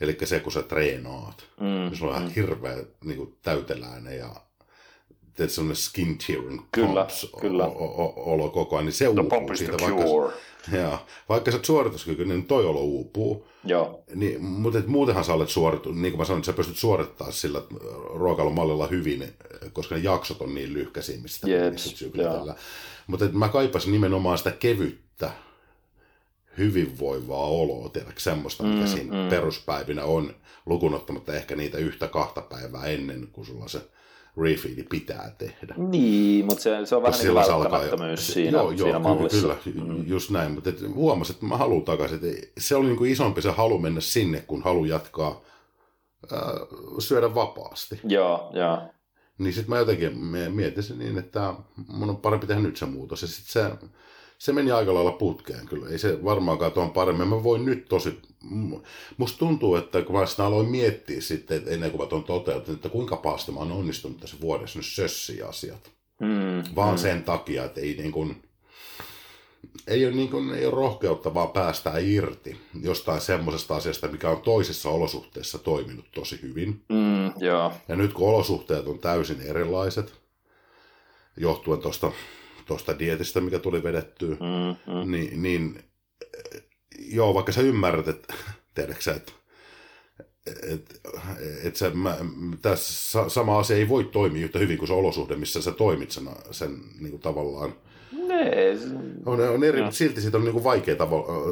[0.00, 1.44] Eli se, kun sä treenaat.
[1.60, 4.34] Mm, Mm, se on ihan hirveä niin kuin, täyteläinen ja
[5.34, 7.64] teet semmoinen skin tearing Kyllä, pumps kyllä.
[7.64, 10.32] O- o- o- olo koko ajan, niin se The uupuu siitä, vaikka, cure.
[10.72, 13.48] ja, vaikka sä oot suorituskykyinen, niin toi olo uupuu.
[13.64, 16.76] Joo, Niin, mutta et muutenhan sä olet suoritu, niin kuin mä sanoin, että sä pystyt
[16.76, 17.62] suorittamaan sillä
[18.14, 19.34] ruokailumallilla hyvin,
[19.72, 22.54] koska ne jaksot on niin lyhkäisiä, mistä Jeps, sykletellä.
[23.06, 25.30] Mutta mä kaipasin nimenomaan sitä kevyttä,
[26.58, 29.28] hyvinvoivaa oloa, tiedätkö, semmoista, mikä Mm, siinä mm.
[29.30, 30.34] peruspäivinä on,
[30.66, 33.80] lukunottamatta ehkä niitä yhtä kahta päivää ennen, kun sulla se
[34.36, 35.74] refeedi pitää tehdä.
[35.76, 39.56] niin, mutta se, se on vähän niin välttämättömyys se- siinä, joo, joo, siinä kyllä, mallissa.
[39.64, 40.04] Kyllä, mm.
[40.06, 42.20] just näin, mutta et huomasin, että mä haluan takaisin.
[42.24, 45.40] Et se oli niin kuin isompi se halu mennä sinne, kun halu jatkaa
[46.32, 46.52] ää,
[46.98, 48.00] syödä vapaasti.
[48.04, 48.78] Joo, joo.
[49.38, 50.18] Niin sitten mä jotenkin
[50.52, 51.54] mietin sen niin, että
[51.88, 53.22] mun on parempi tehdä nyt se muutos.
[53.22, 53.86] Ja sitten se,
[54.42, 55.88] se meni aika lailla putkeen kyllä.
[55.88, 57.28] Ei se varmaankaan tuon paremmin.
[57.28, 58.20] Mä voin nyt tosi...
[59.16, 62.74] Musta tuntuu, että kun mä sitä aloin miettiä sitten, että ennen kuin mä tuon toteutin,
[62.74, 65.90] että kuinka pahasti mä oon onnistunut tässä vuodessa nyt sössiä asiat.
[66.20, 66.98] Mm, Vaan mm.
[66.98, 68.42] sen takia, että ei niin kuin,
[69.86, 74.42] ei ole, niin kuin, ei ole rohkeutta vaan päästää irti jostain semmoisesta asiasta, mikä on
[74.42, 76.84] toisessa olosuhteessa toiminut tosi hyvin.
[76.88, 80.14] Mm, joo, Ja nyt kun olosuhteet on täysin erilaiset,
[81.36, 82.12] johtuen tuosta
[82.72, 85.10] tosta dietistä, mikä tuli vedettyä, mm, mm.
[85.12, 85.82] niin, niin
[86.54, 86.62] eh,
[86.98, 88.34] joo, vaikka sä ymmärrät, että
[88.74, 89.32] tiedätkö sä, että
[90.62, 91.00] et,
[91.64, 92.16] et se, mä,
[92.62, 96.10] tässä sa- sama asia ei voi toimia yhtä hyvin kuin se olosuhde, missä sä toimit
[96.10, 97.74] sen, sen niin kuin tavallaan.
[98.78, 100.96] Se- On, on eri, mutta silti siitä on niin kuin vaikea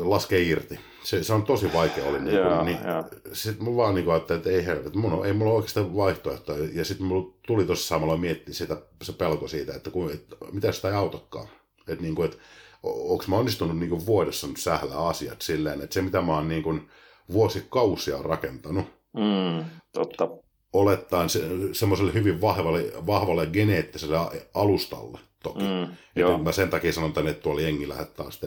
[0.05, 0.79] laskea irti.
[1.05, 2.21] Se, se on tosi vaikea oli.
[2.21, 3.05] Niin Joo, kuin, niin, joo.
[3.33, 6.57] sitten mä vaan niin kuin ajattelin, että ei helvet, mun on, ei mulla oikeastaan vaihtoehtoa.
[6.73, 10.73] Ja sitten mulla tuli tuossa samalla miettiä sitä, se pelko siitä, että, kun, että mitä
[10.73, 11.49] sitä ei autakaan.
[11.89, 12.39] Että niin kuin, että
[12.83, 16.49] onko mä onnistunut niin kuin vuodessa nyt sählää asiat silleen, että se mitä mä oon
[16.49, 16.89] niin kuin
[17.33, 18.85] vuosikausia rakentanut,
[19.17, 20.29] mm, totta
[20.73, 21.43] olettaen se,
[21.73, 24.19] semmoiselle hyvin vahvalle, vahvalle geneettiselle
[24.55, 25.63] alustalle toki.
[25.63, 26.39] Mm, joo.
[26.39, 28.47] Mä sen takia sanon tänne, että tuolla jengi lähettää sitä,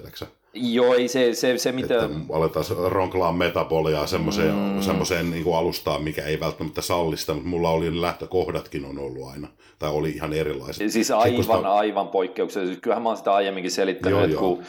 [0.54, 1.96] Joo, ei se, se, se mitä...
[1.96, 4.82] Että aletaan ronklaan metaboliaa semmoiseen, mm.
[4.82, 9.48] semmoiseen niin kuin alustaan, mikä ei välttämättä sallista, mutta mulla oli lähtökohdatkin on ollut aina,
[9.80, 10.92] tai oli ihan erilaiset.
[10.92, 11.74] Siis aivan, Sitten, sitä...
[11.74, 12.74] aivan poikkeuksellisesti.
[12.74, 14.42] Siis kyllähän mä oon sitä aiemminkin selittänyt, joo, että joo.
[14.42, 14.64] kun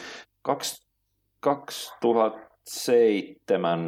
[1.41, 3.81] 2000 seitsemän,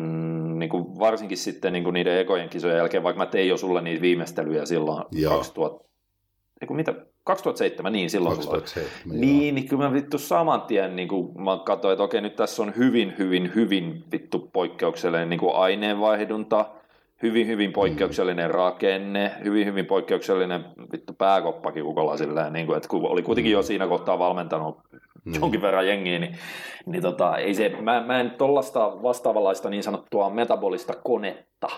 [0.59, 3.83] niin kuin varsinkin sitten niin kuin niiden ekojen kisojen jälkeen, vaikka mä tein jo sulle
[3.83, 5.37] niitä viimeistelyjä silloin Joo.
[5.37, 5.85] 2000,
[6.61, 9.17] niin kuin mitä, 2007, niin silloin 2007, sulla.
[9.17, 12.63] Niin, niin kyllä mä vittu saman tien niin kuin mä katsoin, että okei nyt tässä
[12.63, 16.67] on hyvin, hyvin, hyvin vittu poikkeuksellinen niin kuin aineenvaihdunta,
[17.23, 17.75] hyvin, hyvin mm.
[17.75, 18.55] poikkeuksellinen mm.
[18.55, 23.57] rakenne, hyvin, hyvin poikkeuksellinen vittu pääkoppakin kukolla silleen, niin kuin, että kun oli kuitenkin mm.
[23.59, 24.79] jo siinä kohtaa valmentanut
[25.27, 25.41] niin.
[25.41, 26.37] jonkin verran jengiä, niin,
[26.87, 31.69] niin tota, ei se, mä, mä en tollasta vastaavanlaista niin sanottua metabolista konetta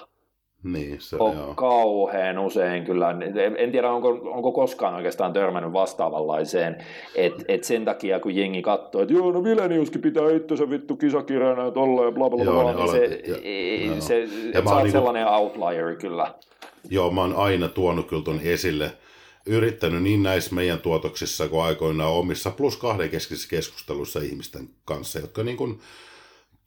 [0.65, 1.55] Niin, se on joo.
[1.55, 3.11] kauhean usein kyllä.
[3.11, 6.77] En- En tiedä, onko, onko koskaan oikeastaan törmännyt vastaavanlaiseen.
[7.17, 11.65] että et sen takia, kun jengi katsoo, että joo, no Vileniuskin pitää itsensä vittu kisakirjana
[11.65, 14.01] ja tolla ja bla bla Joo, bla, niin niin se, aloitin, ja- ei- joo.
[14.01, 16.35] se, Ja et sä oon oot niinku- sellainen outlier kyllä.
[16.91, 18.91] Joo, mä oon aina tuonut kyllä ton esille
[19.49, 25.43] yrittänyt niin näissä meidän tuotoksissa kuin aikoinaan omissa, plus kahden keskisissä keskusteluissa ihmisten kanssa, jotka
[25.43, 25.81] niin kuin,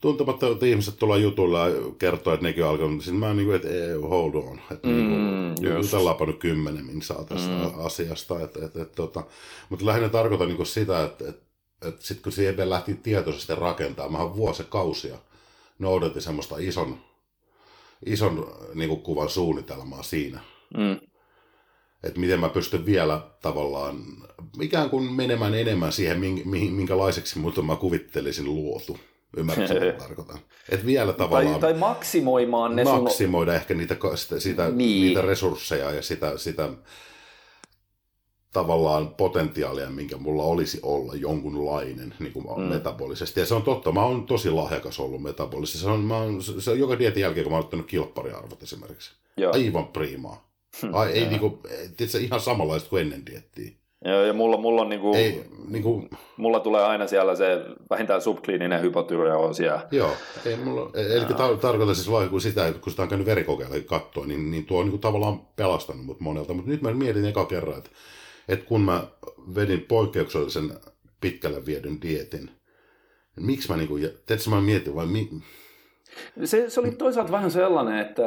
[0.01, 3.55] tuntematta, että ihmiset tulla jutulla ja kertoo, että nekin on alkanut, siis mä niin kuin,
[3.55, 3.69] että
[4.09, 7.85] hold on, että mm, niin kuin, jutellaanpa nyt kymmenen minsaa tästä mm.
[7.85, 9.23] asiasta, että, että, että, tota,
[9.69, 11.41] mutta lähinnä tarkoitan niin kuin sitä, että, että,
[11.87, 15.17] että sitten kun siihen lähti tietoisesti rakentaa, mä vuosikausia
[15.79, 16.97] noudatin semmoista ison,
[18.05, 20.39] ison niin kuin kuvan suunnitelmaa siinä.
[20.77, 21.10] Mm.
[22.03, 24.03] Että miten mä pystyn vielä tavallaan
[24.61, 26.19] ikään kuin menemään enemmän siihen,
[26.71, 28.97] minkälaiseksi mutta mä kuvittelisin luotu.
[29.37, 30.39] Ymmärrätkö, mitä tarkoitan?
[30.69, 31.59] Että vielä tavallaan...
[31.59, 33.55] Tai, tai maksimoimaan ne Maksimoida sun...
[33.55, 35.01] ehkä niitä, sitä, sitä, niin.
[35.01, 36.69] niitä resursseja ja sitä, sitä
[38.53, 42.63] tavallaan potentiaalia, minkä mulla olisi olla jonkunlainen niin kuin mm.
[42.63, 43.39] metabolisesti.
[43.39, 45.77] Ja se on totta, mä oon tosi lahjakas ollut metabolisesti.
[45.77, 49.11] Se on, mä oon, se on joka dietin jälkeen, kun mä oon ottanut kilppariarvot esimerkiksi.
[49.37, 49.53] Joo.
[49.53, 50.50] Aivan priimaa.
[50.81, 51.59] Hmm, Ai, ei niinku,
[51.97, 53.71] tiedätkö, ihan samanlaista kuin ennen diettiä.
[54.05, 56.07] Joo, ja mulla, mulla, on niinku, ei, niinku,
[56.37, 57.45] mulla tulee aina siellä se
[57.89, 59.63] vähintään subkliininen hypotyreoosi.
[59.91, 60.11] Joo,
[60.45, 63.75] ei mulla, eli tar- tarkoitan siis vaan kun sitä, että kun sitä on käynyt verikokeilla
[63.85, 66.53] katsoa, niin, niin tuo on niinku tavallaan pelastanut mut monelta.
[66.53, 67.89] Mutta nyt mä mietin eka kerran, että,
[68.47, 69.07] että kun mä
[69.55, 70.71] vedin poikkeuksellisen
[71.21, 72.45] pitkälle viedyn dietin,
[73.35, 73.95] niin miksi mä niinku,
[74.49, 75.29] mä mietin vai mi...
[76.43, 78.23] Se, se oli toisaalta vähän sellainen, että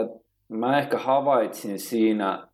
[0.54, 2.48] mä ehkä havaitsin siinä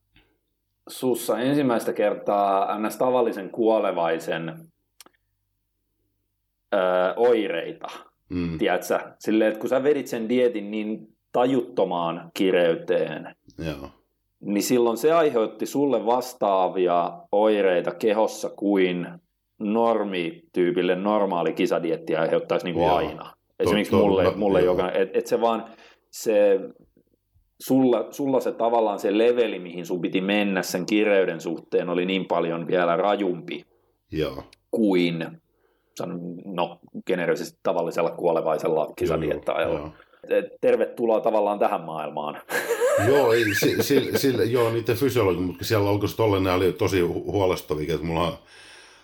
[0.88, 2.96] sussa ensimmäistä kertaa ns.
[2.96, 4.70] tavallisen kuolevaisen
[6.74, 7.88] öö, oireita.
[8.28, 8.59] Mm.
[8.59, 8.98] Tiedätkö?
[9.18, 13.90] Silleen, että kun sä vedit sen dietin niin tajuttomaan kireyteen, Joo.
[14.40, 19.09] niin silloin se aiheutti sulle vastaavia oireita kehossa kuin
[19.59, 23.32] normityypille normaali kisadietti aiheuttaisi niin kuin aina.
[23.59, 25.64] Esimerkiksi mulle, mulle joka, että et se vaan
[26.11, 26.61] se
[27.61, 32.26] sulla, sulla se tavallaan se leveli, mihin sun piti mennä sen kireyden suhteen, oli niin
[32.26, 33.64] paljon vielä rajumpi
[34.12, 34.44] Joo.
[34.70, 35.26] kuin
[36.44, 39.92] no, generisesti tavallisella kuolevaisella kisadiettaajalla.
[40.61, 42.42] Tervetuloa tavallaan tähän maailmaan.
[43.08, 47.00] joo, ei, si, si, si, joo, niiden fysiologi, mutta siellä alkoi tolle, ne oli tosi
[47.00, 48.38] huolestavia, että mulla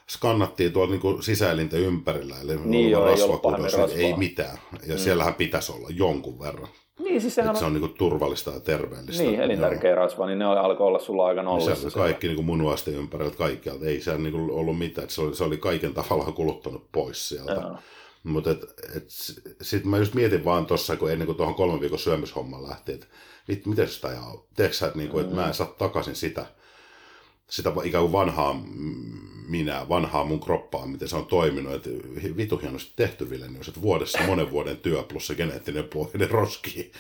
[0.09, 4.99] skannattiin tuolla niin sisäelinten ympärillä, eli niin joo, ei, ei mitään, ja mm.
[4.99, 6.69] siellähän pitäisi olla jonkun verran.
[6.99, 7.57] Niin, siis sehän on...
[7.57, 9.23] se on niinku turvallista ja terveellistä.
[9.23, 9.97] Niin, elintärkeä Joo.
[9.97, 11.73] rasva, niin ne alkoi olla sulla aika nollissa.
[11.73, 13.87] Niin se kaikki niinku munuaisten ympärillä kaikkialta.
[13.87, 17.71] Ei se niinku ollut mitään, se oli, se oli kaiken tavallaan kuluttanut pois sieltä.
[18.23, 18.63] Mutta et,
[18.97, 19.05] et,
[19.63, 23.07] sitten mä just mietin vaan tuossa, kun ennen kuin tuohon kolmen viikon syömishommaan lähti, että
[23.67, 24.45] miten sitä ajaa?
[24.57, 25.35] Tiedätkö sä, että, niinku, mm.
[25.35, 26.47] mä en saa takaisin sitä,
[27.51, 28.61] sitä ikään kuin vanhaa
[29.47, 31.91] minä, vanhaa mun kroppaa, miten se on toiminut, että
[32.37, 36.93] vitu hienosti tehty Vilenius, että vuodessa monen vuoden työ plus se geneettinen pohjainen roski,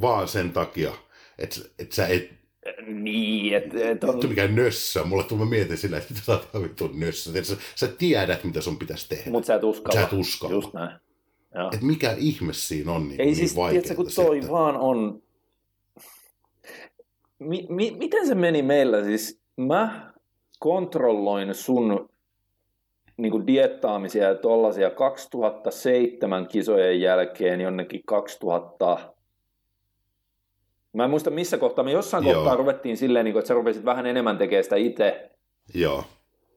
[0.00, 0.92] vaan sen takia,
[1.38, 2.42] että, että sä et
[2.86, 3.90] niin, että...
[3.90, 4.28] Et on...
[4.28, 5.04] mikä nössö.
[5.04, 7.44] Mulle tulee mietin sillä, että sä vittu nössö.
[7.44, 9.30] Sä, sä, tiedät, mitä sun pitäisi tehdä.
[9.30, 10.00] Mutta sä et uskalla.
[10.00, 10.54] Sä et uskalla.
[10.54, 10.98] Just näin.
[11.74, 14.50] Et mikä ihme siinä on niin, Ei niin siis, tiedätkö, kun toi sitten.
[14.50, 15.22] vaan on...
[17.38, 19.04] Mi, mi, miten se meni meillä?
[19.04, 20.11] Siis mä
[20.62, 22.08] kontrolloin sun
[23.16, 28.98] niin kuin diettaamisia ja tuollaisia 2007 kisojen jälkeen jonnekin 2000...
[30.92, 32.34] Mä en muista missä kohtaa, me jossain Joo.
[32.34, 35.30] kohtaa ruvettiin silleen, niin kuin, että sä rupesit vähän enemmän tekemään sitä itse.
[35.74, 36.04] Joo.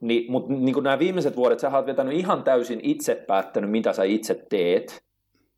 [0.01, 3.93] Niin, mutta niin kuin nämä viimeiset vuodet sä oot vetänyt ihan täysin itse päättänyt, mitä
[3.93, 5.03] sä itse teet.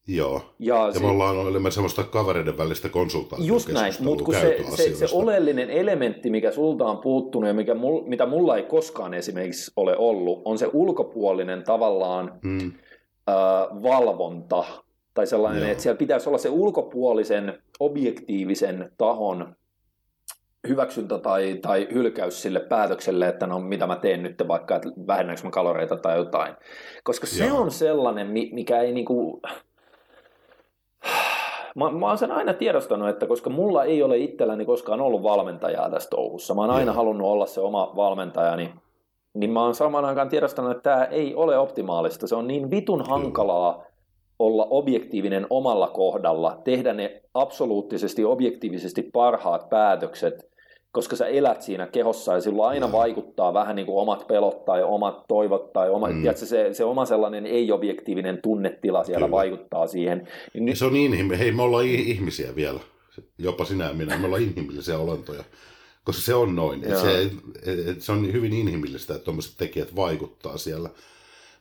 [0.08, 1.02] Joo, ja, ja sit...
[1.02, 3.54] me ollaan olemme semmoista kavereiden välistä konsultaatiota.
[3.54, 7.76] Just näin, mutta kun se, se, se oleellinen elementti, mikä sulta on puuttunut ja mikä
[7.76, 12.72] mul, mitä mulla ei koskaan esimerkiksi ole ollut, on se ulkopuolinen tavallaan hmm.
[13.30, 13.36] äh,
[13.84, 14.64] valvonta
[15.14, 15.72] tai sellainen, Joo.
[15.72, 19.56] että siellä pitäisi olla se ulkopuolisen objektiivisen tahon
[20.68, 25.42] hyväksyntä tai, tai hylkäys sille päätökselle, että no mitä mä teen nyt vaikka, että vähennänkö
[25.44, 26.56] mä kaloreita tai jotain.
[27.04, 27.62] Koska se Joo.
[27.62, 29.42] on sellainen, mikä ei niinku,
[31.78, 35.90] mä, mä oon sen aina tiedostanut, että koska mulla ei ole itselläni koskaan ollut valmentajaa
[35.90, 38.74] tässä touhussa, mä oon aina halunnut olla se oma valmentajani,
[39.34, 42.28] niin mä oon samaan aikaan tiedostanut, että tämä ei ole optimaalista.
[42.28, 43.84] Se on niin vitun hankalaa
[44.40, 50.50] olla objektiivinen omalla kohdalla, tehdä ne absoluuttisesti, objektiivisesti parhaat päätökset,
[50.98, 54.84] koska sä elät siinä kehossa ja silloin aina vaikuttaa vähän niin kuin omat pelot tai
[54.84, 56.22] omat toivot tai oma, mm.
[56.22, 59.38] tiedätkö, se, se oma sellainen ei-objektiivinen tunnetila siellä Kyllä.
[59.38, 60.28] vaikuttaa siihen.
[60.54, 61.40] Niin, se on inhimillinen.
[61.40, 62.80] Hei, me ollaan ihmisiä vielä.
[63.38, 64.18] Jopa sinä ja minä.
[64.18, 65.44] Me ollaan inhimillisiä olentoja.
[66.04, 66.84] Koska se on noin.
[66.84, 67.32] Et se,
[67.92, 70.90] et se on hyvin inhimillistä, että tuommoiset tekijät vaikuttaa siellä.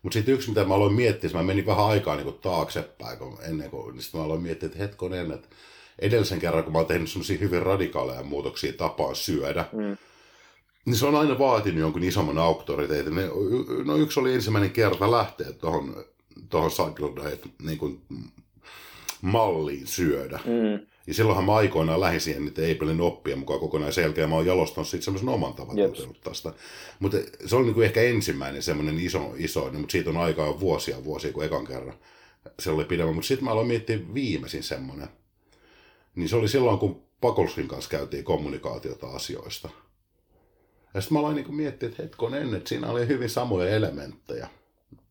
[0.03, 3.71] Mutta sitten yksi, mitä mä aloin miettiä, mä menin vähän aikaa niin taaksepäin, kun ennen
[3.71, 5.49] kuin niin mä aloin miettiä, että hetkonen, että
[5.99, 9.97] edellisen kerran, kun mä oon tehnyt semmoisia hyvin radikaaleja muutoksia tapaan syödä, mm.
[10.87, 13.15] Niin se on aina vaatinut jonkun isomman auktoriteetin.
[13.15, 13.31] Ne-
[13.85, 16.05] No yksi oli ensimmäinen kerta lähteä tuohon
[16.49, 18.01] tohon Cycle Diet niin kuin,
[19.23, 20.41] malliin syödä.
[20.45, 20.87] Mm.
[21.07, 23.93] Ja silloinhan mä aikoinaan lähdin siihen niitä Apelin oppia mukaan kokonaan.
[23.93, 25.99] Sen jälkeen mä oon jalostanut siitä semmoisen oman tavan Jeps.
[25.99, 26.53] toteuttaa sitä.
[26.99, 27.17] Mutta
[27.47, 31.33] se oli niinku ehkä ensimmäinen semmoinen iso, iso niin, mutta siitä on aikaa vuosia vuosia
[31.33, 31.95] kuin ekan kerran.
[32.59, 35.09] Se oli pidemmän, mutta sitten mä aloin miettiä viimeisin semmoinen.
[36.17, 39.69] Niin se oli silloin, kun Pakolskin kanssa käytiin kommunikaatiota asioista.
[40.95, 44.49] Ja sitten mä aloin niinku miettiä, että hetkonen, että siinä oli hyvin samoja elementtejä.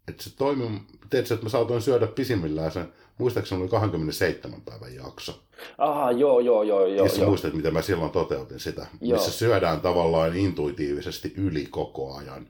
[0.08, 5.40] Että se toimi, tiedätkö, että mä saatoin syödä pisimmillään sen, muistaakseni oli 27 päivän jakso.
[5.78, 7.06] Aha, joo, joo, joo, joo.
[7.06, 7.30] Jos sä joo.
[7.30, 9.18] muistat, miten mä silloin toteutin sitä, Joo.
[9.18, 12.48] missä syödään tavallaan intuitiivisesti yli koko ajan,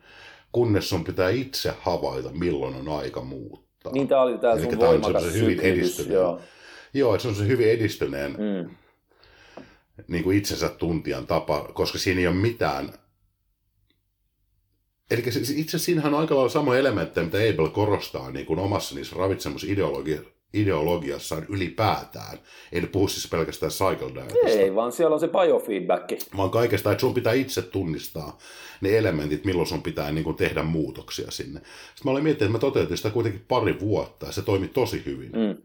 [0.52, 3.92] kunnes sun pitää itse havaita, milloin on aika muuttaa.
[3.92, 6.38] Niin tää oli tää Elikkä sun tää on voimakas semmoisen hyvin edistyneen.
[7.00, 7.20] Joo.
[7.20, 8.76] Se on se hyvin edistyneen Mm.
[10.08, 12.94] niin kuin itsensä tuntijan tapa, koska siinä ei ole mitään...
[15.12, 18.46] Eli se- se- itse asiassa siinähän on aika lailla sama elementtejä, mitä Abel korostaa niin
[18.46, 22.38] kuin omassa niissä ravitsemusideologi- ideologiassaan ylipäätään.
[22.72, 24.48] Ei nyt puhu siis pelkästään cycle dietista.
[24.62, 26.12] Ei, vaan siellä on se biofeedback.
[26.38, 28.38] vaan kaikesta, että sun pitää itse tunnistaa
[28.82, 31.60] ne elementit, milloin sun pitää niin kuin tehdä muutoksia sinne.
[31.60, 35.02] Sitten mä olin miettinyt, että mä toteutin sitä kuitenkin pari vuotta ja se toimi tosi
[35.06, 35.32] hyvin.
[35.32, 35.62] Mm.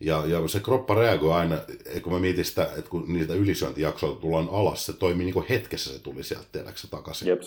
[0.00, 1.56] Ja, ja se kroppa reagoi aina,
[2.02, 5.92] kun mä mietin sitä, että kun niitä ylisyöntijaksoilta tullaan alas, se toimii niin kuin hetkessä
[5.92, 7.28] se tuli sieltä tiedäksä takaisin.
[7.28, 7.46] Jeps.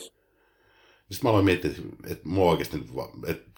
[1.12, 1.72] Sitten mä aloin miettiä,
[2.08, 3.50] että, mulla oikeasti nyt vaan, että,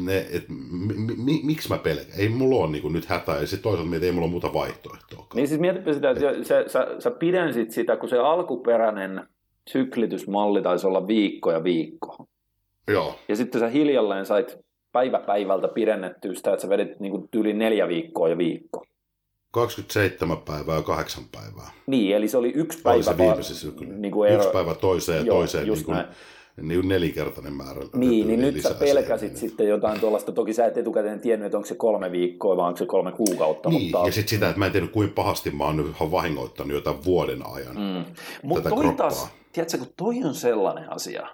[0.00, 2.20] ne, että mi, mi, miksi mä pelkään.
[2.20, 4.52] Ei mulla ole niin nyt hätää ja sitten toisaalta mietin, että ei mulla ole muuta
[4.52, 5.26] vaihtoehtoa.
[5.34, 9.26] Niin siis mietipä sitä, että se, sä, sä pidensit sitä, kun se alkuperäinen
[9.68, 12.28] syklitysmalli taisi olla viikko ja viikko.
[12.88, 14.63] Joo, Ja sitten sä hiljalleen sait
[14.94, 18.84] päivä päivältä pidennettyä sitä, että sä vedit niin kuin yli neljä viikkoa ja viikko.
[19.50, 21.70] 27 päivää ja 8 päivää.
[21.86, 24.42] Niin, eli se oli yksi Oli päivä se vaan, viimeisessä niin kuin ero.
[24.42, 26.08] Yksi päivä toiseen ja Joo, toiseen niin kuin, näin.
[26.62, 27.80] niin kuin nelinkertainen määrä.
[27.94, 29.48] Niin, niin nyt sä pelkäsit siihen.
[29.48, 30.32] sitten jotain tuollaista.
[30.32, 33.68] Toki sä et etukäteen tiennyt, että onko se kolme viikkoa vai onko se kolme kuukautta.
[33.68, 34.06] Niin, mutta...
[34.06, 37.42] ja sitten sitä, että mä en tiedä kuinka pahasti mä oon nyt vahingoittanut jotain vuoden
[37.54, 37.76] ajan.
[37.76, 38.14] Mm.
[38.42, 38.96] Mutta toi kroppaa.
[38.96, 41.28] taas, tiedätkö, kun toi on sellainen asia,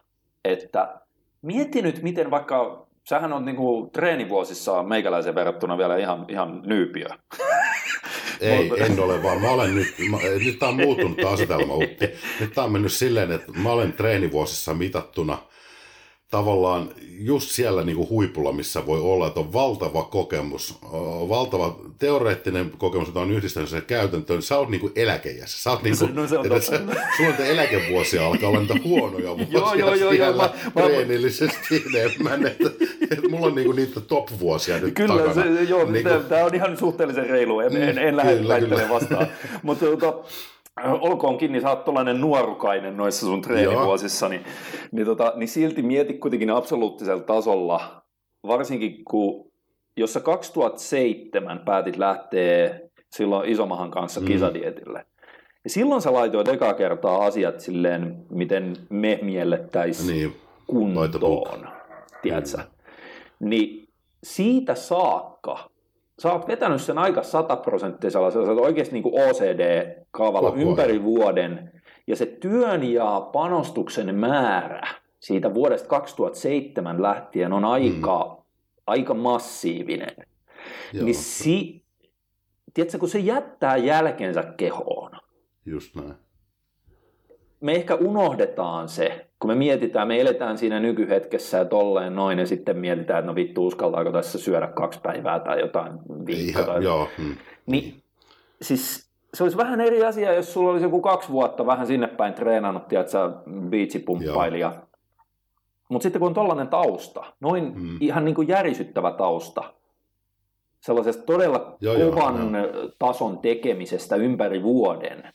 [0.45, 1.01] että
[1.43, 7.07] mieti nyt, miten vaikka, sähän on niinku treenivuosissa meikäläisen verrattuna vielä ihan, ihan nyypiö.
[8.41, 9.41] Ei, en ole vaan.
[9.41, 12.09] Mä olen nyt, mä, nyt tää on muuttunut asetelma, Utti.
[12.41, 15.39] Nyt tää on mennyt silleen, että mä olen treenivuosissa mitattuna
[16.31, 16.91] tavallaan
[17.23, 20.75] just siellä niin kuin huipulla, missä voi olla, että on valtava kokemus,
[21.29, 24.43] valtava teoreettinen kokemus, jota on yhdistänyt sen käytäntöön.
[24.43, 25.63] Sä oot niin kuin eläkejässä.
[25.63, 26.81] Sä oot niin kuin, No se on että sä,
[27.17, 30.51] sulla on te eläkevuosia alkaa olla niitä huonoja vuosia Joo, joo, joo, joo, siellä mä-
[30.75, 32.47] mä- treenillisesti enemmän.
[32.47, 32.71] Että,
[33.11, 35.35] että mulla on niin kuin niitä top-vuosia nyt Kyllä, takana.
[35.35, 38.89] se, joo, Niin niin kuin- tämä on ihan suhteellisen reilu, en, en, en lähde väittelemään
[38.91, 39.27] vastaan.
[39.63, 40.15] Mutta tota,
[41.01, 44.45] olkoonkin, niin sä oot tollainen nuorukainen noissa sun treenivuosissa, niin,
[44.93, 48.03] niin, tota, niin silti mieti kuitenkin absoluuttisella tasolla,
[48.47, 49.51] varsinkin kun,
[49.97, 52.81] jos sä 2007 päätit lähteä
[53.13, 54.27] silloin Isomahan kanssa Mm.
[54.27, 55.07] kisadietille,
[55.65, 61.69] ja silloin sä laitoit ekaa kertaa asiat silleen, miten me miellettäisiin Niin, kuntoon,
[62.23, 62.59] tiedätkö?
[63.41, 63.89] Niin
[64.25, 65.70] siitä saakka
[66.21, 72.17] sä oot vetänyt sen aika sataprosenttisella, sä oot oikeasti niin OCD-kaavalla Koko ympäri vuoden, ja
[72.17, 74.83] se työn ja panostuksen määrä
[75.21, 78.45] siitä vuodesta 2007 lähtien on aika, mm.
[78.87, 80.17] aika massiivinen.
[80.93, 81.85] joo, Niin si,
[82.75, 85.11] tiedätkö, kun se jättää jälkensä kehoon,
[85.67, 86.15] just näin.
[87.61, 92.47] Me ehkä unohdetaan se, kun me mietitään, me eletään siinä nykyhetkessä ja tolleen noin, ja
[92.47, 95.93] sitten mietitään, että no vittu, uskaltaako tässä syödä kaksi päivää tai jotain
[96.27, 96.65] viikkoa.
[96.65, 96.85] Tai...
[96.85, 97.37] joo, mm.
[97.67, 98.03] Niin,
[98.63, 102.35] siis se olisi vähän eri asia, jos sulla olisi joku kaksi vuotta vähän sinne päin
[102.35, 103.31] treenannut, tiedätkö,
[103.69, 104.73] biitsipumppailija.
[105.89, 107.83] Mutta sitten kun on tollainen tausta, noin Mm.
[107.83, 107.97] mm.
[108.01, 109.63] ihan niin kuin järisyttävä tausta,
[110.81, 112.57] sellaisesta todella Joo, joo, kovan
[112.99, 115.33] tason tekemisestä ympäri vuoden,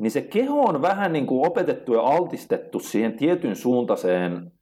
[0.00, 4.52] niin se keho on vähän niin kuin opetettu ja altistettu siihen tietyn suuntaiseen,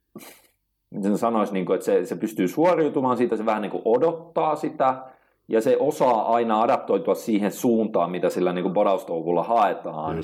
[0.91, 4.55] miten sanoisi, niin kuin, että se, se pystyy suoriutumaan siitä, se vähän niin kuin odottaa
[4.55, 5.03] sitä,
[5.47, 10.17] ja se osaa aina adaptoitua siihen suuntaan, mitä sillä niin bodaustoukulla haetaan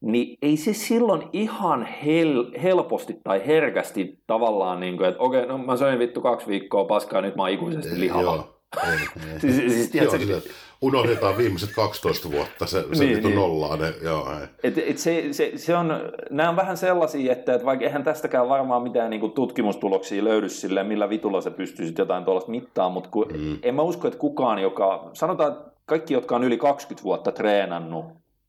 [0.00, 5.58] niin ei se silloin ihan hel, helposti tai herkästi tavallaan, niin kuin, että okei, no
[5.58, 8.22] mä söin vittu kaksi viikkoa paskaa, nyt mä oon ikuisesti lihava.
[8.22, 9.40] Joo, ei, ei.
[9.40, 10.40] Siis, siis, tiedätkö,
[10.82, 14.46] unohdetaan viimeiset 12 vuotta, se, se Niin, niin, nollaa ne, joo, ei.
[14.62, 15.92] et, et se, se, se on,
[16.30, 20.48] nämä on vähän sellaisia, että, että vaikka eihän tästäkään varmaan mitään niin kuin tutkimustuloksia löydy
[20.48, 23.58] silleen, millä vitulla sä pystyisit jotain tuollaista mittaa, mutta kun, mm.
[23.62, 28.04] en mä usko, että kukaan, joka, sanotaan, että kaikki, jotka on yli 20 vuotta treenannut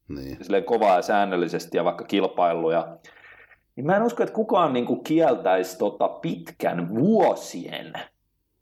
[0.08, 0.38] Niin.
[0.42, 2.88] silleen kovaa ja säännöllisesti ja vaikka kilpailuja,
[3.76, 7.94] niin mä en usko, että kukaan niin kuin kieltäisi tota pitkän vuosien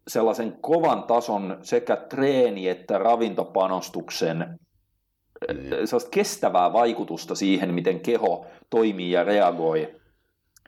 [0.08, 4.60] sellaisen kovan tason sekä treeni- että ravintopanostuksen
[5.54, 6.12] niin.
[6.12, 9.96] kestävää vaikutusta siihen, miten keho toimii ja reagoi.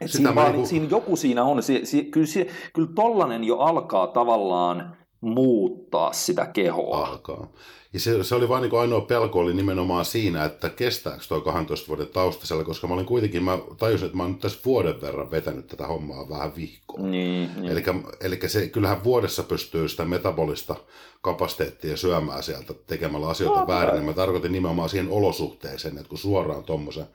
[0.02, 0.68] Et siinä, vaan, niinku...
[0.68, 1.64] siinä joku siinä on.
[1.64, 7.08] Si, si, kyllä, si, kyllä tollanen jo alkaa tavallaan muuttaa sitä kehoa.
[7.08, 7.48] Alkaa.
[7.96, 11.88] Ja se, se oli vain niin ainoa pelko oli nimenomaan siinä, että kestääkö tuo 12
[11.88, 15.32] vuoden taustasella, koska mä olin kuitenkin, mä tajusin, että mä oon nyt tässä vuoden verran
[15.32, 17.12] vetänyt tätä hommaa vähän vihkoon.
[17.12, 17.72] Niin, niin.
[17.72, 17.84] Eli,
[18.20, 20.76] eli se, kyllähän vuodessa pystyy sitä metabolista
[21.22, 24.04] kapasiteettia syömään sieltä tekemällä asioita no, väärin.
[24.04, 27.06] Mä tarkoitin nimenomaan siihen olosuhteeseen, että kun suoraan tuommoisen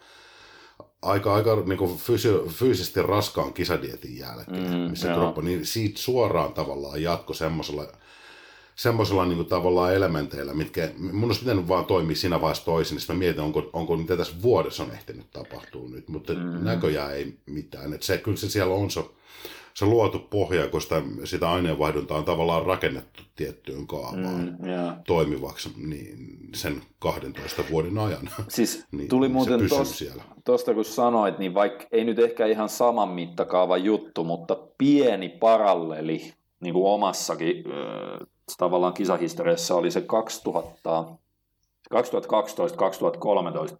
[1.02, 6.52] aika, aika niin kuin fysi- fyysisesti raskaan kisadietin jälkeen, mm, missä kroppa, niin siitä suoraan
[6.52, 7.86] tavallaan jatko semmoisella
[8.80, 13.00] semmoisella niin kuin, tavallaan elementeillä, mitkä mun olisi pitänyt vaan toimia siinä vaiheessa toisin, niin
[13.00, 16.64] sitten mietin, onko, onko mitä tässä vuodessa on ehtinyt tapahtua nyt, mutta mm.
[16.64, 17.92] näköjään ei mitään.
[17.92, 19.04] että se, kyllä se siellä on se,
[19.74, 24.96] se luotu pohja, kun sitä, sitä aineenvaihduntaa on tavallaan rakennettu tiettyyn kaavaan mm, yeah.
[25.06, 28.30] toimivaksi niin sen 12 vuoden ajan.
[28.48, 29.60] Siis niin tuli muuten
[30.44, 36.32] tuosta, kun sanoit, niin vaikka ei nyt ehkä ihan saman mittakaavan juttu, mutta pieni paralleli
[36.60, 37.64] niin kuin omassakin
[38.56, 41.04] tavallaan kisahistoriassa oli se 2000,
[41.94, 41.98] 2012-2013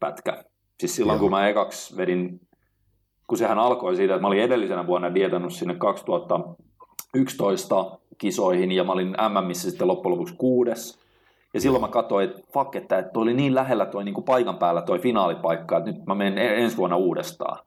[0.01, 0.45] pätkä.
[0.81, 1.21] Siis silloin, Joo.
[1.21, 2.41] kun mä ekaksi vedin,
[3.27, 8.93] kun sehän alkoi siitä, että mä olin edellisenä vuonna dietannut sinne 2011 kisoihin, ja mä
[8.93, 10.99] olin MMissä sitten loppujen lopuksi kuudes.
[11.55, 14.59] Ja silloin mä katsoin, että fuck, että, toi oli niin lähellä toi niin kuin paikan
[14.59, 17.59] päällä toi finaalipaikka, että nyt mä menen e-, ensi vuonna uudestaan.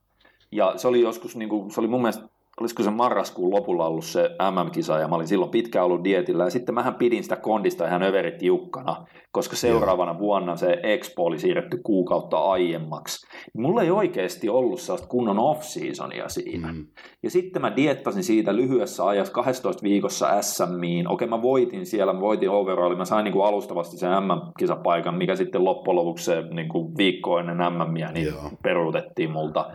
[0.51, 2.29] Ja se oli joskus, niin kuin, se oli mun mielestä
[2.61, 6.49] olisiko se marraskuun lopulla ollut se MM-kisa, ja mä olin silloin pitkään ollut dietillä, ja
[6.49, 11.79] sitten mähän pidin sitä kondista ihan överit tiukkana, koska seuraavana vuonna se Expo oli siirretty
[11.83, 13.27] kuukautta aiemmaksi.
[13.53, 16.71] Mulla ei oikeasti ollut sellaista kunnon off-seasonia siinä.
[16.71, 16.85] Mm.
[17.23, 21.07] Ja sitten mä diettasin siitä lyhyessä ajassa 12 viikossa SMiin.
[21.07, 25.35] Okei, mä voitin siellä, mä voitin overallin, mä sain niin kuin alustavasti sen MM-kisapaikan, mikä
[25.35, 28.33] sitten loppujen lopuksi se niin kuin viikko ennen MMiä niin
[28.63, 29.71] peruutettiin multa.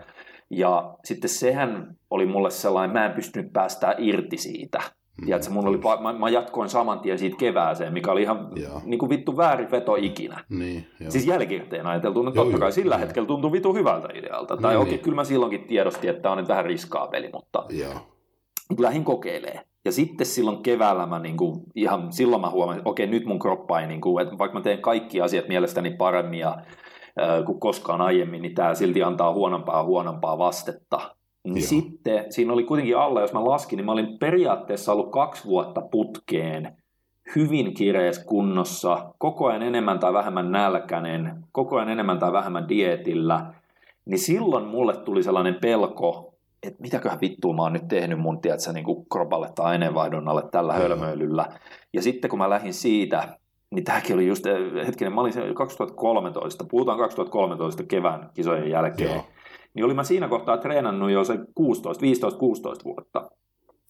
[0.49, 4.77] Ja sitten sehän oli mulle sellainen, mä en pystynyt päästään irti siitä.
[4.77, 8.49] Mm, Tiedätkö, mun oli, mä, mä jatkoin saman tien siitä kevääseen, mikä oli ihan
[8.83, 10.43] niin kuin vittu väärin veto ikinä.
[10.49, 12.99] Niin, siis jälkikäteen ajateltu, no totta joo, kai sillä joo.
[12.99, 14.57] hetkellä tuntui vittu hyvältä idealta.
[14.57, 17.29] Tai niin, okei, okay, kyllä mä silloinkin tiedostin, että tämä on nyt vähän riskaa peli,
[17.33, 17.93] mutta joo.
[18.79, 19.65] lähdin kokeilemaan.
[19.85, 23.39] Ja sitten silloin keväällä mä niin kuin, ihan silloin mä huomasin, että okei, nyt mun
[23.39, 26.57] kroppa ei, niin kuin, että vaikka mä teen kaikki asiat mielestäni paremmin ja
[27.45, 31.15] kuin koskaan aiemmin, niin tämä silti antaa huonompaa huonompaa vastetta.
[31.43, 35.45] Niin sitten siinä oli kuitenkin alla, jos mä laskin, niin mä olin periaatteessa ollut kaksi
[35.45, 36.77] vuotta putkeen
[37.35, 43.53] hyvin kireessä kunnossa, koko ajan enemmän tai vähemmän nälkäinen, koko ajan enemmän tai vähemmän dietillä,
[44.05, 48.73] niin silloin mulle tuli sellainen pelko, että mitäköhän vittua mä oon nyt tehnyt mun tiedätkö,
[48.73, 51.45] niin kuin kropalle tai aineenvaihdunnalle tällä hölmöilyllä.
[51.93, 53.37] Ja sitten kun mä lähdin siitä,
[53.71, 59.25] niin tämäkin oli just, eh, hetkinen, mä olin 2013, puhutaan 2013 kevään kisojen jälkeen, Joo.
[59.73, 63.29] niin olin mä siinä kohtaa treenannut jo se 16, 15-16 vuotta.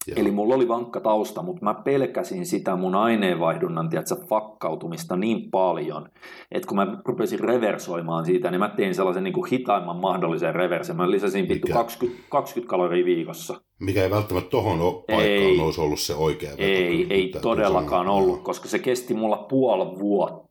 [0.06, 0.14] Joo.
[0.20, 6.08] Eli mulla oli vankka tausta, mutta mä pelkäsin sitä mun aineenvaihdunnan tiedätkö, fakkautumista niin paljon,
[6.52, 10.96] että kun mä rupesin reversoimaan siitä, niin mä tein sellaisen niin kuin hitaimman mahdollisen reversen.
[10.96, 13.60] Mä lisäsin vittu 20, 20 kaloria viikossa.
[13.80, 16.62] Mikä ei välttämättä tohon paikkaan ei, olisi ollut se oikea veto.
[16.62, 18.16] Ei, ei todellakaan sanoa.
[18.16, 20.50] ollut, koska se kesti mulla puoli vuotta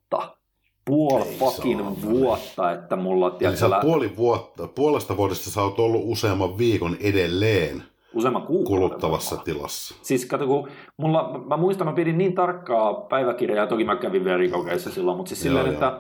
[0.86, 3.38] puoli fucking vuotta, että mulla...
[3.42, 7.84] Eli sä puoli vuotta, puolesta vuodesta sä oot ollut useamman viikon edelleen
[8.14, 8.80] useamman kuukauden.
[8.80, 9.56] Kuluttavassa varmaan.
[9.56, 9.96] tilassa.
[10.02, 14.92] Siis kato, kun mulla, mä muistan, mä pidin niin tarkkaa päiväkirjaa, toki mä kävin verikokeissa
[14.92, 16.00] silloin, mutta siis silleen, että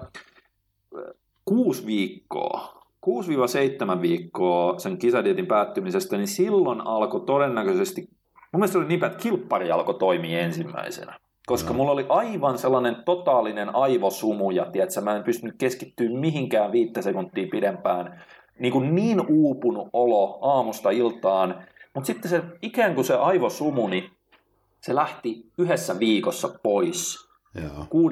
[1.46, 2.84] kuusi viikkoa,
[3.98, 9.72] 6-7 viikkoa sen kisadietin päättymisestä, niin silloin alkoi todennäköisesti, mun mielestä oli niin, että kilppari
[9.72, 11.20] alkoi toimia ensimmäisenä.
[11.46, 11.78] Koska no.
[11.78, 17.48] mulla oli aivan sellainen totaalinen aivosumu ja tiedätkö, mä en pystynyt keskittyä mihinkään viittä sekuntia
[17.52, 18.24] pidempään.
[18.60, 21.64] Niin, kuin niin uupunut olo aamusta iltaan,
[21.96, 24.10] mutta sitten se ikään kuin se aivosumu, niin
[24.82, 27.30] se lähti yhdessä viikossa pois.
[27.56, 28.10] Joo.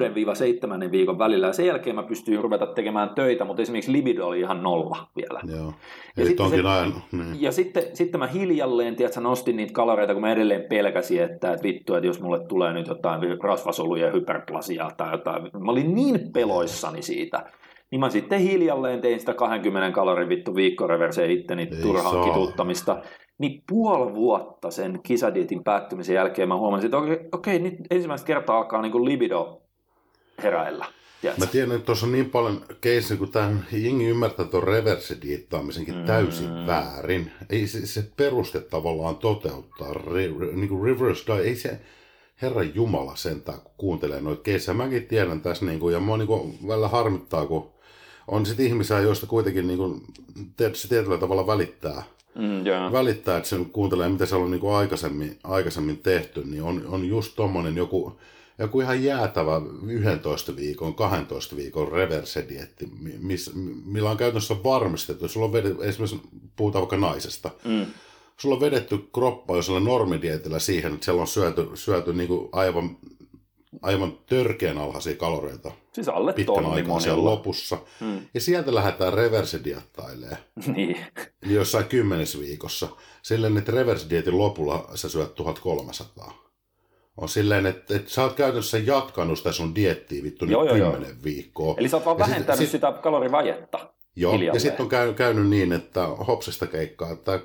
[0.88, 1.46] 6-7 viikon välillä.
[1.46, 5.40] Ja sen jälkeen mä pystyin ruveta tekemään töitä, mutta esimerkiksi libido oli ihan nolla vielä.
[5.56, 5.72] Joo.
[6.16, 7.42] Ja, sitten, se, ajan, niin.
[7.42, 11.62] ja sitten, sitten mä hiljalleen tiedätkö, nostin niitä kaloreita, kun mä edelleen pelkäsin, että, että
[11.62, 15.42] vittu, että jos mulle tulee nyt jotain rasvasoluja ja hyperplasiaa tai jotain.
[15.42, 17.50] Mä olin niin peloissani siitä.
[17.90, 22.24] Niin mä sitten hiljalleen tein sitä 20 kalorin vittu viikkoreverseen itteni turhaan saa.
[22.24, 23.02] kituttamista
[23.38, 28.56] niin puoli vuotta sen kisadietin päättymisen jälkeen mä huomasin, että okei, okay, nyt ensimmäistä kertaa
[28.56, 29.62] alkaa niin kuin libido
[30.42, 30.86] heräillä.
[31.38, 36.04] Mä tiedän, että tuossa on niin paljon keissi, kun tämä jengi ymmärtää tuon reverse-diittaamisenkin mm.
[36.04, 37.32] täysin väärin.
[37.50, 41.80] Ei se, se peruste tavallaan toteuttaa, re, niin kuin reverse diet, ei se,
[42.42, 44.74] Herra Jumala sentään, kun kuuntelee noita keissejä.
[44.74, 47.70] Mäkin tiedän tässä, niin kuin, ja mua niin kuin, välillä harmittaa, kun
[48.28, 50.00] on sitten ihmisiä, joista kuitenkin niin kuin,
[50.72, 52.02] se tietyllä tavalla välittää.
[52.38, 52.92] Mm, yeah.
[52.92, 57.04] Välittää, että sen kuuntelee, mitä se on niin kuin aikaisemmin, aikaisemmin tehty, niin on, on
[57.08, 58.18] just tommonen joku,
[58.58, 62.88] joku ihan jäätävä 11 viikon, 12 viikon reverse-dietti,
[63.18, 63.50] miss,
[63.84, 66.20] millä on käytännössä varmistettu, sulla on vedetty, esimerkiksi
[66.56, 67.86] puhutaan vaikka naisesta, Mm.
[68.36, 72.48] sulla on vedetty kroppa jo sillä normidietillä siihen, että siellä on syöty, syöty niin kuin
[72.52, 72.96] aivan,
[73.82, 77.78] aivan törkeän alhaisia kaloreita Siis alle pitkän aikaa siellä lopussa.
[78.00, 78.20] Mm.
[78.34, 80.36] Ja sieltä lähdetään reverse-diettailemaan
[80.76, 80.96] niin.
[81.46, 82.88] jossain kymmenes viikossa.
[83.22, 86.48] Silleen, että reverse-dietin lopulla sä syöt 1300.
[87.16, 90.76] On silleen, että, että sä oot käytännössä jatkanut sitä sun diettiä vittu nyt Joo, joo,
[90.76, 90.90] joo.
[90.92, 91.74] kymmenen viikkoa.
[91.78, 93.78] Eli sä oot vaan Ja vähentänyt sit- sitä kalorivajetta.
[94.16, 94.60] Joo, ja hiljalleen.
[94.60, 97.40] sitten on käynyt, käynyt niin, että hopsesta keikkaa, että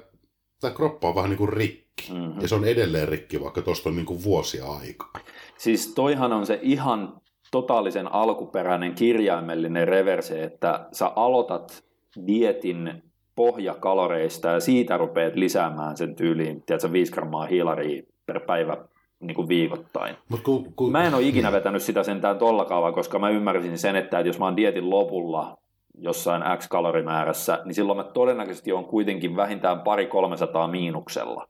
[0.62, 1.82] tämä kroppa on vähän niin kuin rikki.
[2.11, 2.41] Mhm.
[2.41, 5.14] Ja se on edelleen rikki, vaikka tuosta on niin kuin vuosia aikaa.
[5.57, 7.22] Siis toihan on se ihan
[7.52, 11.84] totaalisen alkuperäinen kirjaimellinen reverse, että sä aloitat
[12.28, 13.03] dietin
[13.36, 18.78] pohjakaloreista ja siitä rupeat lisäämään sen tyyliin, tiedätkö, 5 grammaa hiilaria per päivä
[19.20, 20.15] niin kuin viikoittain.
[20.30, 23.78] Mut kun, kun, Mä en ole ikinä vetänyt sitä sentään tolla kaavaa, koska mä ymmärsin
[23.78, 25.57] sen, että jos mä oon dietin lopulla
[25.98, 31.48] jossain X-kalorimäärässä, niin silloin mä todennäköisesti on kuitenkin vähintään pari 300 miinuksella.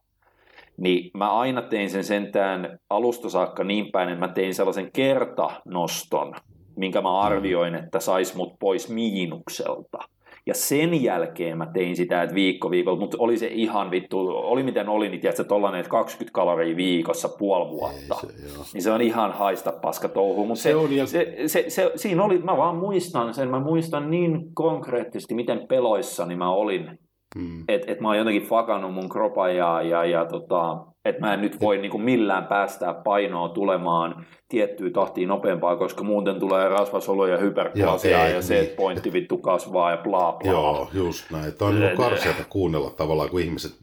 [0.78, 6.34] Niin mä aina tein sen sentään alusta saakka niin päin, että mä tein sellaisen kertanoston,
[6.76, 9.98] minkä mä arvioin, että sais mut pois miinukselta.
[10.46, 14.64] Ja sen jälkeen mä tein sitä, että viikko viikolla, mutta oli se ihan vittu, oli
[14.64, 18.16] miten oli, niin tiedätkö, tollanen, että 20 kaloria viikossa puoli vuotta.
[18.24, 18.66] Ei se, joo.
[18.74, 21.92] Niin se on ihan haista paska touhu, mutta se, Se on, ja- se, se, se,
[21.96, 27.00] siinä oli, mä vaan muistan sen, mä muistan niin konkreettisesti, miten peloissani mä olin,
[27.36, 27.64] Mm.
[27.68, 31.42] että et mä oon jotenkin fakannut mun kropa ja, ja, ja tota, että mä en
[31.42, 37.40] nyt voi niinku millään päästää painoa tulemaan tiettyä tahtiin nopeampaa, koska muuten tulee rasvasoluja ja
[37.40, 38.64] hyperplasia ja, ei, ja se, niin.
[38.64, 40.52] että pointti vittu kasvaa ja bla bla.
[40.52, 41.54] Joo, just näin.
[41.54, 43.76] Tämä on niin karseata kuunnella tavallaan, kun ihmiset,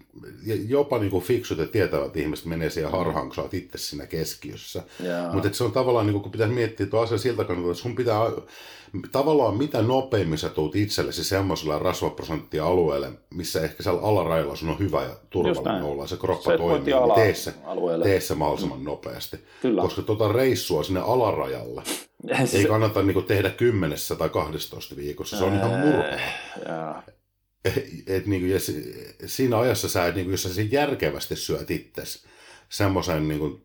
[0.68, 4.06] jopa niin kuin fiksut ja tietävät ihmiset menee siihen harhaan, kun sä oot itse siinä
[4.06, 4.82] keskiössä.
[5.32, 7.96] Mutta se on tavallaan, niin kuin, kun pitäisi miettiä tuo asia siltä kannalta, että sun
[7.96, 8.18] pitää
[9.12, 15.02] tavallaan mitä nopeammin sä tuut itsellesi semmoisella rasvaprosenttia-alueelle, missä ehkä siellä alarajalla sun on hyvä
[15.02, 18.04] ja turvallinen olla, se kroppa Se toimii, niin tee se, alueelle.
[18.04, 19.36] tee se mahdollisimman nopeasti.
[19.62, 19.82] Kyllä.
[19.82, 21.82] Koska tuota reissua sinne alarajalle
[22.44, 26.18] Se- ei kannata niin kuin, tehdä kymmenessä tai 12 viikossa, se on ihan murhaa.
[26.68, 26.94] Joo.
[28.06, 28.94] Et niinku, ja si-
[29.26, 32.24] siinä ajassa sä, et, niinku, jos sä sen järkevästi syöt itses
[32.68, 33.60] semmoisen niinku,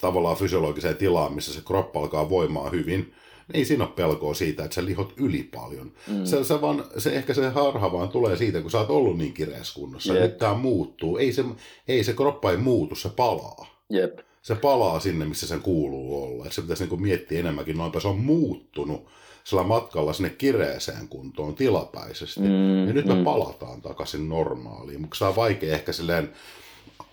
[0.00, 3.14] tavallaan fysiologiseen tilaan, missä se kroppa alkaa voimaa hyvin,
[3.54, 5.92] ei siinä ole pelkoa siitä, että sä lihot yli paljon.
[6.08, 6.24] Mm.
[6.24, 9.32] Se, se, vaan, se, ehkä se harha vaan tulee siitä, kun sä oot ollut niin
[9.32, 10.14] kireässä kunnossa.
[10.14, 10.22] Jep.
[10.22, 11.16] Nyt tää muuttuu.
[11.16, 11.44] Ei se,
[11.88, 13.84] ei se kroppa ei muutu, se palaa.
[13.90, 14.18] Jep.
[14.42, 16.46] Se palaa sinne, missä sen kuuluu olla.
[16.46, 18.00] Et se pitäisi niinku miettiä enemmänkin noinpä.
[18.00, 19.06] Se on muuttunut
[19.44, 22.40] sillä matkalla sinne kireeseen kuntoon tilapäisesti.
[22.40, 23.24] Mm, ja nyt me mm.
[23.24, 25.00] palataan takaisin normaaliin.
[25.00, 26.32] Mutta se on vaikea ehkä silleen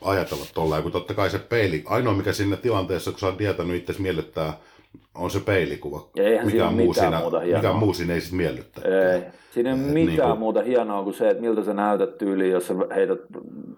[0.02, 3.76] ajatella tolleen, kun totta kai se peili, ainoa mikä siinä tilanteessa, kun sä oot dietannut
[3.76, 4.60] itse miellyttää,
[5.16, 6.10] on se peilikuva.
[6.16, 7.62] Ja eihän siinä ole mitään siinä, muuta hienoa.
[7.62, 8.84] mikä muu siinä ei sit miellyttää.
[9.14, 9.22] Ei.
[9.52, 12.68] Siinä ei ole mitään niinku- muuta hienoa kuin se, että miltä sä näytät tyyliin, jos
[12.68, 13.20] sä heität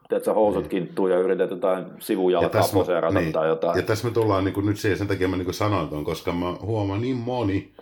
[0.10, 3.78] teet sä housut kinttuun ja yrität jotain sivujalkaa poseerata niin, tai jotain.
[3.78, 6.54] ja tässä me tullaan niin nyt siihen, sen takia mä niin sanoin ton, koska mä
[6.62, 7.74] huomaan niin moni,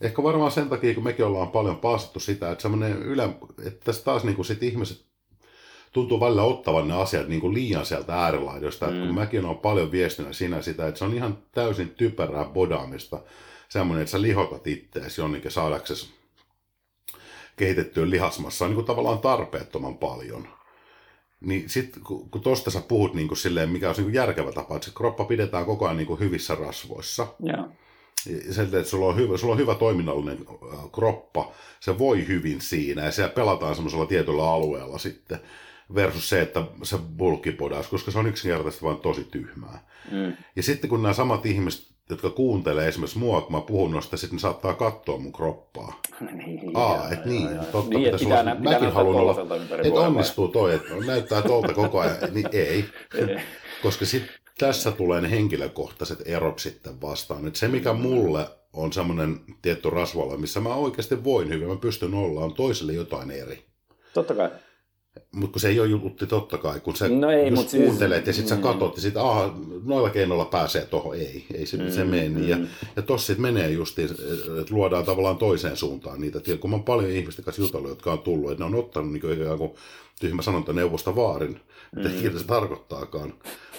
[0.00, 3.28] ehkä varmaan sen takia, kun mekin ollaan paljon paasattu sitä, että semmoinen ylä,
[3.66, 5.09] että tässä taas niin sit ihmiset
[5.92, 8.92] tuntuu välillä ottavan ne asiat niin kuin liian sieltä äärilaidosta, mm.
[8.92, 13.20] että kun mäkin olen paljon viestinyt siinä sitä, että se on ihan täysin typerää bodaamista,
[13.68, 16.10] semmoinen, että sä lihotat itteesi jonnekin saadaksesi
[17.56, 20.48] kehitettyä lihasmassa on niin kuin tavallaan tarpeettoman paljon.
[21.40, 24.52] Niin sitten kun, kun tosta sä puhut niin kuin silleen, mikä on niin kuin järkevä
[24.52, 27.26] tapa, että se kroppa pidetään koko ajan niin kuin hyvissä rasvoissa.
[27.44, 27.68] Ja
[28.50, 30.38] Sen, että sulla on, hyvä, sulla on hyvä toiminnallinen
[30.92, 35.40] kroppa, se voi hyvin siinä ja siellä pelataan semmoisella tietyllä alueella sitten
[35.94, 39.86] versus se, että se bulkipodaus, koska se on yksinkertaisesti vain tosi tyhmää.
[40.10, 40.32] Mm.
[40.56, 44.36] Ja sitten kun nämä samat ihmiset, jotka kuuntelee esimerkiksi mua, kun mä puhun noista, sitten
[44.36, 46.00] ne saattaa katsoa mun kroppaa.
[46.32, 47.64] Niin, Aa, joo, et joo, niin, joo.
[47.64, 49.36] totta, niin, pitäisi pitää, olla, pitää mäkin haluan olla,
[49.84, 52.84] että onnistuu toi, että näyttää tuolta koko ajan, niin ei.
[53.82, 54.22] Koska sit
[54.58, 57.48] tässä tulee ne henkilökohtaiset erot sitten vastaan.
[57.48, 62.14] Et se, mikä mulle on semmoinen tietty rasvalla, missä mä oikeasti voin hyvin, mä pystyn
[62.14, 63.64] olla, on toiselle jotain eri.
[64.14, 64.50] Totta kai.
[65.32, 68.26] Mutta kun se ei ole jutti totta kai, kun sä No ei, just siis- kuuntelet
[68.26, 68.62] ja sitten sä mm.
[68.62, 69.54] katot ja sitten aha,
[69.84, 72.48] noilla keinoilla pääsee tuohon, ei, ei se, mm, se mene niin.
[72.48, 72.58] Ja,
[72.96, 74.10] ja tossa sitten menee justiin,
[74.60, 76.40] että luodaan tavallaan toiseen suuntaan niitä.
[76.40, 79.12] Tiedä, kun mä oon paljon ihmisten kanssa jutellut, jotka on tullut, että ne on ottanut
[79.12, 79.70] niin ikään kuin
[80.20, 81.60] tyhmä sanonta neuvosta vaarin,
[81.96, 82.18] mitä Mm.
[82.18, 83.34] ikinä se tarkoittaakaan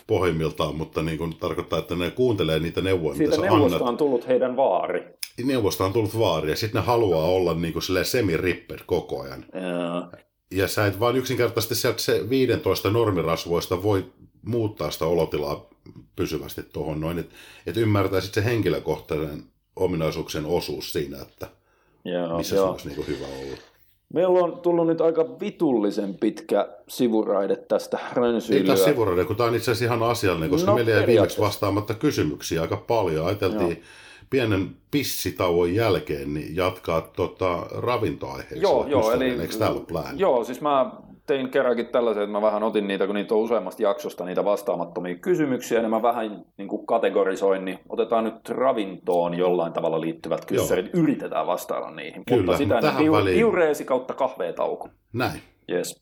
[0.07, 3.89] pohjimmiltaan, mutta niin kuin tarkoittaa, että ne kuuntelee niitä neuvoja, Siitä mitä sä neuvosta annat.
[3.89, 5.03] on tullut heidän vaari.
[5.43, 9.45] Neuvosta on tullut vaari ja sitten ne haluaa olla niin kuin semi-ripper koko ajan.
[9.53, 10.11] Ja,
[10.51, 14.05] Ja sä et vaan yksinkertaisesti sieltä se 15 normirasvoista voi
[14.45, 15.69] muuttaa sitä olotilaa
[16.15, 17.35] pysyvästi tuohon noin, että
[17.67, 19.43] et ymmärtää sitten se henkilökohtainen
[19.75, 21.47] ominaisuuksien osuus siinä, että
[22.05, 22.65] joo, missä joo.
[22.65, 23.57] se olisi niinku hyvä olla.
[24.13, 28.67] Meillä on tullut nyt aika vitullisen pitkä sivuraide tästä Ei rönsyilyä.
[28.67, 31.93] taas sivuraide, kun tämä on itse asiassa ihan asiallinen, koska No, meillä jäi viimeksi vastaamatta
[31.93, 33.25] kysymyksiä aika paljon.
[33.25, 33.79] Ajateltiin Joo.
[34.31, 38.61] Pienen pissitauon jälkeen niin jatkaa tota, ravintoaiheeksi.
[38.61, 39.55] Joo, joo, eli, Eikö
[39.87, 40.19] plan?
[40.19, 40.91] joo, siis mä
[41.27, 45.15] tein kerrankin tällaisen, että mä vähän otin niitä, kun niitä on useammasta jaksosta, niitä vastaamattomia
[45.15, 50.89] kysymyksiä, niin mä vähän niin kuin kategorisoin, niin otetaan nyt ravintoon jollain tavalla liittyvät kyssärit,
[50.93, 52.25] yritetään vastailla niihin.
[52.25, 54.89] Kyllä, Mutta sitä tähän diu, väliin- diureesi kautta kahveetauko.
[55.13, 55.41] Näin.
[55.71, 56.01] Yes.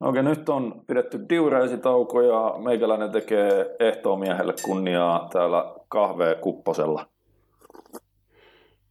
[0.00, 7.08] Okei, nyt on pidetty diureesitauko ja meikäläinen tekee ehtoomiehelle kunniaa täällä kahvekupposella.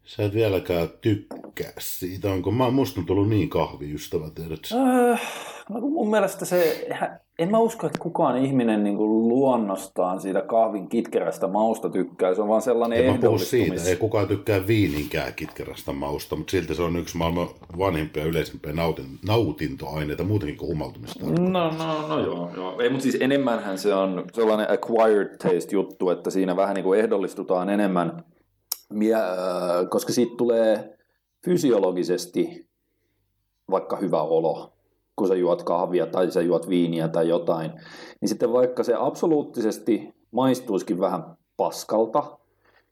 [0.03, 2.51] Sä et vieläkään tykkää siitä, onko?
[2.51, 4.75] Mä, musta on tullut niin kahviystävä, tiedät sä?
[5.11, 5.21] Äh,
[5.69, 6.87] mun mielestä se,
[7.39, 12.33] en mä usko, että kukaan ihminen niin kuin luonnostaan siitä kahvin kitkerästä mausta tykkää.
[12.33, 13.87] Se on vaan sellainen En mä puhu siitä, ehdollistumis.
[13.87, 17.47] ei kukaan tykkää viininkään kitkerästä mausta, mutta silti se on yksi maailman
[17.77, 21.25] vanhimpia ja yleisimpiä nautin, nautintoaineita muutenkin kuin humaltumista.
[21.25, 22.79] No, no, no joo, joo.
[22.81, 26.99] Ei, mutta siis enemmänhän se on sellainen acquired taste juttu, että siinä vähän niin kuin
[26.99, 28.23] ehdollistutaan enemmän,
[29.13, 30.97] äh, koska siitä tulee
[31.45, 32.69] fysiologisesti
[33.71, 34.73] vaikka hyvä olo,
[35.19, 37.71] kun sä juot kahvia tai sä juot viiniä tai jotain,
[38.21, 41.23] niin sitten vaikka se absoluuttisesti maistuisikin vähän
[41.57, 42.37] paskalta,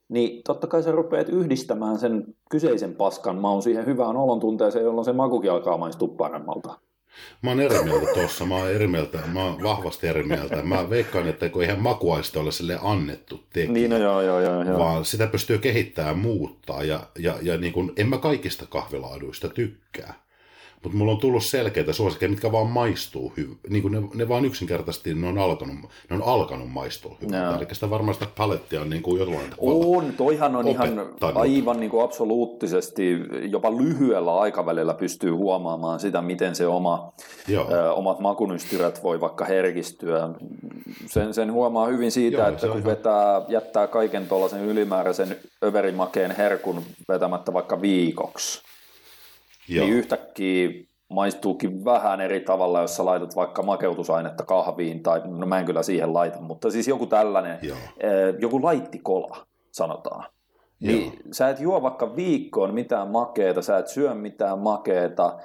[0.10, 5.06] niin totta kai sä rupeat yhdistämään sen kyseisen paskan maun siihen hyvään olon tunteeseen, jolloin
[5.06, 6.80] se makukin alkaa maistua paremmalta.
[7.42, 10.62] Mä oon eri mieltä tuossa, mä oon eri mieltä, mä oon vahvasti eri mieltä.
[10.64, 14.64] Mä veikkaan, että kun eihän makuaista ole sille annettu tekijä, Niin, no joo, joo, joo.
[14.64, 14.80] joo.
[14.80, 20.27] vaan sitä pystyy kehittämään, muuttaa ja, ja, ja niin kuin, en mä kaikista kahvilaaduista tykkää.
[20.88, 23.58] Mutta mulla on tullut selkeitä suosikkeja, mitkä vaan maistuu hyvin.
[23.70, 25.76] Niin kuin ne, ne vaan yksinkertaisesti ne on alkanut,
[26.10, 27.36] ne on alkanut maistua hyvin.
[27.36, 27.56] Joo.
[27.56, 31.06] Eli sitä varmaan sitä palettia on niin kuin jotain On, toihan on ihan
[31.36, 33.18] aivan niin kuin absoluuttisesti,
[33.50, 37.14] jopa lyhyellä aikavälillä pystyy huomaamaan sitä, miten se oma,
[37.50, 40.30] ö, omat makunystyrät voi vaikka herkistyä.
[41.06, 46.36] Sen, sen huomaa hyvin siitä, Joo, että kun ihan- vetää, jättää kaiken tuollaisen ylimääräisen överimakeen
[46.38, 48.62] herkun vetämättä vaikka viikoksi,
[49.70, 49.86] Joo.
[49.86, 50.70] niin yhtäkkiä
[51.10, 55.84] maistuukin vähän eri tavalla, jos sä laitat vaikka makeutusainetta kahviin, tai no mä en kyllä
[55.84, 57.78] siihen laita, mutta siis joku tällainen, Joo.
[58.00, 59.38] eh, joku laittikola,
[59.72, 60.26] sanotaan.
[60.80, 65.38] Niin sä et juo vaikka viikkoon mitään makeeta, sä et syö mitään makeeta,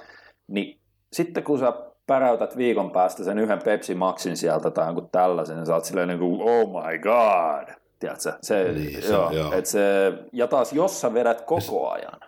[0.49, 0.79] niin
[1.13, 1.73] sitten kun sä
[2.07, 6.09] päräytät viikon päästä sen yhden Pepsi Maxin sieltä tai jonkun tällaisen, niin sä oot silleen
[6.09, 8.33] niin kuin, oh my god, tiedätkö?
[8.43, 9.53] Se, Niin, se- joo, joo.
[9.53, 12.21] Et se, ja taas jos sä vedät koko ajan,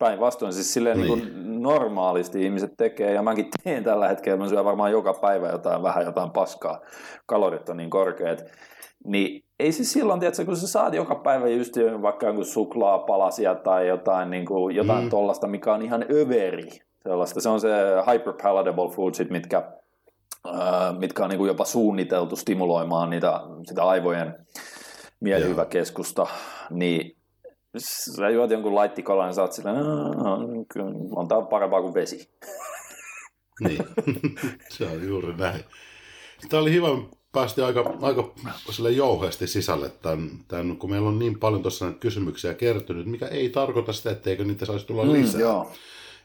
[0.00, 1.18] päinvastoin siis silleen niin.
[1.18, 1.32] Niin.
[1.32, 5.82] kuin normaalisti ihmiset tekee, ja mäkin teen tällä hetkellä, mä syön varmaan joka päivä jotain
[5.82, 6.80] vähän jotain paskaa,
[7.26, 8.44] kalorit on niin korkeat,
[9.04, 13.88] niin ei se silloin, tiedätkö, kun sä saat joka päivä just vaikka jonkun suklaapalasia tai
[13.88, 15.10] jotain, niin kuin, jotain mm.
[15.10, 16.68] Tollasta, mikä on ihan överi,
[17.02, 17.40] sellaista.
[17.40, 17.68] Se on se
[18.12, 19.62] hyperpalatable foodsit, mitkä,
[20.46, 24.34] ää, mitkä on niin kuin jopa suunniteltu stimuloimaan niitä, sitä aivojen
[25.20, 26.26] mielihyväkeskusta,
[26.70, 27.19] niin
[27.78, 30.38] sä juot jonkun laittikolan ja sä oot silleen, "Aa,
[30.72, 30.86] kyllä,
[31.16, 32.30] on tää parempaa kuin vesi.
[33.60, 33.84] Niin,
[34.70, 35.64] se on juuri näin.
[36.48, 36.88] Tämä oli hyvä,
[37.32, 38.32] päästi aika, aika
[38.70, 43.26] sille jouheasti sisälle tämän, tämän, kun meillä on niin paljon tuossa näitä kysymyksiä kertynyt, mikä
[43.26, 45.34] ei tarkoita sitä, etteikö niitä saisi tulla lisää.
[45.34, 45.72] Mm, joo.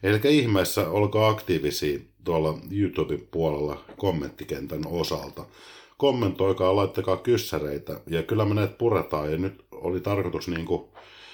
[0.03, 5.45] Eli ihmeessä olkaa aktiivisia tuolla YouTuben puolella kommenttikentän osalta.
[5.97, 10.89] Kommentoikaa, laittakaa kyssäreitä ja kyllä me näitä puretaan ja nyt oli tarkoitus, niin kuin,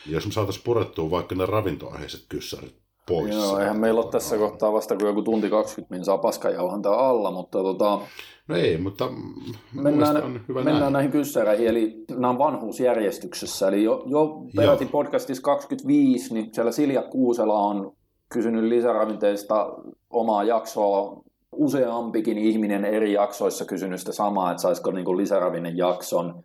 [0.05, 2.75] jos me saataisiin purettua vaikka ne ravintoaiheiset kyssärit
[3.07, 3.35] pois.
[3.35, 7.59] Joo, eihän meillä ole tässä kohtaa vasta kuin joku tunti 20 minsaa paskajauhantaa alla, mutta
[7.59, 7.99] tota,
[8.47, 10.93] No ei, mutta mennään, mennään, on hyvä mennään näin.
[10.93, 17.03] näihin kyssäreihin, eli nämä on vanhuusjärjestyksessä, eli jo, jo peräti podcastissa 25, niin siellä Silja
[17.03, 17.93] Kuusela on
[18.29, 19.73] kysynyt lisäravinteista
[20.09, 21.21] omaa jaksoa,
[21.51, 26.43] useampikin ihminen eri jaksoissa kysynyt sitä samaa, että saisiko niin lisäravinnejakson,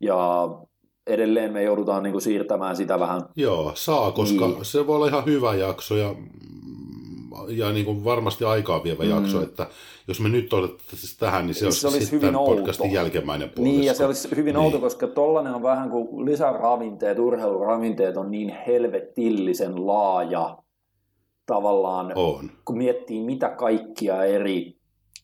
[0.00, 0.48] ja
[1.06, 4.64] edelleen me joudutaan niin kuin siirtämään sitä vähän Joo, saa, koska Niin.
[4.64, 6.14] se voi olla ihan hyvä jakso ja
[7.48, 9.10] ja niin kuin varmasti aikaa vievä mm.
[9.10, 9.66] jakso, että
[10.08, 13.76] jos me nyt otettaisiin tähän, niin se, se olisi, olisi hyvin podcastin jälkimmäinen puolisko.
[13.76, 14.56] Niin, ja se olisi hyvin niin.
[14.56, 20.58] outo, koska tollainen on vähän kuin lisäravinteet, urheiluravinteet on niin helvetillisen laaja
[21.46, 22.50] tavallaan, on.
[22.64, 24.75] kun miettii mitä kaikkia eri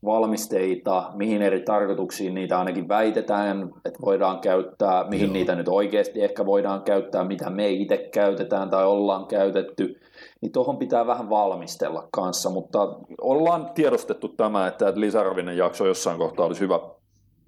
[0.05, 5.33] valmisteita, mihin eri tarkoituksiin niitä ainakin väitetään, että voidaan käyttää, mihin Joo.
[5.33, 10.01] niitä nyt oikeasti ehkä voidaan käyttää, mitä me itse käytetään tai ollaan käytetty,
[10.41, 12.79] niin tuohon pitää vähän valmistella kanssa, mutta
[13.21, 16.81] ollaan tiedostettu tämä, että lisäravinen jakso jossain kohtaa olisi hyvä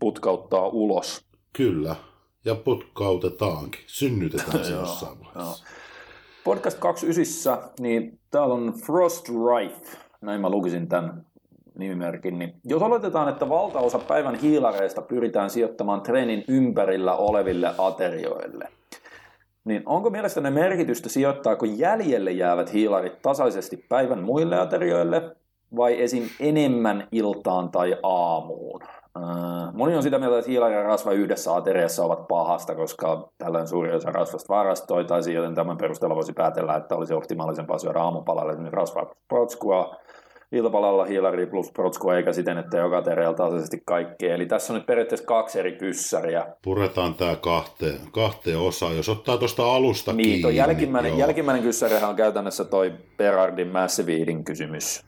[0.00, 1.24] putkauttaa ulos.
[1.52, 1.96] Kyllä,
[2.44, 5.64] ja putkautetaankin, synnytetään se jossain vaiheessa.
[6.44, 11.26] Podcast 29, niin täällä on Frost Rife, näin mä lukisin tämän
[11.78, 18.68] nimimerkin, niin jos oletetaan, että valtaosa päivän hiilareista pyritään sijoittamaan treenin ympärillä oleville aterioille,
[19.64, 25.36] niin onko mielestäni merkitystä sijoittaako jäljelle jäävät hiilarit tasaisesti päivän muille aterioille
[25.76, 26.22] vai esim.
[26.40, 28.80] enemmän iltaan tai aamuun?
[29.72, 33.94] Moni on sitä mieltä, että hiilari ja rasva yhdessä ateriassa ovat pahasta, koska tällöin suuri
[33.94, 39.14] osa rasvasta varastoitaisiin, joten tämän perusteella voisi päätellä, että olisi optimaalisempaa syödä aamupalalle esimerkiksi rasvaa
[39.28, 39.96] protskua,
[40.54, 44.34] iltapalalla hiilari plus protskua, eikä siten, että joka aterialla tasaisesti kaikkea.
[44.34, 46.46] Eli tässä on nyt periaatteessa kaksi eri kyssäriä.
[46.62, 48.96] Puretaan tämä kahteen, kahteen osaan.
[48.96, 50.56] Jos ottaa tuosta alusta niin, kiinni.
[50.56, 51.18] jälkimmäinen, joo.
[51.18, 54.12] jälkimmäinen kyssärihän on käytännössä toi Berardin Massive
[54.44, 55.04] kysymys.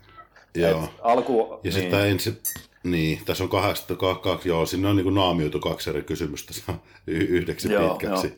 [0.55, 0.85] Joo.
[0.85, 1.73] Et alku, ja niin.
[1.73, 2.39] sitten ensin
[2.83, 6.73] niin, tässä on kahdesta, kaksi, joo, sinne on niin naamioitu kaksi eri kysymystä
[7.07, 8.37] yhdeksi joo, pitkäksi, joo.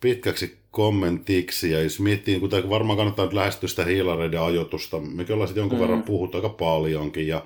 [0.00, 1.70] pitkäksi kommentiksi.
[1.70, 5.62] Ja jos miettii, niin kun varmaan kannattaa nyt lähestyä sitä hiilareiden ajoitusta, mekin ollaan sitten
[5.62, 5.82] jonkun mm.
[5.82, 7.28] verran puhuttu aika paljonkin.
[7.28, 7.44] Ja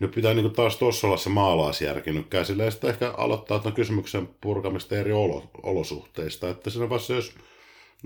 [0.00, 3.74] nyt pitää niin taas tuossa olla se maalaisjärki nyt käsillä ja sitten ehkä aloittaa tämän
[3.74, 6.48] kysymyksen purkamista eri olo, olosuhteista.
[6.48, 7.34] Että siinä vaiheessa, jos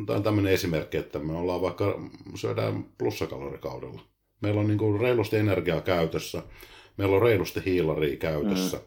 [0.07, 2.01] Tämä on tämmöinen esimerkki, että me ollaan vaikka,
[2.35, 4.01] syödään plussakalorikaudella.
[4.41, 6.43] Meillä on niin kuin reilusti energiaa käytössä
[6.97, 8.77] Meillä on reilusti hiilaria käytössä.
[8.77, 8.83] Mm.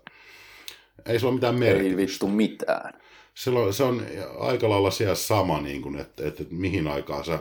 [1.06, 2.02] Ei se ole mitään merkitystä.
[2.02, 2.94] Ei vittu mitään.
[3.34, 4.06] Silloin, se on
[4.40, 7.40] aika lailla siellä sama, niin kuin, että, että, että mihin aikaan sä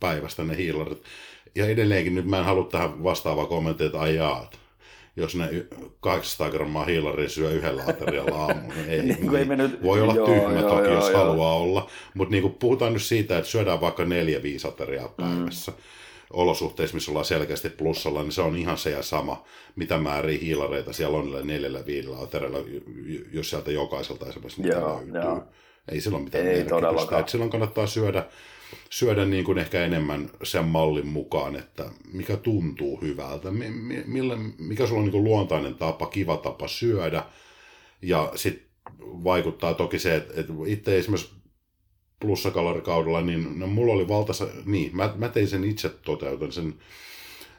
[0.00, 1.02] päivästä ne hiilarit.
[1.54, 4.58] Ja edelleenkin nyt mä en halua tähän vastaavaa kommenttia, että ajaat
[5.16, 5.66] jos ne
[6.00, 9.02] 800 grammaa hiilaria syö yhdellä aterialla aamulla, niin ei.
[9.02, 9.82] niin, ei mennyt...
[9.82, 11.18] Voi olla joo, tyhmä joo, toki, joo, jos joo.
[11.18, 11.90] haluaa olla.
[12.14, 15.72] Mutta niin puhutaan nyt siitä, että syödään vaikka neljä viisi ateriaa päivässä.
[15.72, 15.78] Mm
[16.32, 19.44] olosuhteissa, missä ollaan selkeästi plussalla, niin se on ihan se ja sama,
[19.76, 22.58] mitä määriä hiilareita siellä on niillä neljällä viidellä aterella,
[23.32, 25.22] jos sieltä jokaiselta esimerkiksi niitä joo, löytyy.
[25.22, 25.44] Joo.
[25.92, 27.18] Ei silloin mitään Ei merkitystä.
[27.18, 28.26] Että silloin kannattaa syödä,
[28.90, 33.50] syödä niin kuin ehkä enemmän sen mallin mukaan, että mikä tuntuu hyvältä,
[34.06, 37.24] millä, mikä sulla on niin kuin luontainen tapa, kiva tapa syödä.
[38.02, 38.68] Ja sitten
[39.00, 41.37] vaikuttaa toki se, että, että itse esimerkiksi
[42.20, 46.74] plussakalorikaudella, niin no, mulla oli valtaisa, niin, mä, mä tein sen itse toteutan sen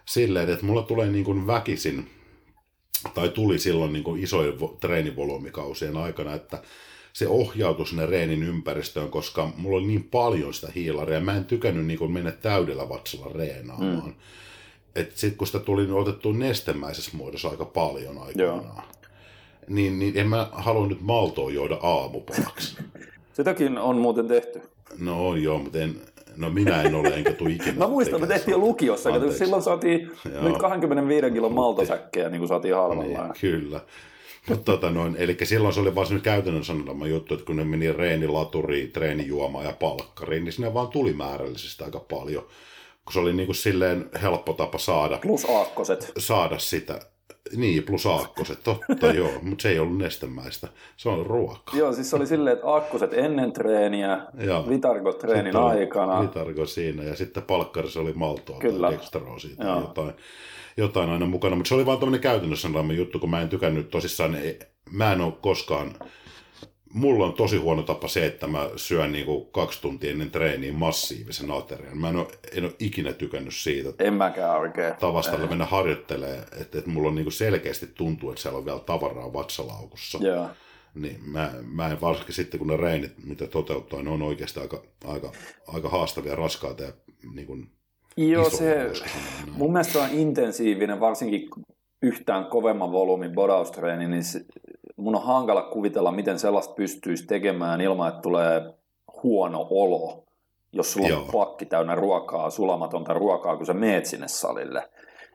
[0.06, 2.10] silleen, että mulla tulee niin kuin väkisin,
[3.14, 6.61] tai tuli silloin niin kuin isojen treenivolyymikausien aikana, että
[7.14, 11.86] se ohjautui sinne reenin ympäristöön, koska mulla oli niin paljon sitä hiilaria, mä en tykännyt
[11.86, 14.06] niin kuin mennä täydellä vatsalla reenaamaan.
[14.06, 14.14] Mm.
[14.95, 18.84] Että sitten kun sitä tuli niin otettu nestemäisessä muodossa aika paljon aikanaan,
[19.68, 22.77] niin, niin en mä halua nyt maltoa juoda aamupalaksi.
[23.39, 24.61] Sitäkin on muuten tehty.
[24.99, 25.95] No joo, mutta en,
[26.37, 27.73] no minä en ole, enkä tule ikinä.
[27.77, 30.11] Mä muistan, me tehtiin jo lukiossa, että silloin saatiin
[30.41, 33.23] nyt 25 kilon maltasäkkejä, niin kuin saatiin halvalla.
[33.23, 33.79] Niin, kyllä.
[34.49, 37.63] Mutta tota noin, eli silloin se oli vaan semmoinen käytännön sanotama juttu, että kun ne
[37.63, 42.43] meni reenilaturi, treenijuoma ja palkkariin, niin sinne vaan tuli määrällisesti aika paljon.
[43.05, 45.17] Kun se oli niin kuin silleen helppo tapa saada.
[45.17, 46.11] Plus aakkoset.
[46.17, 46.99] Saada sitä.
[47.55, 50.67] Niin, plus aakkoset, totta joo, mutta se ei ollut nestemäistä,
[50.97, 51.77] se on ruoka.
[51.77, 54.21] joo, siis se oli silleen, että aakkoset ennen treeniä,
[54.69, 56.21] vitargo treenin aikana.
[56.21, 58.88] Vitargo siinä ja sitten palkkarissa oli maltoa Kyllä.
[58.88, 60.13] tai dextroa siitä jotain,
[60.77, 62.67] jotain aina mukana, mutta se oli vaan tämmöinen käytännössä
[62.97, 64.38] juttu, kun mä en tykännyt tosissaan,
[64.91, 65.95] mä en ole koskaan
[66.93, 71.51] mulla on tosi huono tapa se, että mä syön niinku kaksi tuntia ennen treeniä massiivisen
[71.51, 71.97] aterian.
[71.97, 73.89] Mä en ole, en ole ikinä tykännyt siitä.
[73.99, 74.93] En mäkään oikein.
[74.99, 75.47] Tavasta Ei.
[75.47, 80.17] mennä harjoittelemaan, että, että mulla on niinku selkeästi tuntuu, että siellä on vielä tavaraa vatsalaukussa.
[80.21, 80.47] Joo.
[80.95, 84.83] Niin mä, mä en varsinkin sitten, kun ne reenit, mitä toteuttaa, ne on oikeasti aika,
[85.05, 85.31] aika,
[85.67, 86.93] aika haastavia, raskaita ja
[87.35, 87.69] niin kuin
[88.17, 88.91] Joo, se
[89.51, 91.49] mun mielestä on intensiivinen, varsinkin
[92.01, 94.45] yhtään kovemman volyymin bodaustreeni, niin se,
[94.99, 98.73] mun on hankala kuvitella, miten sellaista pystyisi tekemään ilman, että tulee
[99.23, 100.23] huono olo,
[100.71, 101.21] jos sulla Joo.
[101.21, 104.89] on pakki täynnä ruokaa, sulamatonta ruokaa, kun sä meet sinne salille.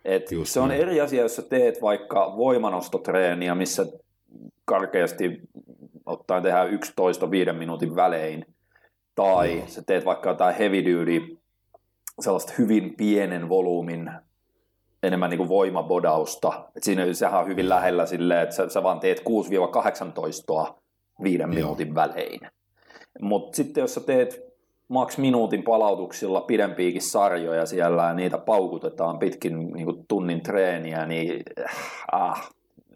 [0.04, 3.86] Et se on eri asia, jos sä teet vaikka voimanostotreeniä, missä
[4.64, 5.40] karkeasti
[6.06, 8.46] ottaen tehdään 11 viiden minuutin välein,
[9.14, 9.66] tai Joo.
[9.66, 11.38] sä teet vaikka jotain heavy duty,
[12.20, 14.10] sellaista hyvin pienen volyymin
[15.04, 16.68] enemmän niin kuin voimabodausta.
[16.76, 20.74] Et siinä sehän on hyvin lähellä silleen, että sä, sä vaan teet 6-18
[21.22, 21.54] viiden Joo.
[21.54, 22.40] minuutin välein.
[23.20, 24.54] Mutta sitten jos sä teet
[24.88, 31.42] maks minuutin palautuksilla pidempiäkin sarjoja siellä ja niitä paukutetaan pitkin niin kuin tunnin treeniä, niin
[32.12, 32.50] ah,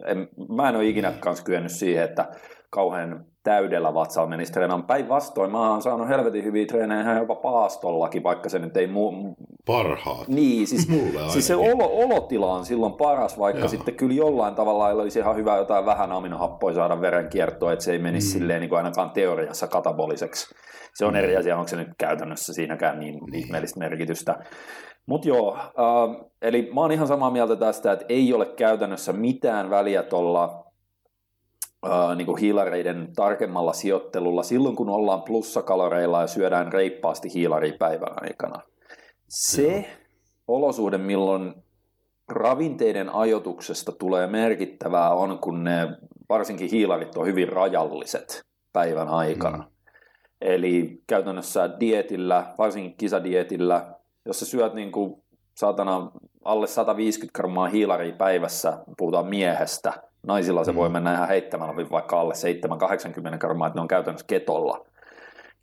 [0.05, 2.29] en, mä en ole ikinä kanssa kyennyt siihen, että
[2.69, 4.87] kauhean täydellä vatsalla menisi treenaamaan.
[4.87, 9.45] Päinvastoin mä oon saanut helvetin hyviä treenejä ihan jopa paastollakin, vaikka se nyt ei mu-
[9.65, 10.27] Parhaat.
[10.27, 13.67] niin, siis, Mulle siis se olo, olotila on silloin paras, vaikka Joo.
[13.67, 17.99] sitten kyllä jollain tavalla olisi ihan hyvä jotain vähän aminohappoja saada verenkiertoon, että se ei
[17.99, 18.39] menisi mm.
[18.39, 20.55] silleen niin kuin ainakaan teoriassa kataboliseksi.
[20.93, 23.35] Se on eri asia, onko se nyt käytännössä siinäkään niin, niin.
[23.35, 24.35] ihmeellistä merkitystä.
[25.05, 29.69] Mutta joo, äh, eli mä oon ihan samaa mieltä tästä, että ei ole käytännössä mitään
[29.69, 30.68] väliä tuolla
[31.85, 38.61] äh, niin hiilareiden tarkemmalla sijoittelulla silloin, kun ollaan plussakaloreilla ja syödään reippaasti hiilaria päivän aikana.
[39.27, 39.83] Se Joo.
[40.47, 41.53] olosuhde, milloin
[42.29, 45.87] ravinteiden ajotuksesta tulee merkittävää on, kun ne
[46.29, 49.57] varsinkin hiilarit on hyvin rajalliset päivän aikana.
[49.57, 49.63] Mm.
[50.41, 53.95] Eli käytännössä dietillä, varsinkin kisadietillä,
[54.25, 55.23] jos sä syöt niin kuin
[55.57, 56.11] saatana
[56.45, 59.93] alle 150 grammaa hiilaria päivässä, puhutaan miehestä,
[60.27, 60.77] naisilla se Mm.
[60.77, 64.85] voi mennä ihan heittämällä vaikka alle 7-80 grammaa, että ne on käytännössä ketolla.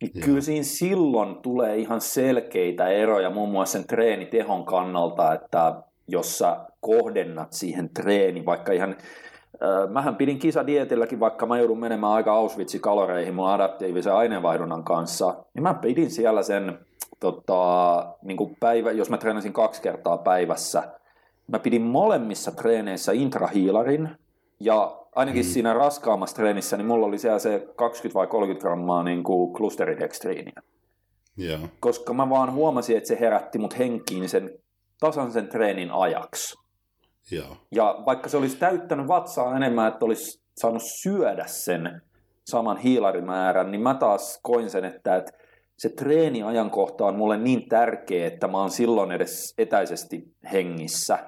[0.01, 0.25] Niin Joo.
[0.25, 5.75] kyllä siinä silloin tulee ihan selkeitä eroja muun muassa sen treenitehon kannalta, että
[6.07, 8.95] jos sä kohdennat siihen treeni, vaikka ihan
[9.89, 15.63] Mähän pidin kisadietilläkin, vaikka mä joudun menemään aika Auschwitzin kaloreihin mun adaptiivisen aineenvaihdunnan kanssa, niin
[15.63, 16.79] mä pidin siellä sen
[17.19, 20.83] tota, niin kuin päivä, jos mä treenasin kaksi kertaa päivässä,
[21.47, 24.09] mä pidin molemmissa treeneissä intrahiilarin,
[24.59, 25.49] ja ainakin mm.
[25.49, 30.61] siinä raskaammassa treenissä, niin mulla oli siellä se 20 vai 30 grammaa niin kuin klusteridextriiniä.
[31.37, 31.59] Joo.
[31.79, 34.49] Koska mä vaan huomasin, että se herätti mut henkiin sen
[34.99, 36.57] tasan sen treenin ajaksi.
[37.31, 37.57] Joo.
[37.71, 42.01] Ja vaikka se olisi täyttänyt vatsaa enemmän, että olisi saanut syödä sen
[42.45, 45.31] saman hiilarimäärän, niin mä taas koin sen, että, että
[45.77, 51.19] se treeniajankohta on mulle niin tärkeä, että mä oon silloin edes etäisesti hengissä,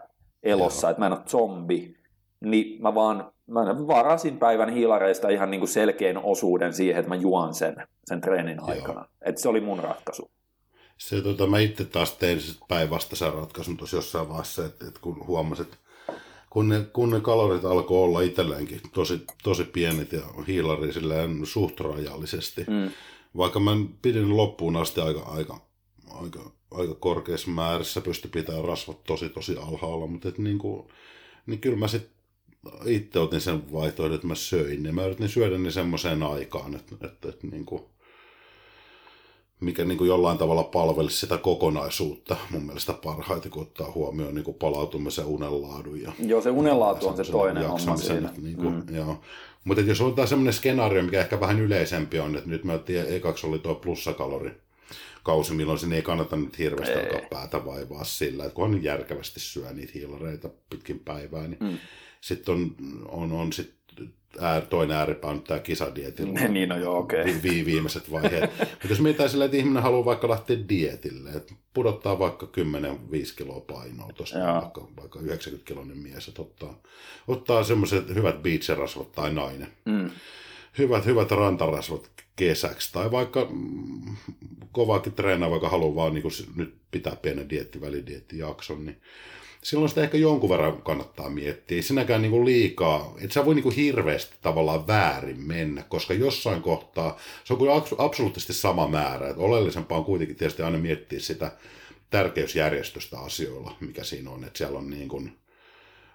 [0.44, 0.92] elossa, Joo.
[0.92, 1.99] että mä en ole zombi.
[2.42, 7.16] Niin mä vaan mä varasin päivän hiilareista ihan niin kuin selkeän osuuden siihen, että mä
[7.16, 7.76] juon sen,
[8.06, 8.70] sen treenin Joo.
[8.70, 9.06] aikana.
[9.22, 10.32] Että se oli mun ratkaisu.
[10.98, 15.66] Se, tota, mä itse taas tein päinvastaisen ratkaisun tuossa jossain vaiheessa, että, että kun huomasin,
[15.66, 15.78] että
[16.50, 21.80] kun ne, kun ne kalorit alkoi olla itselleenkin tosi, tosi pienet ja hiilari silleen suht
[21.80, 22.92] rajallisesti, Mm.
[23.38, 23.72] vaikka mä
[24.02, 25.60] pidin loppuun asti aika, aika,
[26.22, 30.88] aika, aika korkeassa määrässä, pysty pitämään rasvat tosi tosi alhaalla, mutta et niin, kuin,
[31.46, 32.19] niin kyllä mä sitten
[32.86, 34.92] itse otin sen vaihtoehdon, että mä söin ne.
[34.92, 37.84] Mä yritin syödä ne semmoiseen aikaan, että, että, että niin kuin,
[39.60, 44.44] mikä niin kuin jollain tavalla palvelisi sitä kokonaisuutta mun mielestä parhaiten, kun ottaa huomioon niin
[44.46, 46.02] kuin palautumisen unenlaadun.
[46.02, 48.30] Ja, Joo, se unenlaatu on se toinen homma siinä.
[48.42, 48.84] Niin kuin, Mm.
[48.90, 48.96] mm.
[48.96, 49.22] joo.
[49.64, 53.48] Mutta jos otetaan semmoinen skenaario, mikä ehkä vähän yleisempi on, että nyt mä tiedän, ekaksi
[53.48, 54.52] oli tuo plussakalori
[55.24, 57.06] kausi, milloin sinne ei kannata nyt hirveästi Ei.
[57.06, 61.78] alkaa päätä vaivaa sillä, että kunhan järkevästi syö niitä hiilareita pitkin päivää, niin Mm.
[62.22, 62.76] Sitten on,
[63.08, 63.80] on, on sit
[64.40, 66.40] ää, toinen ääripää on tämä kisadietillä.
[66.48, 67.26] Niin, no joo, okei.
[67.26, 68.50] Vi, vi, viimeiset vaiheet.
[68.60, 72.50] Mutta jos mietitään sillä, että ihminen haluaa vaikka lähteä dietille, että pudottaa vaikka 10-5
[73.38, 76.82] kiloa painoa tuosta, vaikka, vaikka 90 kiloinen mies, että ottaa,
[77.28, 80.10] ottaa semmoiset hyvät beachirasvat tai nainen, Mm.
[80.78, 84.16] hyvät, hyvät rantarasvat kesäksi, tai vaikka mm,
[84.72, 86.24] kovaakin treenaa, vaikka haluaa vaan niin
[86.56, 89.02] nyt pitää pienen dietti, välidieettijakson, niin
[89.64, 91.76] silloin sitä ehkä jonkun verran kannattaa miettiä.
[91.76, 97.18] Ei sinäkään niin liikaa, et sä voi niin hirveästi tavallaan väärin mennä, koska jossain kohtaa
[97.44, 99.30] se on kyllä abs- absoluuttisesti sama määrä.
[99.30, 101.52] Et oleellisempaa on kuitenkin tietysti aina miettiä sitä
[102.10, 104.44] tärkeysjärjestystä asioilla, mikä siinä on.
[104.44, 105.38] Että siellä on niin kuin,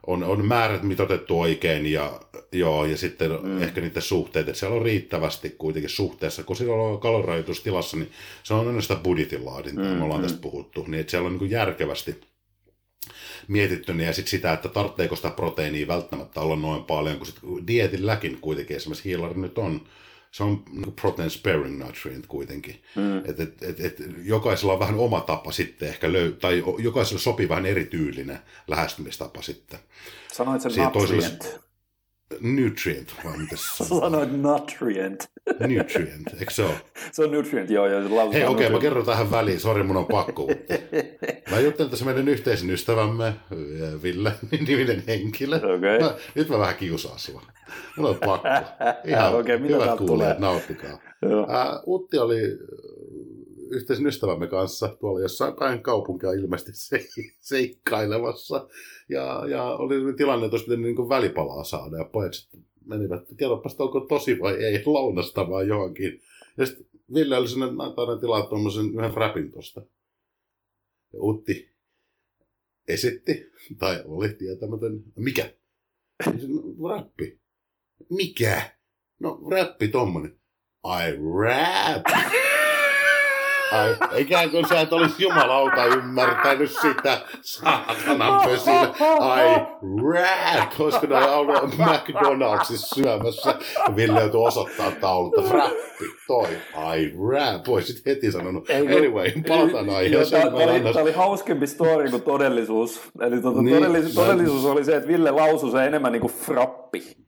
[0.07, 2.21] on, on määrät mitoitettu oikein ja,
[2.53, 3.62] joo, ja sitten mm.
[3.62, 8.11] ehkä niiden suhteet, että siellä on riittävästi kuitenkin suhteessa, kun siellä on kalorirajoitustilassa, niin
[8.43, 10.27] se on aina sitä budjetin laadintaa, mm, me ollaan mm.
[10.27, 12.21] tästä puhuttu, niin että siellä on niin kuin järkevästi
[13.49, 17.39] mietitty, niin ja sitten sitä, että tarvitseeko sitä proteiinia välttämättä olla noin paljon, kun sit
[17.66, 19.81] dietilläkin kuitenkin esimerkiksi hiilari nyt on,
[20.31, 22.83] se on niin protein sparing nutrient kuitenkin.
[22.95, 23.19] Mm.
[23.19, 27.49] Et, et, et, et, jokaisella on vähän oma tapa sitten ehkä löy- tai jokaisella sopii
[27.49, 28.39] vähän erityylinen
[28.69, 29.79] lähestymistapa sitten.
[30.33, 31.64] Sanoit sen Siihen toiselle-
[32.41, 33.15] nutrient.
[33.25, 35.31] Vai mitä Sä sanoit nutrient.
[35.61, 36.75] Nutrient, eikö se ole?
[37.13, 37.85] Se on nutrient, joo.
[37.85, 39.61] lausutaan Hei, okei, okay, mä kerron tähän väliin.
[39.61, 40.49] Sori, mun on pakko.
[41.51, 43.35] Mä juttelin tässä meidän yhteisen ystävämme,
[44.03, 44.33] Ville,
[44.69, 45.57] niminen henkilö.
[45.57, 46.01] Okei.
[46.01, 47.43] Mä, nyt mä vähän kiusaan sua.
[47.97, 48.49] Mulla on pakko.
[49.09, 50.99] Ihan mitä hyvät kuulijat, nauttikaa.
[51.23, 51.47] Joo.
[51.51, 52.41] Ää, Utti oli
[53.75, 57.09] yhteisen ystävämme kanssa tuolla jossain päin kaupunkia ilmeisesti se,
[57.41, 58.69] seikkailemassa.
[59.09, 61.97] Ja, ja oli tilanne, että olisi pitänyt niin välipalaa saada.
[61.97, 62.33] Ja pojat
[62.85, 66.21] menivät, kerropas, onko tosi vai ei, lounasta vai johonkin.
[66.57, 69.81] Ja sitten Ville oli sinne antanut tilaa tuommoisen yhden räpin tosta.
[71.13, 71.75] Ja Utti
[72.89, 75.55] esitti, tai oli tietämätön, mikä?
[76.91, 77.41] Räppi.
[78.11, 78.71] Mikä?
[79.21, 80.41] No räppi tommonen.
[80.85, 82.03] I rap.
[83.81, 88.95] Ai, ikään kuin sä et olisi jumalauta ymmärtänyt sitä saatanan pösillä.
[89.21, 89.67] Ai,
[90.79, 93.55] koska ne on ollut McDonaldsissa syömässä.
[93.97, 97.67] Ville joutuu osoittaa taululta, rappi, toi, ai, rap.
[97.67, 98.69] Voisit heti sanonut.
[98.71, 100.43] Anyway, palataan aiheeseen.
[100.43, 103.01] Tämä oli, oli hauskempi story kuin todellisuus.
[103.21, 107.24] Eli tuota, niin, todellisuus, todellisuus oli se, että Ville lausui se enemmän niin kuin frappi.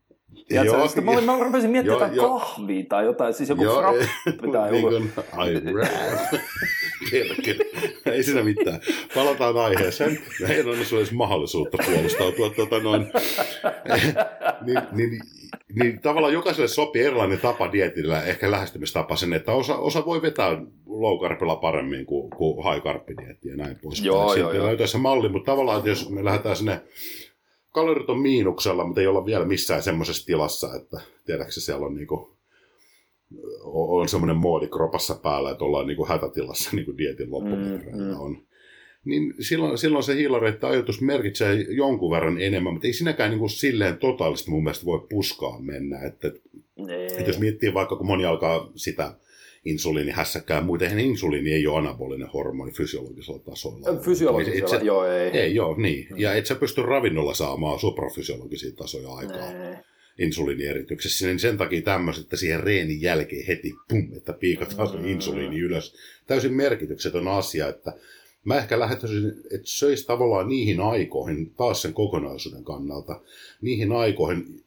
[0.48, 2.28] Tiedätkö, joo, mä, olin, mä rupesin miettimään jotain jo.
[2.28, 4.96] kahvia tai jotain, siis joku joo, frappi tai niin joku.
[5.46, 6.40] I rap.
[8.06, 8.80] Ei siinä mitään.
[9.14, 10.18] Palataan aiheeseen.
[10.48, 12.50] Meillä on edes mahdollisuutta puolustautua.
[12.50, 13.06] Tuota noin.
[14.66, 15.20] niin, niin,
[15.74, 20.62] niin, tavallaan jokaiselle sopii erilainen tapa dietillä, ehkä lähestymistapa sen, että osa, osa voi vetää
[20.86, 23.08] low paremmin kuin, kuin high carb
[23.44, 24.04] ja näin pois.
[24.04, 24.66] Joo, joo, joo.
[24.66, 26.80] löytää se malli, mutta tavallaan, että jos me lähdetään sinne
[27.76, 32.36] kalorit on miinuksella, mutta ei olla vielä missään semmoisessa tilassa, että tiedätkö siellä on niinku,
[33.64, 38.20] on semmoinen moodi kropassa päällä, että ollaan niinku hätätilassa niinku dietin loppumetreillä mm, mm.
[38.20, 38.38] on.
[39.04, 44.50] Niin silloin, silloin se hiilareitta-ajatus merkitsee jonkun verran enemmän, mutta ei sinäkään niinku silleen totaalisesti
[44.50, 46.00] mun mielestä voi puskaa mennä.
[46.00, 46.28] Että,
[47.18, 49.14] että jos miettii vaikka, kun moni alkaa sitä
[49.66, 50.60] insuliinihässäkkää.
[50.60, 54.00] Muuten insuliini ei ole anabolinen hormoni fysiologisella tasolla.
[54.00, 55.30] Fysiologisella, et, joo ei.
[55.30, 56.06] Ei, joo, niin.
[56.16, 59.52] Ja et sä pysty ravinnolla saamaan suprafysiologisia tasoja aikaa.
[59.52, 59.84] Nee
[60.18, 65.58] insuliinierityksessä, niin sen takia tämmöiset, että siihen reenin jälkeen heti pum, että piikataan se insuliini
[65.58, 65.94] ylös.
[66.26, 67.92] Täysin merkityksetön asia, että
[68.44, 73.20] mä ehkä lähettäisin, että söisi tavallaan niihin aikoihin, taas sen kokonaisuuden kannalta,
[73.60, 74.64] niihin aikoihin,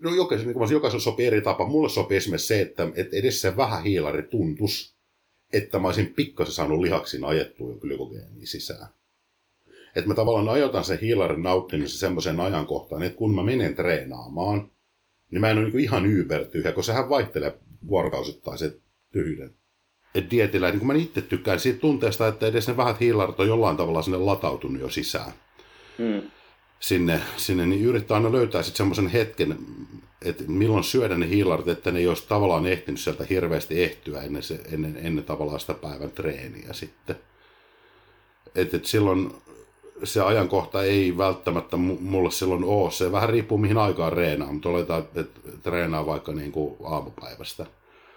[0.00, 1.66] no jokaisen, niin jokaisen sopii eri tapa.
[1.66, 4.96] Mulle sopii esimerkiksi se, että, että edes se vähän hiilari tuntus,
[5.52, 8.88] että mä olisin pikkasen saanut lihaksin ajettua glykogeenia sisään.
[9.96, 14.70] Että mä tavallaan ajotan sen hiilarin nauttimisen semmoiseen ajankohtaan, että kun mä menen treenaamaan,
[15.30, 18.78] niin mä en ole niin ihan ybertyhjä, kun sehän vaihtelee vuorokausittain se
[19.12, 19.54] tyhjyyden.
[20.14, 23.48] Et dietillä, niin kun mä itse tykkään siitä tunteesta, että edes ne vähät hiilarit on
[23.48, 25.32] jollain tavalla sinne latautunut jo sisään.
[25.98, 26.30] Mm
[26.80, 29.58] sinne, sinne niin yrittää aina löytää sitten semmoisen hetken,
[30.24, 34.42] että milloin syödä ne hiilarit, että ne ei olisi tavallaan ehtinyt sieltä hirveästi ehtyä ennen,
[34.42, 37.16] se, ennen, ennen tavallaan sitä päivän treeniä sitten.
[38.54, 39.30] Että et silloin
[40.04, 42.90] se ajankohta ei välttämättä mulle silloin ole.
[42.90, 45.24] Se vähän riippuu mihin aikaan reenaa, mutta oletaan, että
[45.62, 47.66] treenaa vaikka niin kuin aamupäivästä.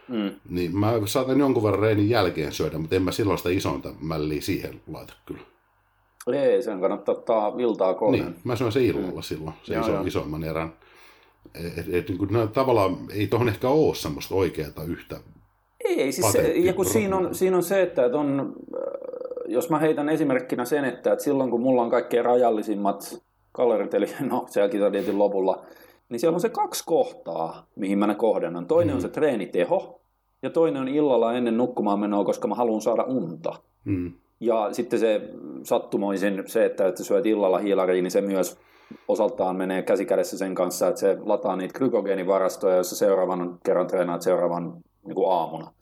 [0.07, 0.31] Mm.
[0.49, 4.41] Niin mä saatan jonkun verran reenin jälkeen syödä, mutta en mä silloin sitä isointa mälliä
[4.41, 5.50] siihen laita kyllä.
[6.27, 8.25] Ei, sen kannattaa ottaa iltaa kohden.
[8.25, 9.21] Niin, mä syön se illalla mm.
[9.21, 10.03] silloin, se joo, iso, joo.
[10.03, 10.73] isomman erän.
[11.77, 15.19] Et, et, niin kuin, no, tavallaan ei tuohon ehkä ole semmoista oikeaa yhtä
[15.85, 18.81] Ei, siis se, ja kun siinä on, siinä on se, että on, äh,
[19.47, 23.21] jos mä heitän esimerkkinä sen, että, että silloin kun mulla on kaikkein rajallisimmat
[23.51, 25.65] kalorit, eli no siellä kisadietin lopulla,
[26.09, 28.65] niin siellä on se kaksi kohtaa, mihin mä ne kohdennan.
[28.65, 28.95] Toinen mm.
[28.95, 30.01] on se treeniteho,
[30.41, 33.53] ja toinen on illalla ennen nukkumaan menoa, koska mä haluan saada unta.
[33.85, 34.13] Mm.
[34.41, 35.21] Ja sitten se
[35.63, 38.59] sattumoisin se, että, että syöt illalla hiilariin, niin se myös
[39.07, 44.73] osaltaan menee käsikädessä sen kanssa, että se lataa niitä glykogeenivarastoja, joissa seuraavan kerran treenaat seuraavan
[45.05, 45.73] niin kuin aamuna.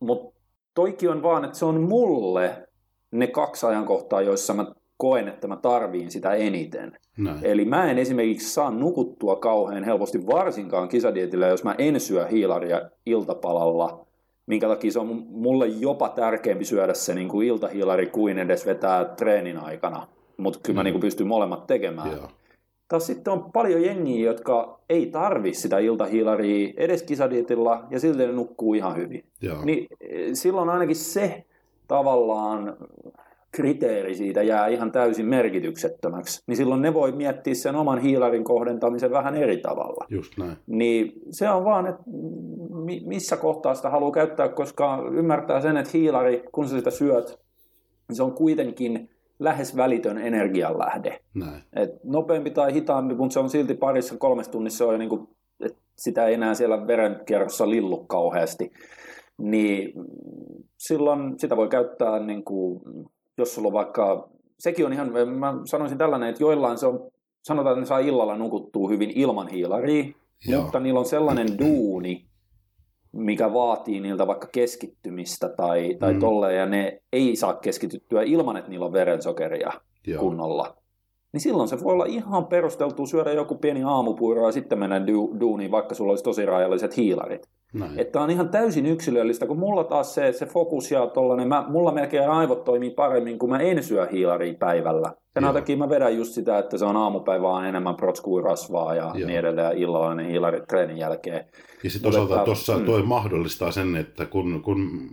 [0.00, 0.40] Mutta
[0.74, 2.68] toikin on vaan, että se on mulle
[3.10, 4.66] ne kaksi ajankohtaa, joissa mä
[4.96, 6.98] koen, että mä tarviin sitä eniten.
[7.18, 7.38] Näin.
[7.42, 12.90] Eli mä en esimerkiksi saa nukuttua kauhean helposti, varsinkaan kisadietillä, jos mä en syö hiilaria
[13.06, 14.05] iltapalalla
[14.46, 19.04] minkä takia se on mulle jopa tärkeämpi syödä se niin kuin iltahiilari kuin edes vetää
[19.04, 20.06] treenin aikana.
[20.36, 20.78] Mutta kyllä mm.
[20.78, 22.12] mä niin kuin pystyn molemmat tekemään.
[22.12, 22.28] Yeah.
[22.88, 28.32] Taas sitten on paljon jengiä, jotka ei tarvi sitä iltahiilaria edes kisadietilla ja silti ne
[28.32, 29.24] nukkuu ihan hyvin.
[29.44, 29.64] Yeah.
[29.64, 31.44] Niin eh, silloin ainakin se
[31.88, 32.76] tavallaan
[33.56, 39.10] kriteeri siitä jää ihan täysin merkityksettömäksi, niin silloin ne voi miettiä sen oman hiilarin kohdentamisen
[39.10, 40.06] vähän eri tavalla.
[40.08, 40.56] Just näin.
[40.66, 42.02] Niin se on vaan, että
[43.06, 47.38] missä kohtaa sitä haluaa käyttää, koska ymmärtää sen, että hiilari, kun sä sitä syöt,
[48.08, 51.20] niin se on kuitenkin lähes välitön energianlähde.
[51.34, 51.62] Näin.
[51.76, 55.28] Et nopeampi tai hitaampi, mutta se on silti parissa kolmessa tunnissa on jo niin kuin,
[55.60, 58.72] että sitä ei enää siellä verenkierrossa lillu kauheasti.
[59.38, 59.92] Niin
[60.78, 62.80] silloin sitä voi käyttää niin kuin
[63.38, 67.10] jos sulla on vaikka, sekin on ihan, mä sanoisin tällainen, että joillain se on,
[67.42, 70.04] sanotaan, että ne saa illalla nukuttua hyvin ilman hiilaria,
[70.48, 70.62] Joo.
[70.62, 72.26] mutta niillä on sellainen duuni,
[73.12, 76.20] mikä vaatii niiltä vaikka keskittymistä tai, tai mm.
[76.20, 79.72] tolleen, ja ne ei saa keskityttyä ilman, että niillä on verensokeria
[80.06, 80.20] Joo.
[80.20, 80.76] kunnolla,
[81.32, 85.40] niin silloin se voi olla ihan perusteltu syödä joku pieni aamupuuro ja sitten mennä du-
[85.40, 87.48] duuniin, vaikka sulla olisi tosi rajalliset hiilarit.
[87.72, 88.00] Näin.
[88.00, 91.92] Että on ihan täysin yksilöllistä, kun mulla taas se, se fokus ja tollanen, mä, mulla
[91.92, 95.12] melkein aivot toimii paremmin, kun mä en syö hiilaria päivällä.
[95.34, 99.02] Sen takia mä vedän just sitä, että se on aamupäivä on enemmän protskuu rasvaa ja
[99.02, 99.12] Joo.
[99.14, 101.44] niin edelleen, ja illalla ne hiilarit treenin jälkeen.
[101.84, 102.84] Ja sitten toisaalta tuossa mm.
[102.84, 105.10] toi mahdollistaa sen, että kun, kun,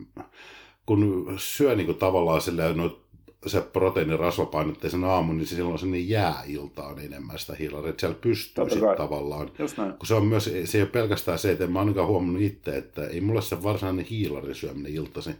[0.86, 3.03] kun syö niin kuin tavallaan silleen noit
[3.46, 8.98] se proteiinirasvapainotteisen aamun, niin silloin sinne jää iltaan enemmän sitä hiilaria, että siellä pystyy sitten
[8.98, 9.52] tavallaan.
[9.98, 12.78] Kun se on myös, se ei ole pelkästään se, että en mä ainakaan huomannut itse,
[12.78, 15.32] että ei mulle se varsinainen hiilarisyöminen iltasi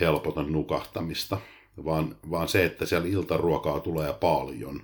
[0.00, 1.38] helpota nukahtamista,
[1.84, 4.82] vaan, vaan se, että siellä iltaruokaa tulee paljon.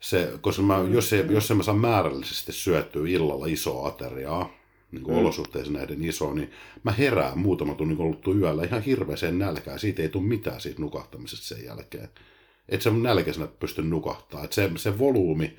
[0.00, 4.50] Se, koska mä, jos, ei, jos en mä saa määrällisesti syöttyä illalla isoa ateriaa,
[4.96, 5.20] niin kuin mm.
[5.20, 6.50] olosuhteisiin näiden iso, niin
[6.82, 9.78] mä herään muutama tunnin kuluttua yöllä ihan hirveäseen nälkään.
[9.78, 12.08] Siitä ei tule mitään siitä nukahtamisesta sen jälkeen.
[12.68, 14.44] Että se nälkäisenä pysty nukahtaa.
[14.44, 15.56] Että se, se volyymi,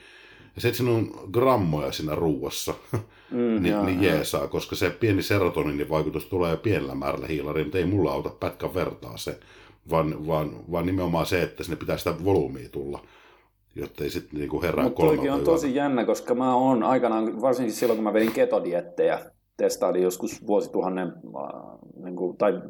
[0.56, 2.74] ja se, että siinä on grammoja siinä ruuassa,
[3.32, 7.86] mm, niin, niin jeesaa, koska se pieni serotoninin vaikutus tulee pienellä määrällä hiilariin, mutta ei
[7.86, 9.40] mulla auta pätkän vertaa se,
[9.90, 13.04] vaan, vaan, vaan nimenomaan se, että sinne pitää sitä volyymia tulla
[13.80, 17.98] jotta ei sitten niinku herää Mutta on tosi jännä, koska mä oon aikanaan, varsinkin silloin
[17.98, 19.20] kun mä vedin ketodiettejä,
[19.58, 22.62] testailin joskus vuosituhannen, äh, niin kuin, tai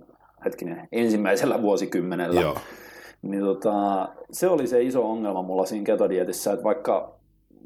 [0.45, 2.57] hetkinen, ensimmäisellä vuosikymmenellä, Joo.
[3.21, 7.17] niin tota, se oli se iso ongelma mulla siinä ketodietissä, että vaikka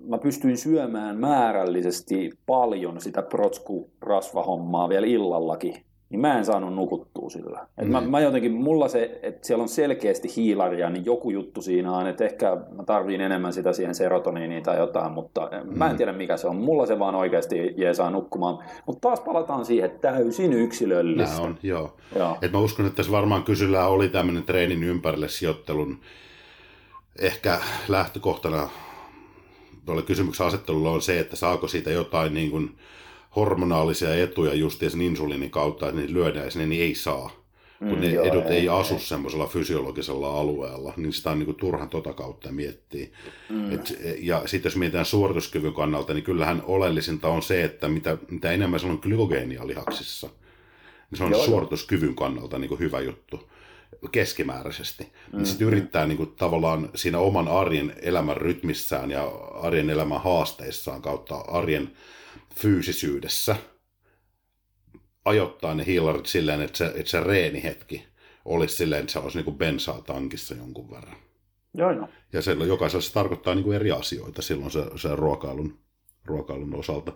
[0.07, 5.76] mä pystyin syömään määrällisesti paljon sitä protsku-rasvahommaa vielä illallakin,
[6.11, 7.67] niin mä en saanut nukuttua sillä.
[7.77, 7.91] Et mm.
[7.91, 12.07] mä, mä jotenkin, mulla se, että siellä on selkeästi hiilaria, niin joku juttu siinä on,
[12.07, 15.77] että ehkä mä tarviin enemmän sitä siihen serotoniiniin tai jotain, mutta mm.
[15.77, 15.97] mä en mm.
[15.97, 16.55] tiedä mikä se on.
[16.55, 18.59] Mulla se vaan oikeasti saa nukkumaan.
[18.85, 21.35] Mutta taas palataan siihen täysin yksilöllistä.
[21.35, 21.97] Nämä on, joo.
[22.15, 22.38] joo.
[22.41, 25.99] Et mä uskon, että tässä varmaan kysyllään oli tämmöinen treenin ympärille sijoittelun
[27.19, 28.69] ehkä lähtökohtana
[29.85, 32.75] tuolle kysymyksen asettelulla on se, että saako siitä jotain niin kuin,
[33.36, 37.41] hormonaalisia etuja just sen insuliinin kautta, että niitä lyödään sinne, niin ei saa.
[37.80, 41.45] Kun mm, ne joo, edut ei, ei asu semmoisella fysiologisella alueella, niin sitä on niin
[41.45, 43.08] kuin turhan tota kautta miettiä.
[43.49, 43.72] Mm.
[43.72, 48.52] Et, ja sitten jos mietitään suorituskyvyn kannalta, niin kyllähän oleellisinta on se, että mitä, mitä
[48.52, 50.30] enemmän se on glykogeenia lihaksissa,
[51.12, 53.49] niin se on joo, suorituskyvyn kannalta niin kuin hyvä juttu
[54.12, 55.03] keskimääräisesti.
[55.03, 55.38] Mm.
[55.38, 59.26] Niin sitten yrittää niin kuin, tavallaan siinä oman arjen elämän rytmissään ja
[59.62, 61.91] arjen elämän haasteissaan kautta arjen
[62.56, 63.56] fyysisyydessä
[65.26, 68.07] ajoittaa ne hiilarit silleen, että se, että se reenihetki
[68.45, 71.15] olisi silleen, että se olisi niin kuin bensaa tankissa jonkun verran.
[71.73, 72.07] Joo, joo.
[72.34, 75.78] Ja silloin jokaisella se tarkoittaa niin kuin eri asioita silloin se, se ruokailun,
[76.26, 77.11] ruokailun osalta.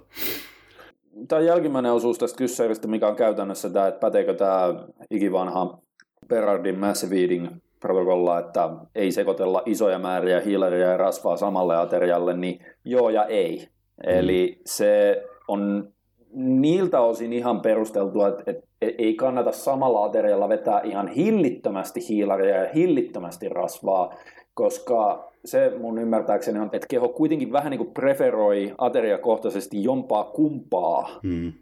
[1.28, 5.80] Tämä jälkimmäinen osuus tästä kyssääristä, mikä on käytännössä tämä, että päteekö tämä ikivanha
[6.28, 7.48] Berardin massive eating
[7.80, 13.70] protokolla, että ei sekoitella isoja määriä hiilaria ja rasvaa samalle aterialle, niin joo ja ei.
[14.04, 15.94] Eli se on
[16.36, 22.70] niiltä osin ihan perusteltua, että, että ei kannata samalla aterialla vetää ihan hillittömästi hiilaria ja
[22.76, 24.16] hillittömästi rasvaa,
[24.54, 31.20] koska se mun ymmärtääkseni on, että keho kuitenkin vähän niin kuin preferoi ateriakohtaisesti jompaa kumpaa
[31.24, 31.54] hmm.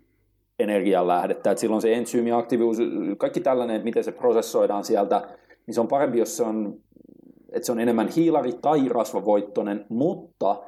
[0.60, 2.78] energianlähdettä, että silloin se entsyymiaktiivisuus,
[3.18, 5.22] kaikki tällainen, että miten se prosessoidaan sieltä,
[5.68, 6.80] niin se on parempi, jos se on,
[7.52, 10.64] että se on enemmän hiilari- tai rasvavoittoinen, mutta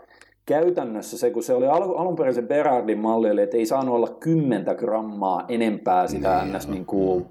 [0.46, 3.96] käytännössä se, kun se oli al- alun perin se Berardin malli, eli että ei saanut
[3.96, 6.68] olla 10 grammaa enempää sitä niin, ns.
[6.68, 7.26] Niin kuin,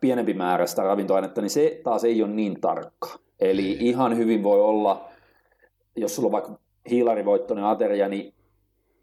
[0.00, 3.08] pienempi määrä sitä ravintoainetta, niin se taas ei ole niin tarkka.
[3.40, 3.80] Eli niin.
[3.80, 5.04] ihan hyvin voi olla,
[5.96, 6.58] jos sulla on vaikka
[6.90, 8.34] hiilarivoittoinen ateria, niin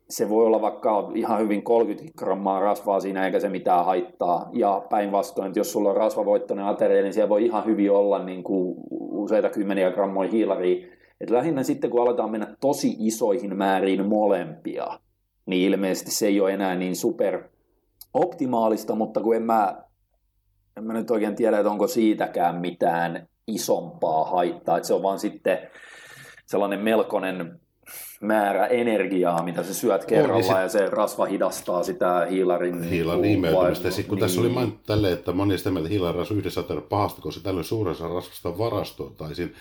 [0.09, 4.49] se voi olla vaikka ihan hyvin 30 grammaa rasvaa siinä, eikä se mitään haittaa.
[4.53, 8.43] Ja päinvastoin, että jos sulla on rasvavoittoinen ateria, niin siellä voi ihan hyvin olla niin
[8.43, 8.75] kuin
[9.11, 10.87] useita kymmeniä grammoja hiilaria,
[11.21, 14.99] et lähinnä sitten, kun aletaan mennä tosi isoihin määriin molempia,
[15.45, 17.43] niin ilmeisesti se ei ole enää niin super
[18.13, 19.83] optimaalista, mutta kun en mä,
[20.77, 25.19] en mä nyt oikein tiedä, että onko siitäkään mitään isompaa haittaa, että se on vaan
[25.19, 25.57] sitten
[26.45, 27.59] sellainen melkoinen
[28.21, 30.55] määrä energiaa, mitä sä syöt kerralla, sit...
[30.55, 32.83] ja se rasva hidastaa sitä hiilarin...
[32.83, 33.91] Hiilan imeytymistä.
[33.91, 34.21] Sitten kun niin.
[34.21, 38.07] tässä oli mainittu tälleen, että moni sitä mieltä hiilarin rasva yhdessä pahasta, koska tällöin suuressa
[38.07, 39.53] rasvasta varastoitaisiin.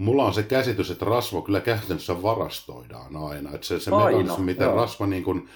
[0.00, 3.50] Mulla on se käsitys, että rasva kyllä käytännössä varastoidaan aina.
[3.54, 4.76] Että se, se mekanismi, miten joo.
[4.76, 5.48] rasva niin kuin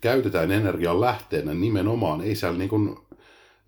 [0.00, 2.98] käytetään energian lähteenä nimenomaan, ei siellä niin kuin,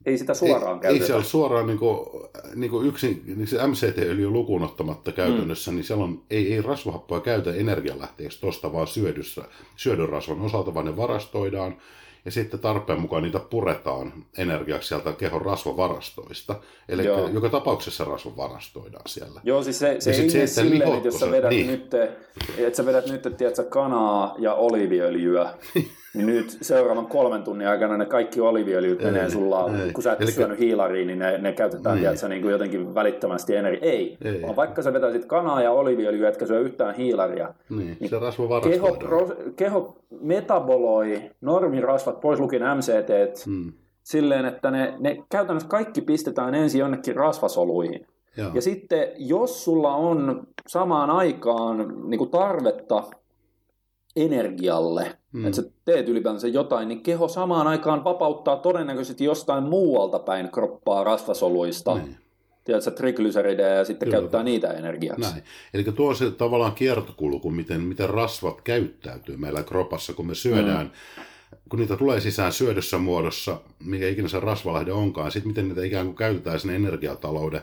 [0.06, 1.02] ei sitä suoraan ei, käytetä.
[1.02, 2.06] Ei siellä suoraan niin kuin,
[2.54, 5.74] niin kuin yksin, niin se MCT-öljy lukuun ottamatta käytännössä, mm.
[5.74, 9.42] niin siellä on, ei, ei rasvahappoa käytä energialähteeksi tuosta vaan syödyssä,
[9.76, 11.76] syödyn rasvan osalta, vaan ne varastoidaan
[12.24, 16.54] ja sitten tarpeen mukaan niitä puretaan energiaksi sieltä kehon rasvavarastoista.
[16.88, 17.28] Eli Joo.
[17.28, 19.40] joka tapauksessa rasva varastoidaan siellä.
[19.44, 21.66] Joo, siis se, se, Ja ei se, mene silleen, lihotko että jos sä vedät niin.
[21.66, 21.94] nyt,
[22.58, 25.48] että sä vedät nyt, tiedätkö, kanaa ja oliiviöljyä,
[26.14, 29.92] niin nyt seuraavan kolmen tunnin aikana ne kaikki oliiviöljyt Ei, menee sulla, ei.
[29.92, 32.02] kun sä et Elikkä- syönyt hiilariin, niin ne, ne käytetään, Niin.
[32.02, 33.90] tiedätkö, niin kuin jotenkin välittömästi energia.
[33.90, 34.42] Ei, Ei.
[34.42, 38.96] vaan vaikka sä vetäisit kanaa ja oliiviöljyä, etkä syö yhtään hiilaria, Niin, se rasva keho,
[39.56, 43.72] keho metaboloi normirasvat pois lukien MCT Mm.
[44.02, 48.06] silleen, että ne, ne käytännössä kaikki pistetään ensin jonnekin rasvasoluihin.
[48.36, 48.50] Joo.
[48.54, 53.02] Ja sitten jos sulla on samaan aikaan niin kuin tarvetta
[54.16, 55.46] energialle, Mm.
[55.46, 61.04] että sä teet ylipäänsä jotain, niin keho samaan aikaan vapauttaa todennäköisesti jostain muualta päin kroppaa
[61.04, 61.94] rasvasoluista.
[61.94, 62.16] Niin.
[62.64, 64.20] Tiedätkö, triglyceridejä ja sitten Kyllä.
[64.20, 65.30] käyttää niitä energiaksi.
[65.30, 65.42] Näin.
[65.74, 70.86] Eli tuo se tavallaan kiertokulku, miten, miten rasvat käyttäytyy meillä kropassa, kun me syödään.
[70.86, 71.22] Mm.
[71.68, 76.06] Kun niitä tulee sisään syödössä muodossa, mikä ikinä se rasvalahde onkaan, sitten miten niitä ikään
[76.06, 77.62] kuin käytetään sen energiatalouden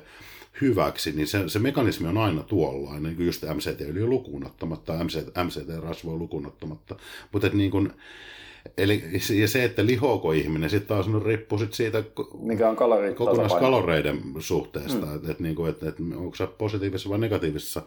[0.61, 4.93] hyväksi, niin se, se mekanismi on aina tuollainen, niin kuin just MCT-öljy lukuun ottamatta,
[5.43, 6.95] MCT-rasvoa lukuun ottamatta.
[7.31, 7.93] Mutta niin kuin,
[8.77, 9.03] eli,
[9.39, 12.03] ja se, että lihoako ihminen, sitten taas no, riippuu sit siitä
[12.39, 13.31] Mikä on kaloritasapaino.
[13.31, 15.15] kokonaiskaloreiden suhteesta, mm.
[15.15, 17.81] että et, niinku, et, et, onko se positiivisessa vai negatiivisessa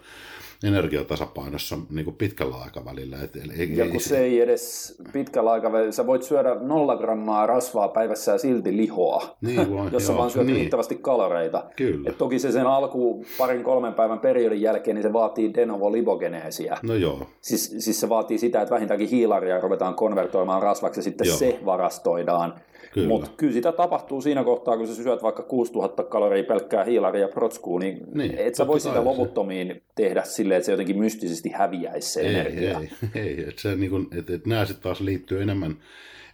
[0.64, 3.16] energiatasapainossa niinku pitkällä aikavälillä.
[3.22, 7.88] Et, eli, Ja kun se ei edes pitkällä aikavälillä, sä voit syödä nolla grammaa rasvaa
[7.88, 10.56] päivässä ja silti lihoa, Niin voi, jos joo, vaan syöt niin.
[10.56, 11.64] riittävästi kaloreita.
[11.76, 12.10] Kyllä.
[12.10, 15.92] Et toki se sen alku parin kolmen päivän periodin jälkeen, niin se vaatii de novo
[15.92, 16.78] libogeneesiä.
[16.82, 21.26] No joo, Siis, siis se vaatii sitä, että vähintäänkin hiilaria ruvetaan konvertoimaan rasvaksi ja sitten
[21.26, 21.36] Joo.
[21.36, 22.54] se varastoidaan.
[22.94, 23.08] Kyllä.
[23.08, 27.28] Mutta kyllä sitä tapahtuu siinä kohtaa, kun sä syöt vaikka 6000 kaloria pelkkää hiilaria ja
[27.28, 29.08] protskuu, niin, Niin, et sä voi sitä kai se.
[29.08, 32.80] loputtomiin tehdä silleen, että se jotenkin mystisesti häviäisi se ei, energia.
[32.80, 32.88] ei,
[33.22, 33.44] ei.
[33.48, 35.76] Et se, niin kuin, et, et nämä sitten taas liittyy enemmän,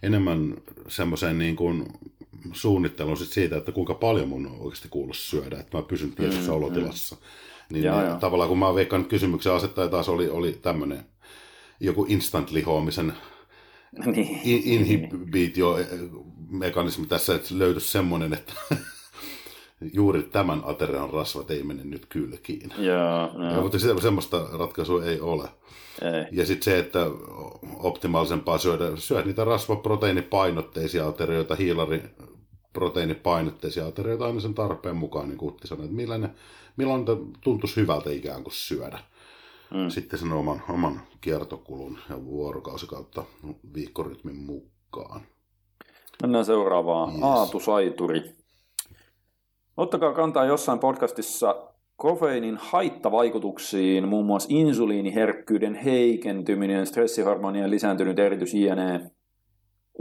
[0.03, 0.53] enemmän
[0.87, 1.85] semmoiseen niin kuin
[2.53, 6.57] suunnitteluun sit siitä, että kuinka paljon mun oikeasti kuuluisi syödä, että mä pysyn tietyssä mm,
[6.57, 7.15] olotilassa.
[7.71, 8.17] Niin, Joo, niin joo.
[8.19, 10.99] tavallaan kun mä veikkaan kysymyksen asettaja taas oli, oli tämmöinen
[11.79, 13.13] joku instant lihoamisen
[14.05, 14.39] niin.
[14.43, 18.53] in- inhibitio-mekanismi tässä, että löytyisi semmoinen, että
[19.93, 22.73] juuri tämän aterian rasvat ei mene nyt kylkiin.
[22.77, 23.61] Joo, Ja, joo.
[23.61, 25.49] mutta se, semmoista ratkaisua ei ole.
[26.01, 26.25] Ei.
[26.31, 26.99] Ja sitten se, että
[27.79, 32.03] optimaalisempaa syödä, syödä niitä rasvaproteiinipainotteisia aterioita, hiilari
[32.73, 36.29] proteiinipainotteisia aterioita aina sen tarpeen mukaan, niin kuin Utti sanoi, että milloin, ne,
[36.77, 38.99] milloin ne tuntuisi hyvältä ikään kuin syödä.
[39.73, 39.89] Mm.
[39.89, 43.23] Sitten sen oman, oman kiertokulun ja vuorokausi kautta
[43.73, 45.21] viikkorytmin mukaan.
[46.21, 47.11] Mennään seuraavaan.
[47.11, 47.21] Yes.
[47.23, 48.35] Aatu Saituri.
[49.77, 59.11] Ottakaa kantaa jossain podcastissa kofeiinin haittavaikutuksiin, muun muassa insuliiniherkkyyden heikentyminen, stressihormonien lisääntynyt eritys jne.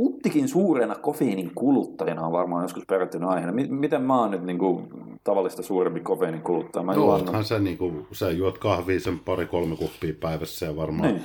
[0.01, 3.53] Uttikin suurena kofeiinin kuluttajana on varmaan joskus perehtynyt aiheena.
[3.53, 4.89] Mi- Miten mä oon nyt niin kuin,
[5.25, 6.83] tavallista suurempi kofeiinin kuluttaja?
[6.83, 11.09] Mä No, juon- sä, niin kuin, sä juot kahvia sen pari-kolme kuppia päivässä ja varmaan
[11.15, 11.25] Niin.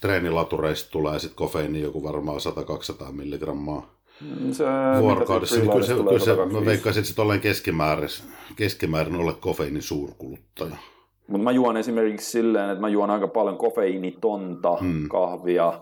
[0.00, 2.40] treenilatureista tulee sitten kofeiini joku varmaan
[3.08, 3.86] 100-200 milligrammaa
[4.52, 4.64] se,
[5.00, 5.56] vuorokaudessa.
[5.56, 6.66] Niin kyllä se, kyllä se, mä 125.
[6.66, 8.08] veikkaisin, että olleen keskimäärin,
[8.56, 10.76] keskimäärin ole kofeiinin suurkuluttaja.
[11.26, 15.08] Mutta mä juon esimerkiksi silleen, että mä juon aika paljon kofeiinitonta hmm.
[15.08, 15.72] kahvia.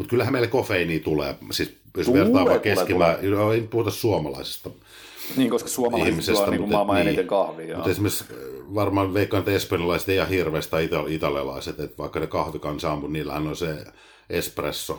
[0.00, 3.90] Mutta kyllähän meille kofeiiniä tulee, siis jos Tulee, vertaa tulee, vaan keskimäärin, joo, ei puhuta
[3.90, 4.70] suomalaisista.
[5.36, 7.06] Niin, koska suomalaiset juo niin maailman niin.
[7.06, 7.76] eniten kahvia.
[7.76, 12.20] Mutta esimerkiksi äh, varmaan veikkaan, että espanjalaiset ei ihan hirveästi tai ita- italialaiset, että vaikka
[12.20, 13.84] ne kahvikansa on, mutta niillähän on se
[14.30, 14.98] espresso,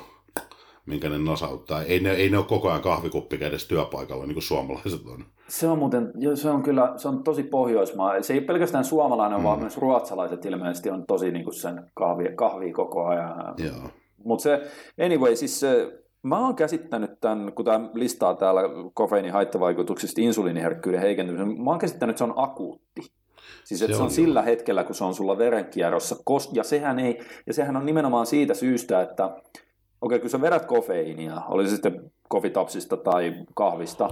[0.85, 1.83] minkä ne nasauttaa.
[1.83, 5.25] Ei ne, ei ne ole koko ajan kahvikuppi kädessä työpaikalla, niin kuin suomalaiset on.
[5.47, 8.21] Se on muuten, se on kyllä, se on tosi pohjoismaa.
[8.21, 9.43] Se ei ole pelkästään suomalainen, mm.
[9.43, 13.53] vaan myös ruotsalaiset ilmeisesti on tosi niin kuin sen kahvi, kahvia koko ajan.
[13.57, 14.00] Joo.
[14.23, 14.61] Mutta se,
[15.05, 18.61] anyway, siis se, mä oon käsittänyt tämän, kun tämä listaa täällä
[18.93, 23.01] kofeiinin haittavaikutuksista insuliiniherkkyyden heikentymisen, mä oon käsittänyt, että se on akuutti.
[23.63, 26.15] Siis että Se se on, on, sillä hetkellä, kun se on sulla verenkierrossa,
[26.53, 29.45] ja sehän, ei, ja sehän on nimenomaan siitä syystä, että okei,
[30.01, 34.09] okay, kun sä vedät kofeiinia, oli se sitten kofitapsista tai kahvista,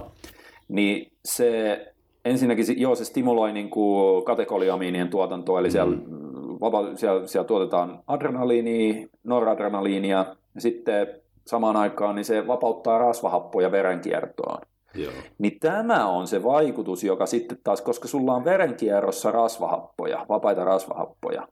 [0.68, 1.80] niin se
[2.24, 5.96] ensinnäkin, joo, se stimuloi niin kuin katekoliamiinien tuotantoa, eli siellä,
[6.60, 11.06] vapa- siellä, siellä tuotetaan adrenaliinia, noradrenaliinia, ja sitten
[11.46, 14.58] samaan aikaan niin se vapauttaa rasvahappoja verenkiertoon.
[14.94, 15.12] Joo.
[15.38, 21.48] Niin tämä on se vaikutus, joka sitten taas, koska sulla on verenkierrossa rasvahappoja, vapaita rasvahappoja,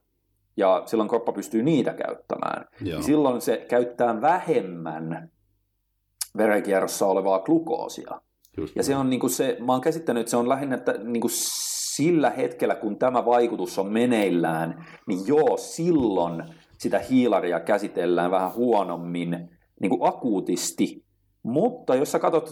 [0.56, 2.98] ja silloin kroppa pystyy niitä käyttämään, Joo.
[2.98, 5.30] niin silloin se käyttää vähemmän
[6.36, 8.20] verenkierrossa olevaa glukoosia.
[8.56, 10.92] Just Ja se on niin kuin se, mä oon käsittänyt, että se on lähinnä että
[10.92, 11.30] niin kuin
[11.98, 16.42] sillä hetkellä, kun tämä vaikutus on meneillään, niin joo, silloin
[16.78, 19.50] sitä hiilaria käsitellään vähän huonommin,
[19.80, 21.02] niin kuin akuutisti,
[21.42, 22.50] Mutta jos sä katsot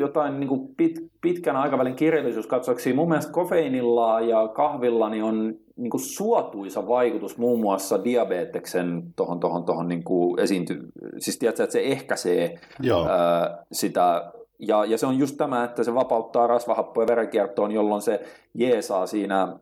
[0.00, 5.90] jotain niin kuin pit, pitkän aikavälin kirjallisuuskatsoksia, mun mielestä kofeiinilla ja kahvilla niin on niin
[5.90, 10.88] kuin suotuisa vaikutus muun muassa diabeteksen tohon, tohon, tohon niin kuin esiinty,
[11.18, 13.08] siis tiedätkö, että se ehkäisee Joo.
[13.08, 18.20] ää, sitä, ja, ja se on just tämä, että se vapauttaa rasvahappoja verenkiertoon, jolloin se
[18.54, 19.56] jeesaa siinä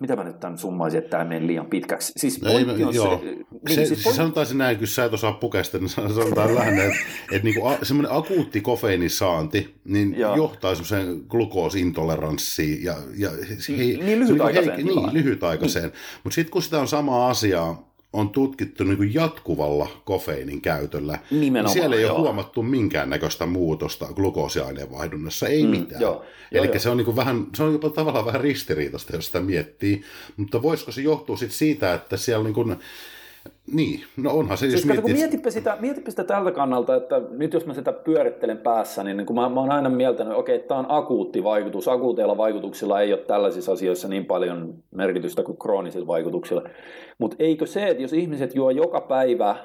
[0.00, 2.12] mitä mä nyt tämän summaisin, että tämä menee liian pitkäksi.
[2.16, 3.18] Siis No ei, on joo.
[3.18, 6.54] se, niin, se, siis point, sanotaan se näin, kun sä et osaa pukesta, niin sanotaan
[6.58, 6.96] lähinnä, että,
[7.32, 10.36] että niinku a, semmoinen akuutti kofeiinisaanti niin Joo.
[10.36, 15.14] johtaa semmoiseen glukoosintoleranssiin ja, ja he, Niin lyhytaikaiseen niin, tilaan.
[15.14, 15.92] lyhytaikaiseen.
[16.24, 21.64] Mutta sitten kun sitä on samaa asiaa, on tutkittu niin kuin jatkuvalla kofeiinin käytöllä, Nimenomaan,
[21.64, 22.12] niin siellä ei joo.
[22.14, 26.00] ole huomattu minkäännäköistä muutosta glukoosiaineenvaihdunnassa, ei Mm, mitään.
[26.00, 26.78] joo, Eli joo.
[26.78, 30.02] se on, niin kuin vähän, se on jopa tavallaan vähän ristiriitaista, jos sitä miettii,
[30.36, 32.76] mutta voisiko se johtua sit siitä, että siellä niin kuin,
[33.72, 37.22] niin, no onhan se, jos Siis kun miettii, mietipä sitä, mietipä sitä tältä kannalta, että
[37.30, 40.68] nyt jos mä sitä pyörittelen päässä, niin kun mä, mä oon aina mieltänyt, okei, että
[40.68, 41.88] tämä on akuutti vaikutus.
[41.88, 46.62] Akuuteilla vaikutuksilla ei ole tällaisissa asioissa niin paljon merkitystä kuin kroonisilla vaikutuksilla.
[47.18, 49.56] Mutta eikö se, että jos ihmiset juo joka päivä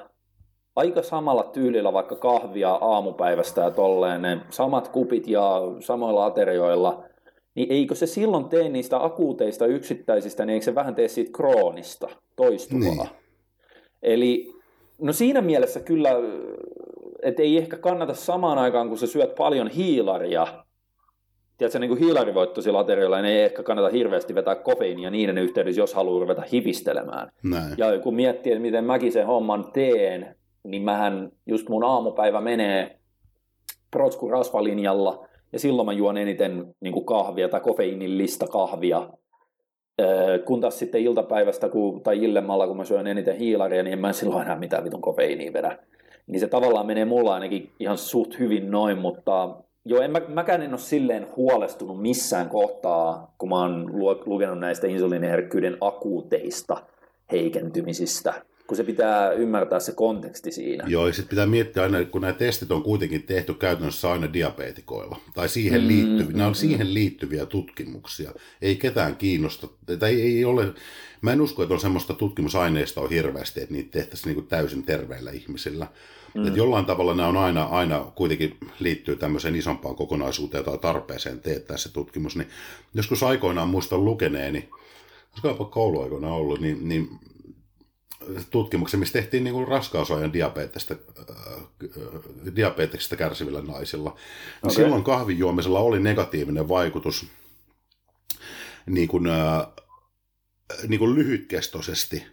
[0.76, 7.04] aika samalla tyylillä vaikka kahvia aamupäivästä ja tolleen, ne samat kupit ja samoilla aterioilla,
[7.54, 12.08] niin eikö se silloin tee niistä akuuteista yksittäisistä, niin eikö se vähän tee siitä kroonista,
[12.36, 12.80] toistuvaa?
[12.80, 13.19] Niin.
[14.02, 14.52] Eli
[15.00, 16.10] no siinä mielessä kyllä,
[17.22, 20.46] että ei ehkä kannata samaan aikaan, kun sä syöt paljon hiilaria,
[21.58, 25.94] tiedätkö, niin kuin hiilarivoittoisilla aterioilla, niin ei ehkä kannata hirveästi vetää kofeiinia niiden yhteydessä, jos
[25.94, 27.32] haluaa ruveta hivistelemään.
[27.42, 27.74] näin.
[27.76, 32.98] Ja kun miettii, että miten mäkin sen homman teen, niin mähän just mun aamupäivä menee
[33.90, 39.08] protsku rasvalinjalla, ja silloin mä juon eniten niin kuin kahvia tai kofeiinillista kahvia.
[40.00, 43.98] Öö, Kun taas sitten iltapäivästä kun, tai illemmalla, kun mä syön eniten hiilaria, niin en
[43.98, 45.78] mä silloin enää mitään vitun kofeiiniä vedä.
[46.26, 50.62] Niin se tavallaan menee mulla ainakin ihan suht hyvin noin, mutta joo, en mä, mäkään
[50.62, 56.76] en ole silleen huolestunut missään kohtaa, kun mä oon lu- lukenut näistä insuliiniherkkyyden akuuteista
[57.32, 58.34] heikentymisistä,
[58.70, 60.84] kun se pitää ymmärtää se konteksti siinä.
[60.86, 65.16] Joo, ja sitten pitää miettiä aina, kun nämä testit on kuitenkin tehty käytännössä aina diabeetikoilla,
[65.34, 68.32] tai siihen, liittyviä, mm, nämä on siihen liittyviä tutkimuksia.
[68.62, 69.68] Ei ketään kiinnosta,
[69.98, 70.74] tai ei ole,
[71.22, 75.86] mä en usko, että on semmoista tutkimusaineistoa hirveästi, että niitä tehtäisiin niin täysin terveillä ihmisillä.
[76.34, 76.46] Mm.
[76.46, 81.76] Että jollain tavalla nämä on aina, aina kuitenkin liittyy tämmöiseen isompaan kokonaisuuteen tai tarpeeseen teettää
[81.76, 82.36] se tutkimus.
[82.36, 82.48] Niin
[82.94, 84.68] joskus aikoinaan muistan lukeneeni,
[85.44, 87.08] olisiko kouluaikoina ollut, niin, niin
[88.50, 91.62] tutkimuksen, missä tehtiin niin raskausajan diabeettista, äh,
[92.56, 94.10] diabeteksista kärsivillä naisilla.
[94.62, 94.74] Okay.
[94.74, 97.26] Silloin kahvin juomisella oli negatiivinen vaikutus
[98.86, 99.66] niin kuin, äh,
[100.88, 102.24] niin kuin lyhytkestoisesti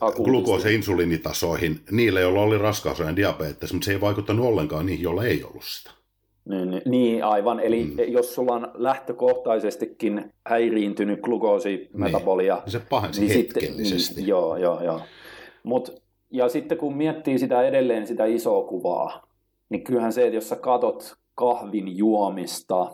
[0.00, 0.24] Akuutisti.
[0.24, 5.24] glukoosi- ja insuliinitasoihin niille, joilla oli raskausajan diabetes, mutta se ei vaikuttanut ollenkaan niihin, joilla
[5.24, 5.95] ei ollut sitä.
[6.48, 7.60] Niin, niin, aivan.
[7.60, 8.12] Eli mm.
[8.12, 12.70] jos sulla on lähtökohtaisestikin häiriintynyt glukoosimetabolia, Niin.
[12.72, 13.98] Se pahensi niin hetkellisesti.
[13.98, 15.00] Sitten, niin, joo, joo, joo.
[15.62, 19.26] Mut, ja sitten kun miettii sitä edelleen sitä isoa kuvaa,
[19.68, 22.92] niin kyllähän se, että jos sä katot kahvin juomista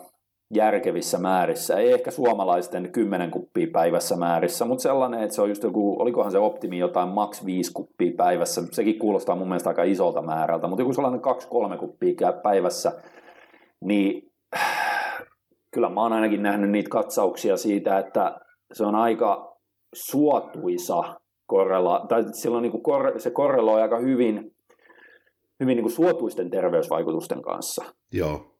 [0.54, 5.62] järkevissä määrissä, ei ehkä suomalaisten 10 kuppia päivässä määrissä, mutta sellainen, että se on just
[5.62, 10.22] joku, olikohan se optimi jotain maks 5 kuppia päivässä, sekin kuulostaa mun mielestä aika isolta
[10.22, 11.20] määrältä, mutta joku sellainen
[11.74, 12.92] 2-3 kuppia päivässä,
[13.82, 14.32] niin
[15.74, 18.40] kyllä mä oon ainakin nähnyt niitä katsauksia siitä, että
[18.72, 19.56] se on aika
[19.94, 21.02] suotuisa
[21.46, 24.54] korrela, tai silloin niin kuin kor, se korreloi aika hyvin,
[25.60, 27.84] hyvin niin kuin suotuisten terveysvaikutusten kanssa.
[28.12, 28.52] Joo,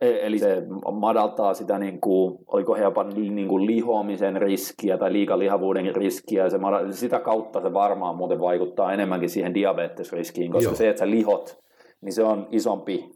[0.00, 0.62] E- Eli se
[1.00, 6.48] madaltaa sitä, niin kuin, oliko jopa niin kuin lihomisen riskiä tai liikalihavuuden riskiä.
[6.48, 10.68] Se, mada- sitä kautta se varmaan muuten vaikuttaa enemmänkin siihen diabetesriskiin, koska.
[10.68, 10.74] Joo.
[10.74, 11.58] se, että sä lihot,
[12.00, 13.10] niin se on isompi,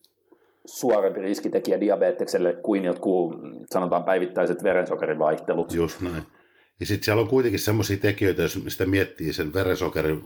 [0.67, 3.35] suorempi riskitekijä diabetekselle kuin jotkut,
[3.71, 5.73] sanotaan päivittäiset verensokerivaihtelut.
[5.73, 6.23] just näin.
[6.81, 10.23] Ja sitten siellä on kuitenkin semmoisia tekijöitä, jos sitä miettii sen verensokerin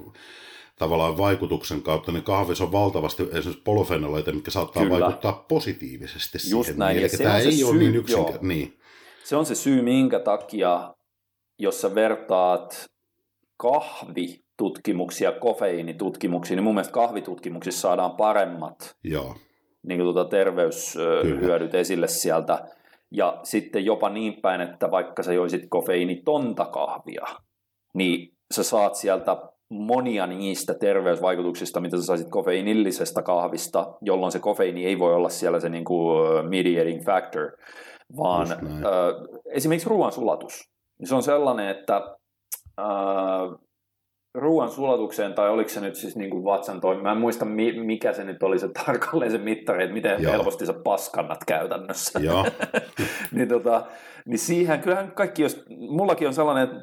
[0.78, 5.01] tavallaan vaikutuksen kautta, niin kahvissa on valtavasti esimerkiksi polofenoleita, mitkä saattaa Kyllä.
[5.01, 6.78] vaikuttaa positiivisesti Just siihen.
[6.78, 8.01] näin, Niin, eli se tämä ei ole syy, niin joo.
[8.01, 8.48] yksinkertainen.
[8.48, 8.78] Niin.
[9.24, 10.94] Se on se syy, minkä takia,
[11.59, 12.85] jos sä vertaat
[13.56, 19.36] kahvitutkimuksia kofeiinitutkimuksia, niin mun mielestä kahvitutkimuksissa saadaan paremmat Joo,
[19.86, 22.65] niin kuin tuota terveyshyödyt esille sieltä.
[23.11, 27.27] Ja sitten jopa niin päin, että vaikka sä joisit kofeiinitonta kahvia,
[27.94, 29.36] niin sä saat sieltä
[29.70, 35.61] monia niistä terveysvaikutuksista, mitä sä saisit kofeiinillisesta kahvista, jolloin se kofeiini ei voi olla siellä
[35.61, 37.51] se niin kuin mediating factor,
[38.16, 38.56] vaan ö,
[39.52, 40.70] esimerkiksi ruoansulatus.
[41.05, 42.16] Se on sellainen, että
[42.81, 42.85] ö,
[44.35, 47.02] ruoan sulatukseen, tai oliko se nyt siis niin kuin vatsan toimi.
[47.02, 47.44] Mä en muista,
[47.85, 50.32] mikä se nyt oli se tarkalleen se mittari, että miten Joo.
[50.32, 52.20] helposti sä paskannat käytännössä.
[52.20, 52.47] Joo.
[53.35, 53.86] niin, tota,
[54.27, 56.77] niin siihen kyllähän kaikki, jos, mullakin on sellainen, että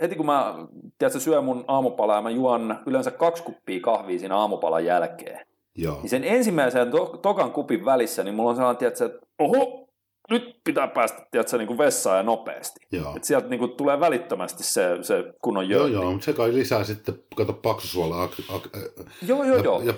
[0.00, 0.54] heti kun mä
[0.98, 6.00] tiedätkö, syön mun aamupalaa ja mä juon yleensä kaksi kuppia kahvia siinä aamupalan jälkeen, Joo.
[6.00, 9.83] niin sen ensimmäisen to- tokan kupin välissä, niin mulla on sellainen, tiedätkö, että oho,
[10.30, 12.80] nyt pitää päästä tiedätkö, niin kuin vessaan ja nopeasti.
[12.92, 13.16] Joo.
[13.16, 15.94] Et sieltä niin kuin, tulee välittömästi se, se kunnon Joo, jöötti.
[15.94, 19.56] joo, mutta se kai lisää sitten, kato, paksusuola ak- ak- joo, joo.
[19.56, 19.82] ja, joo.
[19.82, 19.94] ja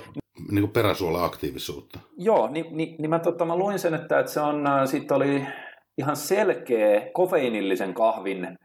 [0.51, 1.99] niin kuin peräsuola aktiivisuutta.
[2.17, 5.47] Joo, niin, niin, niin mä, tota, mä luin sen, että, että se on, sit oli
[5.99, 8.59] ihan selkeä kofeiinillisen kahvin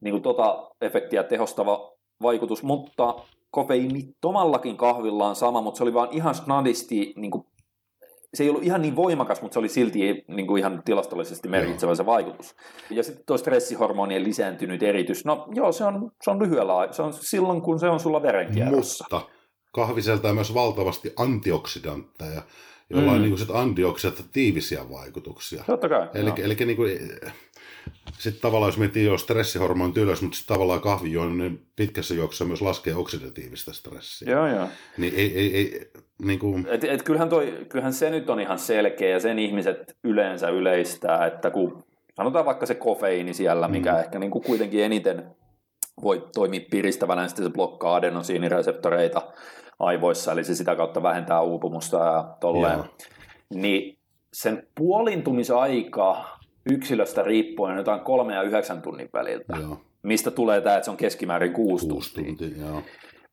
[0.00, 3.14] niin kuin tota efektiä tehostava vaikutus, mutta
[3.50, 7.44] kofeiinittomallakin kahvilla on sama, mutta se oli vaan ihan snadisti, niin kuin,
[8.34, 11.94] se ei ollut ihan niin voimakas, mutta se oli silti niin kuin ihan tilastollisesti merkitsevä
[11.94, 12.54] se vaikutus.
[12.90, 17.12] Ja sitten tuo stressihormonien lisääntynyt eritys, no joo, se on, se on lyhyellä se on
[17.12, 19.04] silloin, kun se on sulla verenkierrossa.
[19.10, 19.28] Mutta
[19.72, 22.42] kahvi sisältää myös valtavasti antioksidantteja,
[22.90, 23.16] joilla mm.
[23.16, 25.64] on niin kuin antioksidatiivisia vaikutuksia.
[25.66, 26.08] Totta kai.
[26.14, 26.36] Eli, joo.
[26.42, 26.90] eli niin kuin,
[28.18, 32.44] sitten tavallaan jos miettii jo stressihormonit ylös, mutta sitten tavallaan kahvi juo, niin pitkässä juoksussa
[32.44, 34.32] myös laskee oksidatiivista stressiä.
[34.32, 34.68] Joo, joo.
[34.98, 35.90] Niin ei, ei, ei
[36.24, 36.66] niin kuin...
[36.70, 41.26] Et, et kyllähän, toi, kyllähän se nyt on ihan selkeä ja sen ihmiset yleensä yleistää,
[41.26, 41.84] että kun
[42.16, 43.98] sanotaan vaikka se kofeiini siellä, mikä mm.
[43.98, 45.24] ehkä niin kuin kuitenkin eniten
[46.02, 49.22] voi toimia piristävänä, niin sitten se blokkaa adenosiinireseptoreita
[49.78, 52.78] aivoissa, eli se sitä kautta vähentää uupumusta ja tolleen.
[52.78, 52.86] Joo.
[53.54, 53.98] Niin
[54.32, 56.38] sen puolintumisaika
[56.70, 59.80] yksilöstä riippuen jotain kolme ja yhdeksän tunnin väliltä, Joo.
[60.02, 62.48] mistä tulee tämä, että se on keskimäärin kuusi, Kuusi tuntia.
[62.48, 62.82] tuntia.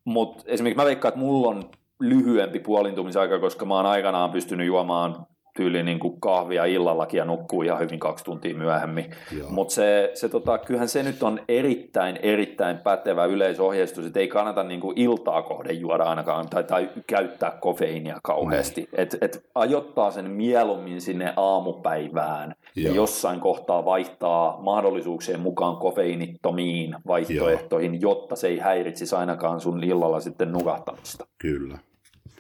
[0.06, 1.64] Mutta esimerkiksi mä veikkaan, että mulla on
[1.99, 5.26] lyhyempi puolintumisaika, koska mä oon aikanaan pystynyt juomaan
[5.60, 9.11] tyyli niin kuin kahvia illallakin ja nukkuu ihan hyvin kaksi tuntia myöhemmin.
[9.38, 9.49] Joo.
[9.49, 14.64] Mutta se, se tota, kyllähän se nyt on erittäin, erittäin pätevä yleisohjeistus, että ei kannata
[14.64, 18.90] niin kuin iltaa kohden juoda ainakaan tai, tai käyttää kofeiinia kauheasti.
[18.94, 22.95] Et, et ajoittaa sen mieluummin sinne aamupäivään ja Joo.
[22.95, 30.52] jossain kohtaa vaihtaa mahdollisuuksien mukaan kofeiinittomiin vaihtoehtoihin, jotta se ei häiritsisi ainakaan sun illalla sitten
[30.52, 31.27] nukahtamista.
[31.38, 31.77] Kyllä.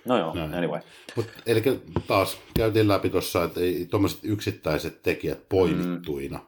[0.09, 0.53] No joo, Näin.
[0.53, 0.81] anyway.
[1.15, 1.63] Mut, eli
[2.07, 3.59] taas käytiin läpi tuossa, että
[3.89, 6.45] tuommoiset yksittäiset tekijät poimittuina mm.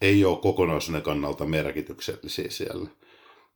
[0.00, 2.88] ei ole kokonaisuuden kannalta merkityksellisiä siellä.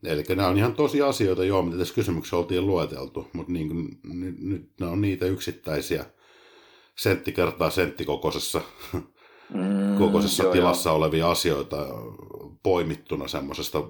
[0.04, 3.98] Eli nämä on ihan tosi asioita, joo, mitä tässä kysymyksessä oltiin lueteltu, mutta niin kuin,
[4.02, 6.04] nyt, nyt ne on niitä yksittäisiä
[6.96, 8.60] sentti kertaa sentti kokoisessa,
[9.54, 11.86] Mm, kokoisessa joo, tilassa olevia asioita
[12.62, 13.82] poimittuna semmoisesta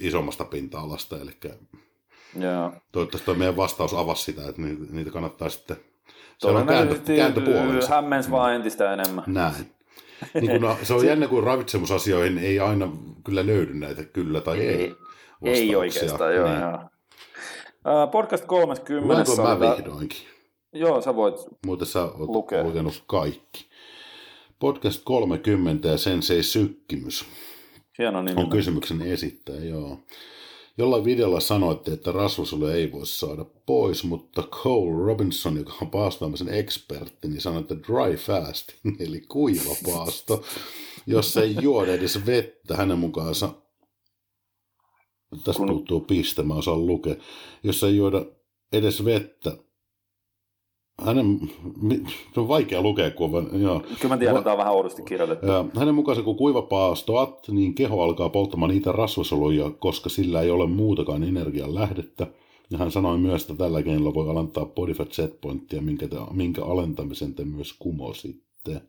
[0.00, 1.16] isommasta pinta-alasta.
[1.20, 1.30] Eli
[2.40, 2.72] Joo.
[2.92, 5.76] toivottavasti tuo meidän vastaus avasi sitä, että niitä, kannattaa sitten
[6.38, 7.94] se on kääntö, Todennäköisesti kääntöpuolensa.
[7.94, 9.24] hämmens vaan entistä enemmän.
[9.26, 9.74] Näin.
[10.34, 12.88] Niin kun, no, se on jännä, kun ravitsemusasioihin ei aina
[13.24, 14.94] kyllä löydy näitä kyllä tai ei,
[15.44, 16.60] Ei, ei oikeastaan, joo, Niin.
[16.60, 16.78] joo.
[18.12, 19.14] Podcast 30.
[19.14, 20.18] Luenko mä vihdoinkin?
[20.72, 21.34] Joo, sä voit.
[21.66, 22.62] Muuten sä oot Lukee.
[22.62, 23.66] lukenut kaikki.
[24.58, 27.24] Podcast 30 ja sen se sykkimys
[27.98, 28.42] Hieno nimi.
[28.42, 29.98] on kysymyksen esittäjä, joo.
[30.78, 36.48] Jollain videolla sanoitte, että rasvasoluja ei voi saada pois, mutta Cole Robinson, joka on paastoamisen
[36.48, 40.42] ekspertti, niin sanoi, että dry fasting, eli kuiva paasto,
[41.06, 43.50] jos ei juoda edes vettä hänen mukaansa.
[45.44, 47.14] Tästä Kun- puuttuu piste, mä osaan lukea.
[47.62, 48.24] Jos ei juoda
[48.72, 49.56] edes vettä,
[51.02, 51.40] hänen,
[52.34, 53.80] se on vaikea lukea, kun on, joo.
[54.00, 55.46] Kyllä mä tiedän, että tämä on vähän oudosti kirjoitettu.
[55.46, 60.50] Ja hänen mukaansa kun kuiva paastoat, niin keho alkaa polttamaan niitä rasvasoluja, koska sillä ei
[60.50, 62.26] ole muutakaan energian lähdettä.
[62.70, 66.16] Ja hän sanoi myös, että tällä keinolla voi alentaa body fat set pointtia, minkä, te,
[66.32, 68.82] minkä alentamisen te myös kumositte.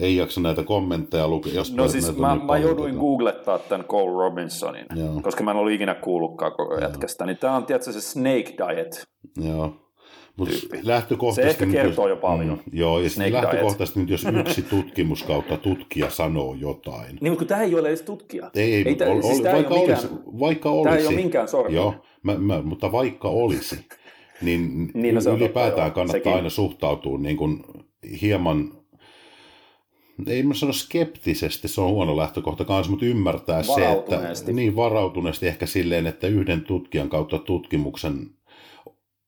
[0.00, 1.52] Ei jaksa näitä kommentteja lukea.
[1.54, 5.20] Jos No siis mä, mä jouduin googlettaa tämän Cole Robinsonin, Joo.
[5.22, 7.26] koska mä en ollut ikinä kuullutkaan koko jätkästä.
[7.26, 9.06] Niin tämä on tietysti se Snake Diet.
[9.48, 9.85] Joo.
[10.36, 10.78] Mutta tyyppi.
[10.82, 11.58] lähtökohtaisesti...
[11.58, 12.56] Se ehkä nyt kertoo jos- jo paljon.
[12.72, 17.38] Mm, joo, ja sitten lähtökohtaisesti nyt, jos yksi tutkimus kautta tutkija sanoo jotain, Niin, mutta
[17.38, 18.50] kun tämä ei ole edes tutkija.
[18.54, 20.84] Ei, ei, Ei tää- ol, siis ei vaikka, ole olisi, mikään- vaikka olisi.
[20.88, 21.76] Tämä ei ole minkään sortinen.
[21.76, 23.76] Joo, mä, mä, mutta vaikka olisi,
[24.42, 26.32] niin, Niin, no ylipäätään totta, joo, kannattaa sekin.
[26.34, 27.64] aina suhtautua niin kuin
[28.22, 28.72] hieman,
[30.26, 35.46] ei mä sano skeptisesti, se on huono lähtökohta kanssa, mutta ymmärtää se, että niin varautuneesti
[35.48, 38.30] ehkä silleen, että yhden tutkijan kautta tutkimuksen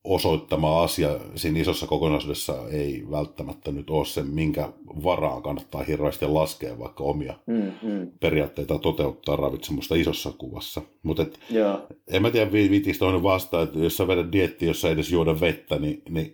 [0.09, 4.69] osoittama asia siinä isossa kokonaisuudessa ei välttämättä nyt ole se, minkä
[5.03, 10.81] varaan kannattaa hirveästi laskea vaikka omia Mm, mm, periaatteita toteuttaa ravitsemusta isossa kuvassa.
[11.03, 11.87] Mutta joo.
[12.07, 15.11] en mä tiedä vi- viitiistä toinen vastaan, että jos sä vedät dietti, jossa ei edes
[15.11, 16.33] juoda vettä, niin, niin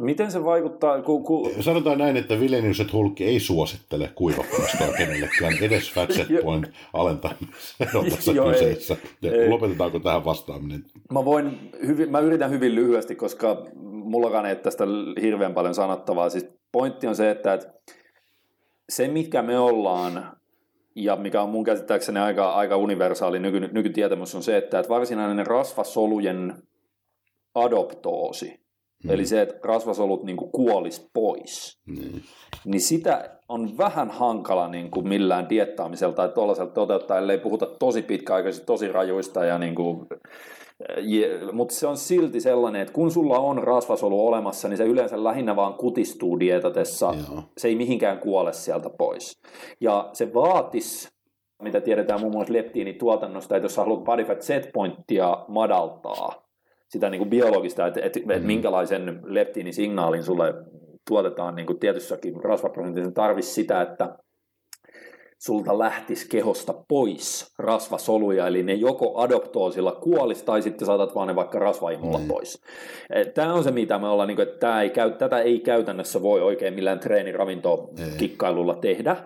[0.00, 1.24] Miten se vaikuttaa, kun...
[1.24, 1.50] kun...
[1.60, 6.66] Sanotaan näin, että Vilenius et Hulkki ei suosittele kuivapaastoa kenellekään, edes fat set point
[8.34, 8.52] Joo, ei.
[8.52, 8.96] kyseessä.
[9.22, 9.48] Ja Ei.
[9.48, 10.84] lopetetaanko tähän vastaaminen?
[11.12, 14.84] Mä, voin hyvin, mä yritän hyvin lyhyesti, koska mullakaan ei ole tästä
[15.20, 16.30] hirveän paljon sanottavaa.
[16.30, 17.72] Siis pointti on se, että, että
[18.88, 20.32] se mikä me ollaan
[20.94, 25.46] ja mikä on mun käsittääkseni aika, aika universaali nyky, nykytietämys on se, että, että varsinainen
[25.46, 26.54] rasvasolujen
[27.54, 28.59] adoptoosi,
[29.04, 29.10] mm.
[29.10, 32.22] eli se, että rasvasolut niin kuolis pois, Niin.
[32.64, 38.02] niin sitä on vähän hankala niin kuin millään diettaamisella tai tuollaiselta toteuttaa, ellei puhuta tosi
[38.02, 39.44] pitkäaikaisista, tosi rajuista.
[39.44, 40.06] Ja niin kuin,
[41.00, 45.24] je, mutta se on silti sellainen, että kun sulla on rasvasolu olemassa, niin se yleensä
[45.24, 47.14] lähinnä vaan kutistuu dietatessa.
[47.30, 47.42] Joo.
[47.58, 49.40] Se ei mihinkään kuole sieltä pois.
[49.80, 51.08] Ja se vaatisi,
[51.62, 56.49] mitä tiedetään muun muassa leptiinituotannosta, että jos sä haluat body fat set pointtia madaltaa,
[56.90, 60.54] sitä niin kuin biologista, että, että, että minkälaisen leptiinisignaalin sulle
[61.08, 64.16] tuotetaan niin kuin tietyssäkin rasvaprosentissa, tarvisi sitä, että
[65.38, 71.36] sulta lähtisi kehosta pois rasvasoluja, eli ne joko adoptoosilla kuolisi, tai sitten saatat vaan ne
[71.36, 72.28] vaikka rasvaimulla Niin.
[72.28, 72.62] pois.
[73.34, 76.22] Tämä on se, mitä me ollaan, niin kuin, että tämä ei käy, tätä ei käytännössä
[76.22, 79.16] voi oikein millään treeniravintokikkailulla tehdä.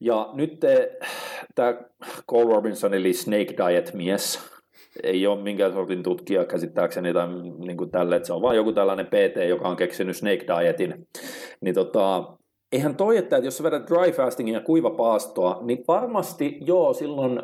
[0.00, 0.60] Ja nyt
[1.54, 1.74] tämä
[2.30, 4.50] Cole Robinson, eli Snake Diet-mies,
[5.02, 8.72] ei ole minkään sortin tutkija käsittääkseni tai niin kuin tälle, että se on vaan joku
[8.72, 11.08] tällainen PT, joka on keksinyt Snake Dietin.
[11.60, 12.36] Niin tota,
[12.72, 17.42] eihän toi, että jos sä vedät dry fastingin ja kuivapaastoa, niin varmasti joo, silloin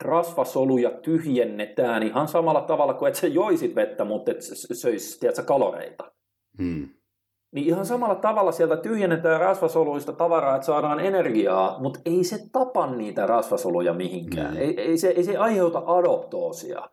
[0.00, 5.42] rasvasoluja tyhjennetään ihan samalla tavalla kuin että sä joisit vettä, mutta et sä söis, tiedätkö,
[5.42, 6.12] kaloreita.
[6.58, 6.88] Hmm.
[7.52, 12.86] Niin ihan samalla tavalla sieltä tyhjennetään rasvasoluista tavaraa, että saadaan energiaa, mutta ei se tapa
[12.86, 14.54] niitä rasvasoluja mihinkään.
[14.54, 14.60] Mm.
[14.60, 16.88] Ei, ei, se, ei se aiheuta adoptoosia,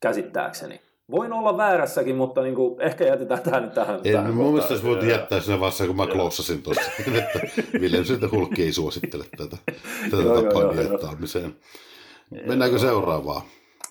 [0.00, 0.80] käsittääkseni.
[1.10, 4.00] Voin olla väärässäkin, mutta niin kuin, ehkä jätetään tämä nyt tähän.
[4.04, 7.40] En, tähän mun mielestä voit jättää siinä vaiheessa, kun mä kloussasin tuossa, että
[7.80, 9.56] Vilenius et Hulkki ei suosittele tätä,
[10.10, 11.50] tätä Joo, tapaa joo, joo.
[12.46, 13.42] Mennäänkö seuraavaan?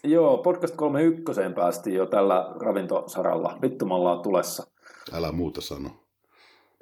[0.04, 3.58] Joo, podcast 31 päästiin jo tällä ravintosaralla.
[3.62, 4.68] Vittu me ollaan tulessa.
[5.14, 5.90] Älä muuta sano.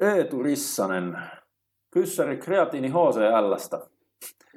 [0.02, 1.18] Eetu Rissanen,
[1.91, 3.80] kyssäri kreatiini HCLstä.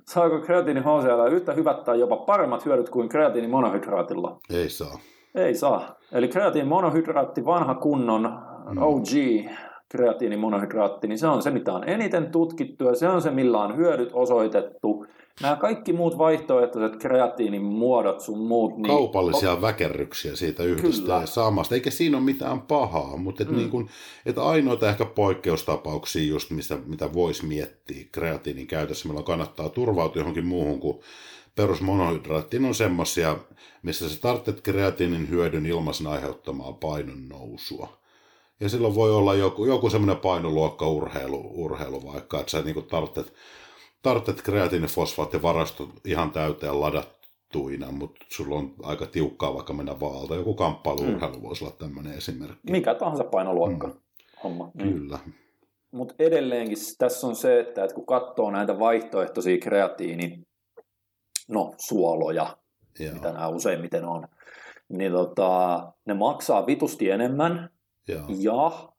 [0.09, 4.41] Saako kreatiini HCL yhtä hyvät tai jopa paremmat hyödyt kuin kreatiini monohydraatilla?
[4.51, 4.99] Ei saa.
[5.35, 5.97] Ei saa.
[6.13, 8.27] Eli kreatiini monohydraatti, vanha kunnon
[8.81, 9.09] OG
[9.89, 13.59] kreatiini monohydraatti, niin se on se, mitä on eniten tutkittu ja se on se, millä
[13.59, 15.07] on hyödyt osoitettu.
[15.43, 21.21] Nämä kaikki muut vaihtoehtoiset kreatiinin muodot sun muut, niin Kaupallisia väkerryksiä siitä yhdestä Kyllä.
[21.21, 21.75] ja samasta.
[21.75, 23.89] Eikä siinä ole mitään pahaa, mutta et niin kun,
[24.27, 30.47] et ainoita ehkä poikkeustapauksia just, mistä, mitä voisi miettiä kreatiinin käytössä, milloin kannattaa turvautua johonkin
[30.47, 31.01] muuhun kuin
[31.57, 33.37] perusmonohydraattiin, on semmoisia,
[33.83, 38.01] missä sä tarvitset kreatiinin hyödyn ilmaisen aiheuttamaa painon nousua.
[38.61, 43.33] Ja silloin voi olla joku, joku semmoinen painoluokka urheilu, urheilu vaikka, että sä niin tarvitset,
[44.03, 50.35] tarvitset kreatiinifosfaattivarastot ihan täyteen ladattuina, mutta sulla on aika tiukkaa vaikka mennä vaalta.
[50.35, 52.71] Joku kamppailuurheilu voisi olla tämmöinen esimerkki.
[52.71, 53.95] mikä tahansa painoluokka mm.
[54.45, 54.71] homma.
[54.75, 54.83] Mm.
[54.83, 55.19] Kyllä.
[55.91, 60.43] Mutta edelleenkin tässä on se, että, että kun katsoo näitä vaihtoehtoisia kreatiini,
[61.49, 62.57] no suoloja,
[62.99, 63.15] Joo.
[63.15, 64.29] mitä nämä useimmiten on,
[64.89, 67.71] niin tota, ne maksaa vitusti enemmän
[68.09, 68.25] Joo.
[68.39, 68.90] ja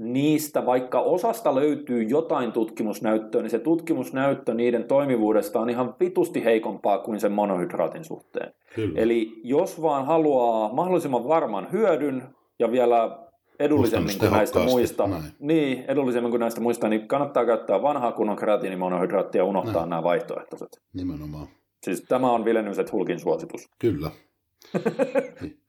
[0.00, 6.98] niistä vaikka osasta löytyy jotain tutkimusnäyttöä, niin se tutkimusnäyttö niiden toimivuudesta on ihan vitusti heikompaa
[6.98, 8.52] kuin sen monohydraatin suhteen.
[8.74, 9.00] Kyllä.
[9.00, 12.22] Eli jos vaan haluaa mahdollisimman varman hyödyn
[12.58, 13.18] ja vielä
[13.58, 15.22] edullisemmin kuin näistä muista, näin.
[15.38, 19.90] niin, edullisemmin kuin näistä muista, niin kannattaa käyttää vanhaa kunnon kreatiinimonohydraattia ja unohtaa Näin.
[19.90, 20.68] nämä vaihtoehtoiset.
[20.94, 21.48] Nimenomaan.
[21.82, 23.68] Siis tämä on Vileniuset Hulkin suositus.
[23.78, 24.10] Kyllä.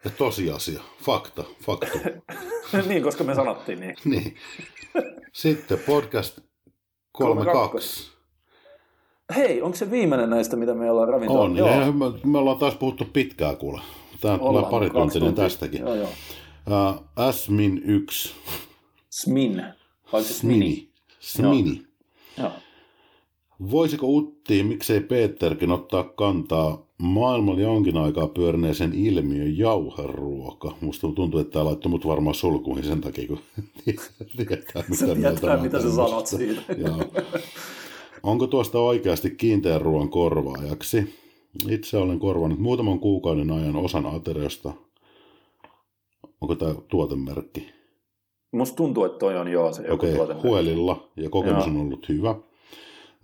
[0.05, 0.81] Ja tosiasia.
[1.03, 1.43] Fakta.
[1.63, 1.97] Faktu.
[2.87, 3.95] niin, koska me sanottiin niin.
[4.11, 4.35] niin.
[5.33, 6.39] Sitten podcast
[7.11, 8.11] 32.
[9.35, 11.39] Hei, onko se viimeinen näistä, mitä me ollaan ravintoon?
[11.39, 13.81] On, Joo, me, me ollaan taas puhuttu pitkään kuule.
[14.21, 15.43] Tämä tulee pari tuntinen tuntia.
[15.43, 15.81] tästäkin.
[15.81, 16.09] Joo, joo.
[16.67, 18.35] Uh, Asmin 1.
[19.09, 19.63] Smin.
[20.13, 20.33] Vai se?
[20.33, 20.89] Smini.
[21.19, 21.81] Smini.
[22.37, 22.51] Joo.
[23.71, 30.75] Voisiko Utti, miksei Peterkin ottaa kantaa maailmalla jonkin aikaa pyörineeseen ilmiön jauheruoka?
[30.81, 33.39] Musta tuntuu, että tämä laittoi mut varmaan sulkuihin sen takia, kun
[34.37, 36.61] tietää, mitä Se mieltä tietää, mitä sä sanot siitä.
[36.85, 37.23] Joo.
[38.23, 41.15] Onko tuosta oikeasti kiinteän ruoan korvaajaksi?
[41.69, 44.73] Itse olen korvannut muutaman kuukauden ajan osan ateriosta.
[46.41, 47.67] Onko tämä tuotemerkki?
[48.51, 51.75] Musta tuntuu, että toi on joo se joku okay, Huelilla ja kokemus Joo.
[51.75, 52.35] on ollut hyvä.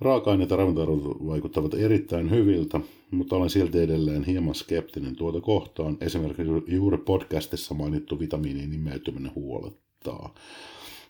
[0.01, 2.79] Raaka-aineet ja ravintoarvot vaikuttavat erittäin hyviltä,
[3.11, 5.97] mutta olen silti edelleen hieman skeptinen tuota kohtaan.
[6.01, 10.33] Esimerkiksi juuri podcastissa mainittu vitamiinin imeytyminen huolettaa.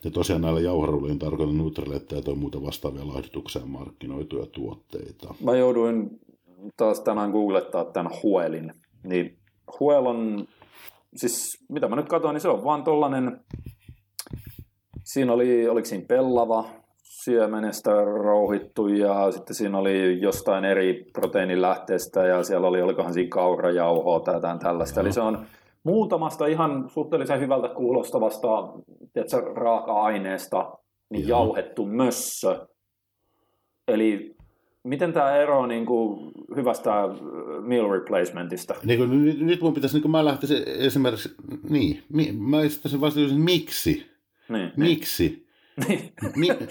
[0.04, 5.36] Ja tosiaan näillä jauharulliin tarkoitan Nutrillettä tai muita vastaavia laihdutukseen markkinoituja tuotteita.
[5.44, 6.20] Mä jouduin
[6.78, 8.74] taas tänään googlettaa tämän Huelin.
[9.04, 9.38] Niin
[9.80, 10.48] Huel on,
[11.16, 13.40] siis mitä mä nyt katsoin, niin se on vaan tollanen,
[15.04, 16.70] siinä oli, oliko siinä pellava,
[17.28, 24.20] siemenestä rouhittu ja sitten siinä oli jostain eri proteiinilähteestä ja siellä oli, olikohan siinä kaurajauhoa
[24.20, 25.00] tai jotain tällaista.
[25.00, 25.06] Joo.
[25.06, 25.46] Eli se on
[25.84, 28.48] muutamasta ihan suhteellisen hyvältä kuulostavasta
[29.14, 30.72] tiedätkö, raaka-aineesta
[31.10, 31.40] niin Joo.
[31.40, 32.68] jauhettu mössö.
[33.88, 34.36] Eli
[34.84, 36.92] miten tämä ero niin kuin, hyvästä
[37.62, 38.76] meal replacementista?
[38.84, 41.36] Niin kuin, nyt, nyt mun pitäisi, niin kuin mä lähtisin esimerkiksi,
[41.70, 42.04] niin,
[42.40, 44.06] mä esittäisin vasta miksi.
[44.50, 45.48] Niin, miksi?
[45.88, 46.14] Niin.
[46.36, 46.48] Mi-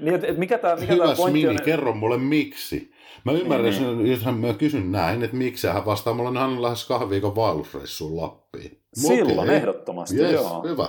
[0.00, 1.64] niin, et, et mikä tämä mikä Hyvä pointti Smini, on?
[1.64, 2.92] kerro mulle miksi.
[3.24, 4.10] Mä ymmärrän, niin, niin.
[4.10, 8.22] jos mä kysyn näin, että miksi hän vastaa, mulla on hän lähes kahden viikon vaellusreissuun
[8.22, 8.78] Lappiin.
[8.94, 9.54] Silloin okay.
[9.54, 10.62] ehdottomasti, yes, joo.
[10.62, 10.88] Hyvä.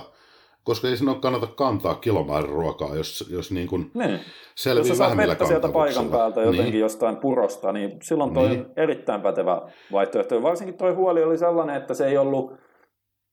[0.64, 4.20] Koska ei sinne kannata kantaa kilomäärin ruokaa, jos, jos niin kuin niin.
[4.54, 6.80] selvii Jos sä saat vettä sieltä paikan päältä jotenkin niin.
[6.80, 8.66] jostain purosta, niin silloin toi niin.
[8.76, 9.62] erittäin pätevä
[9.92, 10.42] vaihtoehto.
[10.42, 12.54] Varsinkin toi huoli oli sellainen, että se ei ollut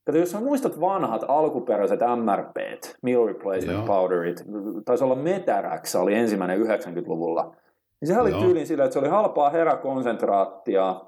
[0.09, 2.55] Kato, jos sä muistat vanhat alkuperäiset MRP,
[3.01, 3.85] Meal Replacement Joo.
[3.85, 4.43] Powderit,
[4.85, 7.55] taisi olla Metarax, oli ensimmäinen 90-luvulla,
[8.01, 11.01] niin sehän oli tyylin sillä, että se oli halpaa heräkonsentraattia,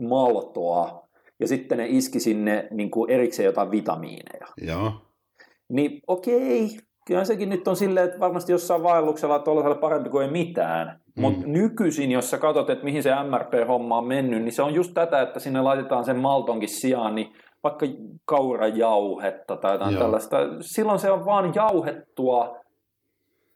[0.00, 1.08] maltoa,
[1.40, 4.46] ja sitten ne iski sinne niin kuin erikseen jotain vitamiineja.
[4.62, 4.92] Joo.
[5.68, 6.68] Niin okei,
[7.06, 11.00] kyllä sekin nyt on silleen, että varmasti jossain vaelluksella tuollaisella parempi kuin ei mitään.
[11.16, 11.20] Mm.
[11.22, 14.94] Mutta nykyisin, jos sä katsot, että mihin se MRP-homma on mennyt, niin se on just
[14.94, 17.32] tätä, että sinne laitetaan sen maltonkin sijaan, niin
[17.62, 17.86] vaikka
[18.24, 20.02] kaurajauhetta tai jotain Joo.
[20.02, 20.36] tällaista.
[20.60, 22.58] Silloin se on vaan jauhettua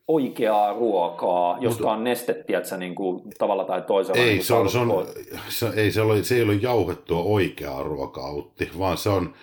[0.08, 4.20] oikeaa ruokaa, josta on nestettiä, että niin kuin, tavalla tai toisella.
[4.20, 5.06] Ei, niin se, on, se, on,
[5.48, 9.34] se, ei, se, ole, se ei ole jauhettua oikeaa ruokaa, Utti, vaan se on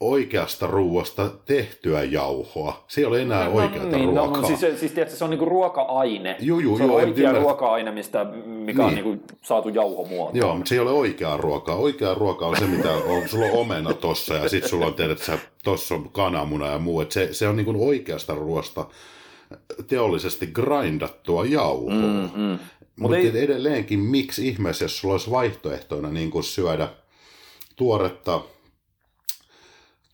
[0.00, 2.84] oikeasta ruoasta tehtyä jauhoa.
[2.88, 4.40] Se ei ole enää no, oikeata niin, no, ruokaa.
[4.40, 6.36] No, siis, siis tiedätkö, se on niinku ruoka-aine.
[6.40, 8.88] Joo, joo, se on joo, oikea ruoka-aine, mistä, mikä niin.
[8.88, 10.36] on niinku saatu jauhomuotoon.
[10.36, 11.76] Joo, mutta se ei ole oikeaa ruokaa.
[11.76, 15.30] Oikea ruoka on se, mitä on, sulla on omena tossa ja sitten sulla on, tiedät,
[15.64, 17.00] tossa on kananmuna ja muu.
[17.00, 18.86] Et se, se on niinku oikeasta ruoasta
[19.86, 21.94] teollisesti grindattua jauhoa.
[21.94, 22.58] Mm, mm.
[22.96, 23.44] Mutta ei...
[23.44, 26.88] edelleenkin, miksi ihmeessä, jos sulla olisi vaihtoehtoina niin syödä
[27.76, 28.40] tuoretta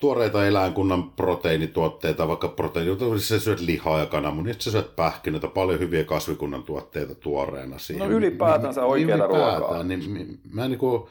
[0.03, 6.05] tuoreita eläinkunnan proteiinituotteita, vaikka proteiinituotteita, sä syöt lihaa ja kananmunia, sä syöt pähkinöitä, paljon hyviä
[6.05, 8.09] kasvikunnan tuotteita tuoreena siihen.
[8.09, 9.83] No ylipäätänsä oikeaa ruokaa.
[9.83, 11.03] Niin, mä niin kuin,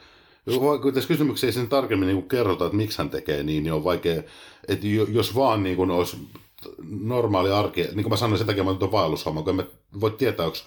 [0.82, 3.84] kun tässä kysymyksessä ei sen tarkemmin niin kerrota, että miksi hän tekee niin, niin on
[3.84, 4.24] vaikea,
[4.68, 6.18] että jos vaan niin kuin olisi
[6.90, 9.68] normaali arki, niin kuin mä sanoin, sen takia mä tuon vaellushomma, kun en
[10.02, 10.58] voi tietää, onko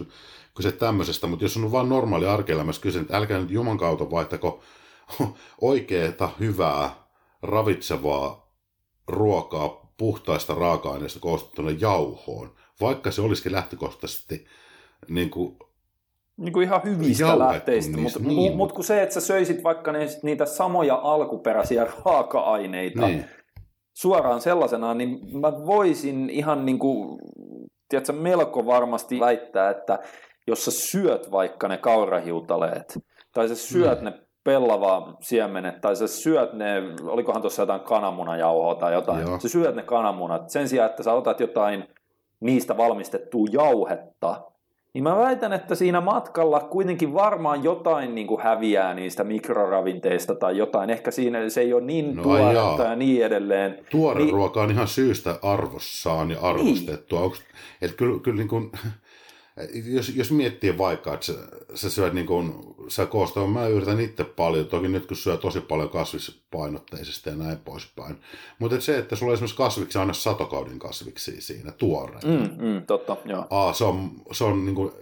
[0.54, 4.60] kyse tämmöisestä, mutta jos on vaan normaali arkielämässä kyse, että älkää nyt Juman kautta vaihtako
[5.60, 7.03] oikeaa, hyvää,
[7.44, 8.54] ravitsevaa
[9.08, 14.46] ruokaa puhtaista raaka-aineista koostettuna jauhoon, vaikka se olisikin lähtökohtaisesti
[15.08, 15.56] niin kuin
[16.36, 18.56] niin kuin ihan hyvistä lähteistä, mutta niin.
[18.56, 19.92] mut kun se, että sä söisit vaikka
[20.22, 23.24] niitä samoja alkuperäisiä raaka-aineita niin.
[23.92, 27.18] suoraan sellaisenaan, niin mä voisin ihan niin kuin,
[27.88, 29.98] tiedätkö, melko varmasti väittää, että
[30.46, 32.98] jos sä syöt vaikka ne kaurahiutaleet,
[33.32, 34.04] tai sä syöt mm.
[34.04, 34.12] ne
[34.44, 39.40] pellava siemenet, tai sä syöt ne, olikohan tuossa jotain kananmunajauhoa tai jotain, Joo.
[39.40, 41.84] sä syöt ne kananmunat sen sijaan, että sä otat jotain
[42.40, 44.40] niistä valmistettua jauhetta,
[44.94, 50.58] niin mä väitän, että siinä matkalla kuitenkin varmaan jotain niin kuin häviää niistä mikroravinteista tai
[50.58, 50.90] jotain.
[50.90, 53.78] Ehkä siinä se ei ole niin no, tuoretta ja niin edelleen.
[53.90, 57.20] Tuore niin, ruoka on ihan syystä arvossaan ja arvostettua.
[57.20, 57.32] Niin.
[57.82, 58.72] Että kyllä, kyllä niin kuin,
[59.84, 61.32] jos, jos miettii vaikka, että sä,
[61.74, 62.54] sä syöt niin kuin,
[62.88, 67.58] sä koostaa, mä yritän itse paljon, toki nyt kun syö tosi paljon kasvispainotteisesti ja näin
[67.58, 68.16] poispäin.
[68.58, 72.38] Mutta et se, että sulla on esimerkiksi kasviksi aina satokauden kasviksi siinä tuoreena.
[72.38, 73.46] Mm, mm, totta, joo.
[73.50, 74.92] Aa, se on, se on niin kuin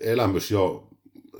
[0.00, 0.88] elämys jo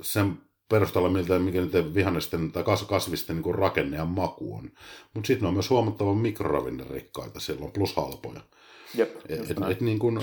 [0.01, 0.37] sen
[0.69, 4.71] perusteella, miltä, mikä niiden vihannesten tai kasvisten niin rakenne ja maku on.
[5.13, 8.41] Mutta sitten ne on myös huomattavan mikroravinnerikkaita silloin, plus halpoja.
[8.95, 10.21] Jep, et, et, et niin kun,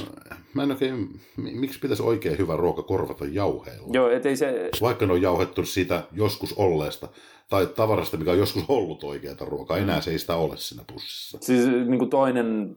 [0.54, 3.88] mä en oikein, miksi pitäisi oikein hyvä ruoka korvata jauheilla?
[3.92, 4.70] Joo, et ei se...
[4.80, 7.08] Vaikka ne on jauhettu siitä joskus olleesta,
[7.50, 10.02] tai tavarasta, mikä on joskus ollut oikeaa ruokaa, enää mm.
[10.02, 11.38] se ei sitä ole siinä pussissa.
[11.40, 12.74] Siis niin kuin toinen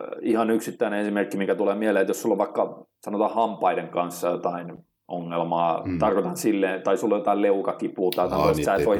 [0.00, 4.28] äh, ihan yksittäinen esimerkki, mikä tulee mieleen, että jos sulla on vaikka sanotaan hampaiden kanssa
[4.28, 4.72] jotain
[5.08, 5.98] ongelmaa, mm.
[5.98, 8.98] tarkoitan silleen, tai sulla on jotain leukakipua tai jotain, Aa, niin, sä et voi,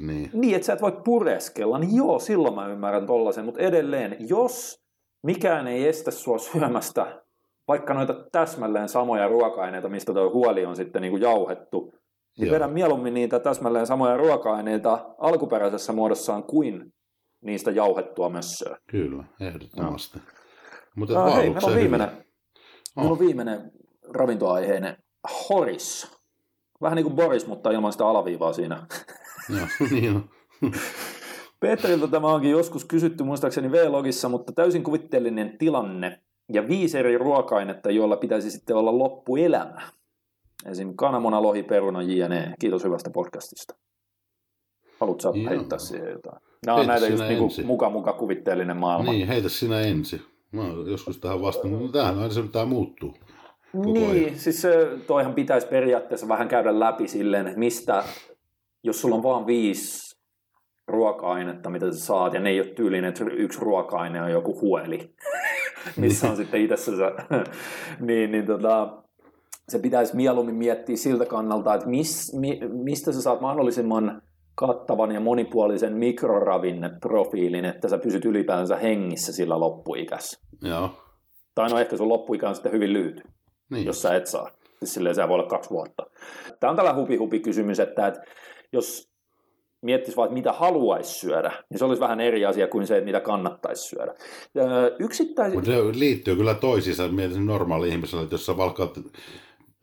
[0.00, 0.30] niin.
[0.32, 4.81] niin, että sä et voi pureskella, niin joo, silloin mä ymmärrän tollasen, mutta edelleen, jos
[5.22, 7.22] mikään ei estä sua syömästä
[7.68, 11.94] vaikka noita täsmälleen samoja ruoka-aineita, mistä tuo huoli on sitten niin kuin jauhettu,
[12.38, 12.54] niin Joo.
[12.54, 16.92] vedä mieluummin niitä täsmälleen samoja ruoka-aineita alkuperäisessä muodossaan kuin
[17.40, 18.76] niistä jauhettua mössöä.
[18.90, 20.18] Kyllä, ehdottomasti.
[20.18, 20.24] No.
[20.96, 22.14] Mutta uh, hei, meillä on viimeinen, oh.
[22.96, 23.72] meillä on viimeinen
[24.08, 24.96] ravintoaiheinen
[25.48, 26.16] Horis.
[26.82, 28.86] Vähän niin kuin Boris, mutta ilman sitä alaviivaa siinä.
[29.48, 30.30] Joo, niin on.
[31.62, 36.20] Petteriltä tämä onkin joskus kysytty muistaakseni V-logissa, mutta täysin kuvitteellinen tilanne
[36.52, 39.82] ja viisi eri ruoka-ainetta, joilla pitäisi sitten olla loppuelämä.
[40.66, 40.92] Esim.
[40.96, 42.54] kananmuna, lohi, peruna, jne.
[42.60, 43.74] Kiitos hyvästä podcastista.
[45.00, 46.42] Haluatko heittää siihen jotain?
[46.66, 49.12] Nämä on näitä just niinku muka muka kuvitteellinen maailma.
[49.12, 50.20] Niin, heitä sinä ensin.
[50.52, 53.14] Mä oon joskus tähän vastannut, mutta tämähän aina se pitää muuttuu.
[53.72, 54.38] Niin, ajan.
[54.38, 54.62] siis
[55.06, 58.04] toihan pitäisi periaatteessa vähän käydä läpi silleen, että mistä,
[58.82, 60.11] jos sulla on vain viisi
[60.92, 65.14] ruoka-ainetta, mitä sä saat, ja ne ei ole tyylinen, että yksi ruoka-aine on joku hueli,
[65.96, 66.92] missä on sitten itse se,
[68.06, 69.02] niin, niin tota,
[69.68, 74.22] se pitäisi mieluummin miettiä siltä kannalta, että mis, mi, mistä sä saat mahdollisimman
[74.54, 80.40] kattavan ja monipuolisen mikroravinneprofiilin, että sä pysyt ylipäänsä hengissä sillä loppuikässä.
[80.62, 80.90] Joo.
[81.54, 83.22] Tai no ehkä sun loppuikä on sitten hyvin lyhyt,
[83.70, 83.86] niin.
[83.86, 84.50] jos sä et saa.
[84.78, 86.06] Siis silleen se voi olla kaksi vuotta.
[86.60, 88.20] Tämä on tällä hupi-hupi kysymys, että, että
[88.72, 89.11] jos
[89.82, 93.04] miettisi vaan, että mitä haluaisi syödä, niin se olisi vähän eri asia kuin se, että
[93.04, 94.14] mitä kannattaisi syödä.
[94.98, 95.54] Yksittäis...
[95.54, 97.08] Mutta se liittyy kyllä toisiinsa.
[97.08, 98.98] Mietin normaali ihmisellä, että jos sä valkaat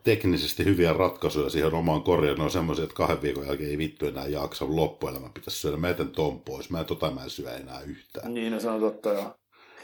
[0.04, 4.06] teknisesti hyviä ratkaisuja siihen omaan korjaan, ne on semmoisia, että kahden viikon jälkeen ei vittu
[4.06, 5.78] enää jaksa loppuelämä pitäisi syödä.
[5.78, 8.34] Mä etän ton pois, mä en tota mä en syö enää yhtään.
[8.34, 9.36] Niin, no se on totta joo.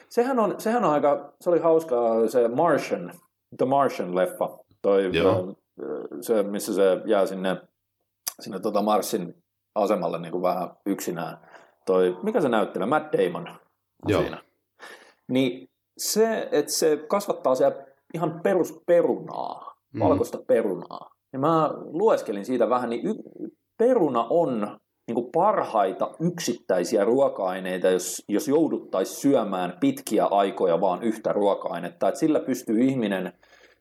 [0.09, 3.11] Sehän on, sehän on aika, se oli hauskaa se Martian,
[3.57, 5.55] The Martian-leffa, toi, joo.
[6.21, 7.57] se, missä se jää sinne,
[8.41, 9.44] sinne tota Marsin
[9.75, 11.37] asemalle niin kuin vähän yksinään.
[11.85, 12.87] Toi, mikä se näyttelee?
[12.87, 13.47] Matt Damon
[14.07, 14.21] Joo.
[14.21, 14.41] siinä.
[15.27, 19.99] Niin se, että se kasvattaa siellä ihan perusperunaa, mm.
[19.99, 21.09] valkoista perunaa.
[21.33, 28.23] Ja mä lueskelin siitä vähän, niin y- peruna on niin kuin parhaita yksittäisiä ruoka-aineita, jos,
[28.29, 32.07] jos jouduttaisiin syömään pitkiä aikoja vaan yhtä ruoka-ainetta.
[32.07, 33.33] Että sillä pystyy ihminen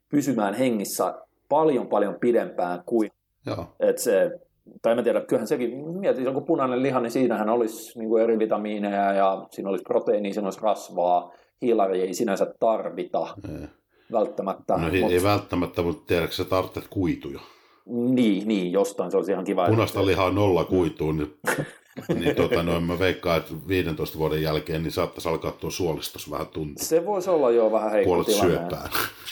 [0.09, 1.15] pysymään hengissä
[1.49, 3.11] paljon paljon pidempään kuin
[3.47, 3.67] Joo.
[3.81, 4.41] että se
[4.83, 8.39] tai mä tiedä, kyllähän sekin, mietin, joku punainen liha, niin siinähän olisi niin kuin eri
[8.39, 11.33] vitamiineja ja siinä olisi proteiinia, siinä olisi rasvaa,
[11.63, 13.69] hiilari ei sinänsä tarvita ei.
[14.13, 14.77] välttämättä.
[14.77, 15.15] No ei, mutta...
[15.15, 17.41] ei välttämättä, mutta tiedätkö sä tarvitset kuituja?
[17.87, 19.67] Niin, niin, jostain se olisi ihan kiva.
[19.67, 20.07] Punaista että...
[20.07, 21.37] lihaa nolla kuituu, niin
[22.15, 26.47] niin tota, noin mä veikkaan, että 15 vuoden jälkeen niin saattaisi alkaa tuo suolistus vähän
[26.47, 26.85] tuntua.
[26.85, 28.53] Se voisi olla jo vähän heikko Puolet tilanne.
[28.59, 28.91] syöpään.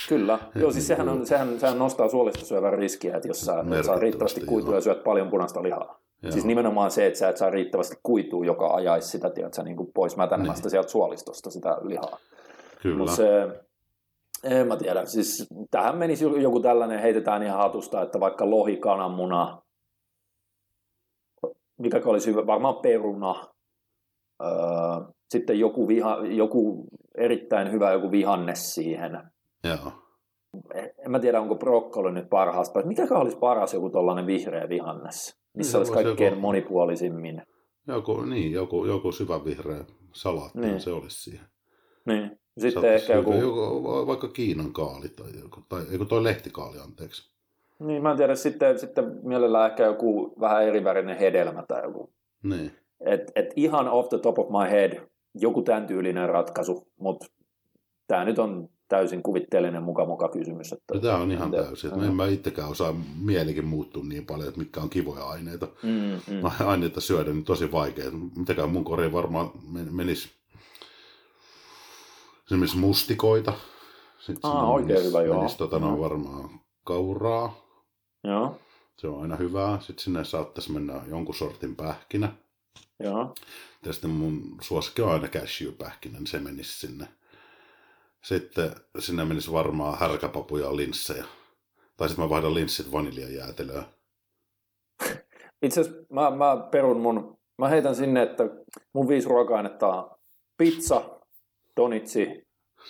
[0.08, 0.38] Kyllä.
[0.60, 4.40] Joo, siis sehän, on, sehän, sehän nostaa suolistosyövän riskiä, että jos sä et saa riittävästi
[4.40, 6.02] kuitua ja syöt paljon punaista lihaa.
[6.22, 6.32] Joo.
[6.32, 9.92] Siis nimenomaan se, että sä et saa riittävästi kuitua, joka ajaisi sitä tiedätkö, niin kuin
[9.94, 10.70] pois mätänemästä niin.
[10.70, 12.18] sieltä suolistosta sitä lihaa.
[12.82, 12.96] Kyllä.
[12.96, 13.48] Mut se,
[14.44, 15.04] en mä tiedä.
[15.04, 19.61] Siis tähän menisi joku tällainen, heitetään ihan hatusta, että vaikka lohi, kananmuna,
[21.82, 23.34] mikä olisi hyvä, varmaan peruna,
[24.42, 24.48] öö,
[25.30, 26.84] sitten joku, viha, joku
[27.18, 29.12] erittäin hyvä joku vihanne siihen.
[29.64, 29.92] Joo.
[30.74, 32.86] En mä tiedä, onko brokkoli nyt parhaasta.
[32.86, 37.42] Mikä olisi paras joku tuollainen vihreä vihannes, missä niin, olisi kaikkein joku, monipuolisimmin?
[37.88, 40.80] Joku, niin, joku, joku syvä vihreä salaatti, niin.
[40.80, 41.46] se olisi siihen.
[42.06, 42.38] Niin.
[42.58, 43.32] Sitten ehkä joku...
[43.32, 44.06] joku...
[44.06, 47.31] Vaikka Kiinan kaali tai joku, tai joku toi lehtikaali, anteeksi.
[47.86, 52.12] Niin, mä en tiedä, sitten, sitten mielellään ehkä joku vähän erivärinen hedelmä tai joku.
[52.42, 52.72] Niin.
[53.00, 55.00] Et, et ihan off the top of my head
[55.34, 57.26] joku tämän tyylinen ratkaisu, mutta
[58.06, 60.72] tämä nyt on täysin kuvitteellinen muka muka kysymys.
[60.72, 61.92] Että, tämä on ihan täysin.
[61.92, 65.68] Että en mä itsekään osaa mielikin muuttua niin paljon, että mitkä on kivoja aineita.
[65.82, 66.50] Mm, mm.
[66.70, 68.10] Aineita syödä niin tosi vaikea.
[68.36, 69.50] Mitäkään mun koriin varmaan
[69.90, 70.30] menisi
[72.46, 73.52] esimerkiksi mustikoita.
[74.18, 75.36] Sitten Aa, oikein menisi, hyvä, joo.
[75.36, 76.50] Menisi, tota, no, varmaan
[76.84, 77.61] kauraa.
[78.24, 78.60] Joo.
[78.98, 79.80] Se on aina hyvää.
[79.80, 82.32] Sitten sinne saattaisi mennä jonkun sortin pähkinä.
[83.00, 83.34] Joo.
[83.86, 87.08] Ja sitten mun suosikki on aina cashew-pähkinä, niin se menisi sinne.
[88.22, 91.24] Sitten sinne menisi varmaan härkäpapuja ja linssejä.
[91.96, 93.84] Tai sitten mä vaihdan linssit vaniljajäätelöä.
[95.62, 98.44] Itse asiassa mä, mä perun mun, mä heitän sinne, että
[98.92, 100.10] mun viisi ruoka-ainetta on
[100.56, 101.20] pizza,
[101.76, 102.26] donitsi,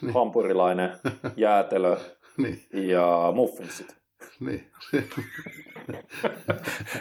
[0.02, 0.14] niin.
[0.14, 0.98] hampurilainen,
[1.36, 1.96] jäätelö
[2.36, 2.66] niin.
[2.72, 4.01] ja muffinsit.
[4.44, 4.64] Niin.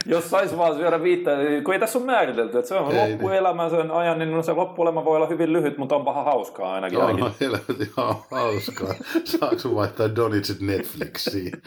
[0.05, 1.31] Jos saisi vaan syödä viittä,
[1.63, 4.53] kun ei tässä ole määritelty, että se on ei, loppuelämä sen ajan, niin no se
[4.53, 6.97] loppuelämä voi olla hyvin lyhyt, mutta on paha hauskaa ainakin.
[6.97, 7.33] On ainakin.
[7.41, 7.89] helvetin
[8.29, 8.93] hauskaa.
[9.23, 11.51] Saanko vaihtaa Donitsit Netflixiin?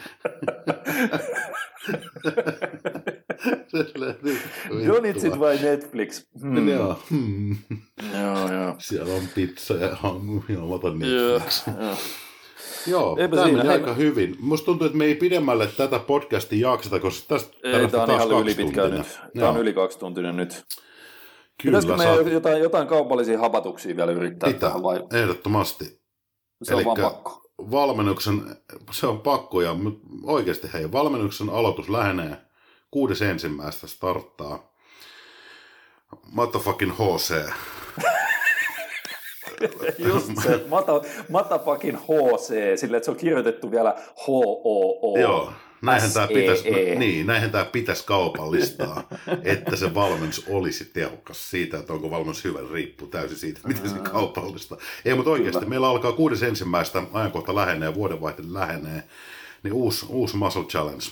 [4.87, 6.23] Donitsit vai Netflix?
[6.41, 6.69] Hmm.
[6.69, 6.99] Joo.
[7.09, 7.57] Hmm.
[8.21, 8.75] joo, joo.
[8.77, 10.55] Siellä on pizza ja hangu ja
[10.93, 11.67] Netflix.
[11.67, 11.95] Joo, joo.
[12.87, 14.35] Joo, Eipä tämä meni aika hyvin.
[14.39, 18.41] Musta tuntuu, että me ei pidemmälle tätä podcastia jakseta, koska tästä ei, tämä on ihan
[18.41, 19.19] yli pitkä nyt.
[19.37, 20.49] Tämä on yli kaksituntinen nyt.
[21.63, 26.01] Kyllä, Pitäisikö saat- me jotain, jotain kaupallisia hapatuksia vielä yrittää Pitää, tähän vai ehdottomasti.
[26.63, 27.41] se on vaan Elikkä- pakko?
[27.71, 28.41] Valmennuksen,
[28.91, 29.75] se on pakko ja
[30.23, 32.37] oikeasti hei, valmennuksen aloitus lähenee.
[32.91, 34.71] Kuudes ensimmäistä starttaa.
[36.31, 37.49] Motherfucking HC.
[40.07, 43.95] Just se, mata, matapakin HC, sillä että se on kirjoitettu vielä
[44.27, 45.19] HOO.
[45.19, 46.37] Joo, näinhän tämä SEE.
[46.37, 49.03] pitäisi, niin, näinhän tämä pitäisi kaupallistaa,
[49.43, 51.51] että se valmennus olisi tehokas.
[51.51, 54.77] Siitä, että onko valmennus hyvä, riippuu täysin siitä, miten se kaupallista.
[55.05, 55.69] Ei, mutta oikeasti Kyllä.
[55.69, 59.03] meillä alkaa kuudes ensimmäistä ajankohta lähenee, vuodenvaihde lähenee,
[59.63, 61.05] niin uusi, uusi Muscle Challenge.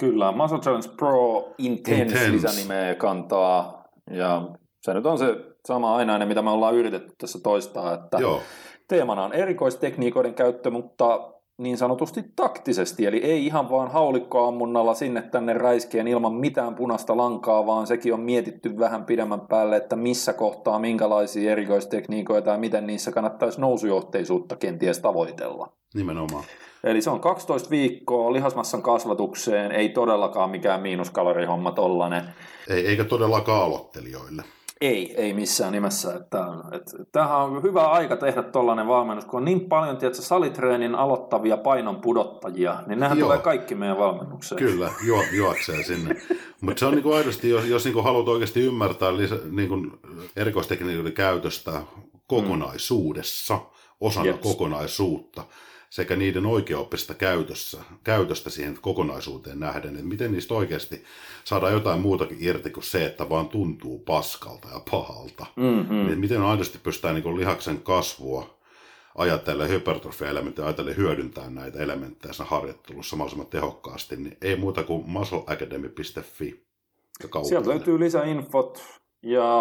[0.00, 2.32] Kyllä, Muscle Challenge Pro Intense, Intense.
[2.32, 3.84] lisänimeä kantaa.
[4.10, 4.48] Ja
[4.82, 8.40] se nyt on se sama ainainen, mitä me ollaan yritetty tässä toistaa, että Joo,
[8.88, 15.52] teemana on erikoistekniikoiden käyttö, mutta niin sanotusti taktisesti, eli ei ihan vaan haulikkoammunnalla sinne tänne
[15.52, 20.78] räiskeen ilman mitään punaista lankaa, vaan sekin on mietitty vähän pidemmän päälle, että missä kohtaa
[20.78, 25.72] minkälaisia erikoistekniikoita ja miten niissä kannattaisi nousujohteisuutta kenties tavoitella.
[25.94, 26.44] nimenomaan.
[26.84, 32.24] Eli se on 12 viikkoa lihasmassan kasvatukseen, ei todellakaan mikään miinuskalorihomma tollanen.
[32.68, 34.42] Ei, eikä todellakaan aloittelijoille.
[34.84, 36.14] Ei, ei missään nimessä.
[36.14, 40.94] Että, että, tämähän on hyvä aika tehdä tollainen valmennus, kun on niin paljon tiedätkö, salitreenin
[40.94, 43.26] aloittavia painon pudottajia, niin nehän Joo.
[43.26, 44.58] tulee kaikki meidän valmennukseen.
[44.58, 46.16] Kyllä, juo, juoksee sinne.
[46.60, 49.76] Mutta se on niinku aidosti, jos, jos niinku haluat oikeasti ymmärtää lisä, niinku
[50.36, 51.82] erikoistekniikoiden käytöstä
[52.26, 53.60] kokonaisuudessa,
[54.00, 54.40] osana Jeps.
[54.40, 55.44] kokonaisuutta,
[55.94, 61.04] sekä niiden oikeaoppista käytössä, käytöstä siihen kokonaisuuteen nähden, että miten niistä oikeasti
[61.44, 65.46] saadaan jotain muutakin irti kuin se, että vaan tuntuu paskalta ja pahalta.
[65.56, 66.06] Mm-hmm.
[66.06, 68.58] Niin miten aidosti pystytään niin lihaksen kasvua
[69.14, 76.64] ajatellen hypertrofia-elementtejä, ajatellen hyödyntää näitä elementtejä siinä harjoittelussa mahdollisimman tehokkaasti, niin ei muuta kuin muscleacademy.fi.
[77.42, 78.84] Sieltä löytyy lisäinfot
[79.22, 79.52] ja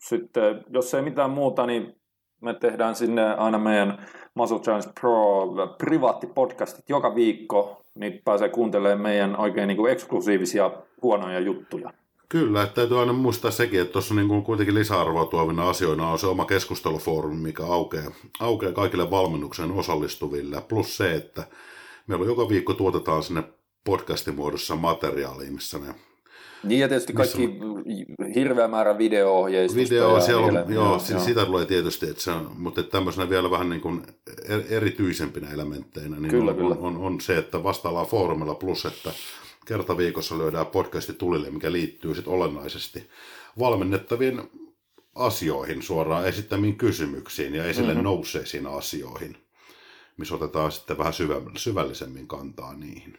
[0.00, 1.94] sitten jos ei mitään muuta, niin
[2.40, 5.46] me tehdään sinne aina meidän Muscle Challenge Pro
[5.78, 10.70] privaattipodcastit joka viikko, niin pääsee kuuntelemaan meidän oikein niin kuin eksklusiivisia
[11.02, 11.92] huonoja juttuja.
[12.28, 16.18] Kyllä, että täytyy aina muistaa sekin, että tuossa niin kuin kuitenkin lisäarvoa tuovina asioina on
[16.18, 20.62] se oma keskustelufoorumi, mikä aukeaa, aukeaa kaikille valmennukseen osallistuville.
[20.68, 21.44] Plus se, että
[22.06, 23.42] meillä joka viikko tuotetaan sinne
[23.84, 25.94] podcastin muodossa materiaalia, missä ne
[26.64, 27.58] Niin ja tietysti kaikki
[28.34, 29.94] hirveä määrä video-ohjeistusta.
[29.94, 32.90] Video, ja siellä on, niille- joo, joo, sitä tulee tietysti, että se on, mutta että
[32.90, 34.02] tämmöisenä vielä vähän niin kuin
[34.40, 36.74] er- erityisempinä elementteinä, niin Kyllä, on, kyllä.
[36.74, 39.12] On, on, on, se, että vastaillaan foorumilla plus, että
[39.66, 43.10] kerta viikossa löydään podcasti tulille, mikä liittyy sitten olennaisesti
[43.58, 44.42] valmennettaviin
[45.14, 48.04] asioihin, suoraan esittämiin kysymyksiin ja esille mm-hmm.
[48.04, 49.36] nousseisiin asioihin,
[50.16, 53.18] missä otetaan sitten vähän syvä, syvällisemmin kantaa niihin.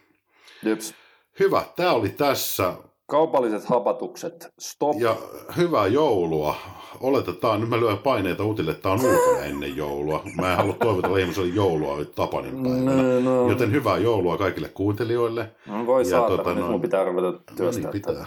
[0.63, 0.93] Jeps.
[1.39, 2.73] Hyvä, tämä oli tässä.
[3.07, 4.53] Kaupalliset hapatukset.
[4.59, 4.95] Stop.
[4.99, 5.15] Ja
[5.57, 6.55] hyvää joulua.
[6.99, 10.23] Oletetaan, nyt mä lyön paineita uutille, että tämä on uutinen ennen joulua.
[10.41, 13.03] Mä en halua toivotella ihmiselle joulua nyt Tapanin päivänä.
[13.03, 13.49] No, no.
[13.49, 15.51] Joten hyvää joulua kaikille kuuntelijoille.
[15.67, 17.27] No voi Ja saatana, tota nyt noin- mun pitää ruveta
[17.59, 18.25] No niin, pitää.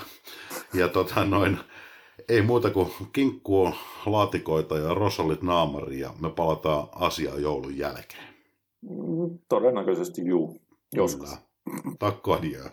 [0.75, 1.59] Ja tota noin,
[2.29, 3.73] ei muuta kuin kinkkua,
[4.07, 8.29] laatikoita ja rosollit naamari ja me palataan asiaan joulun jälkeen.
[8.83, 10.61] Mm, Todennäköisesti juu.
[10.95, 11.31] Joskus.
[11.31, 12.13] Kyllä.
[12.37, 12.65] Adieu.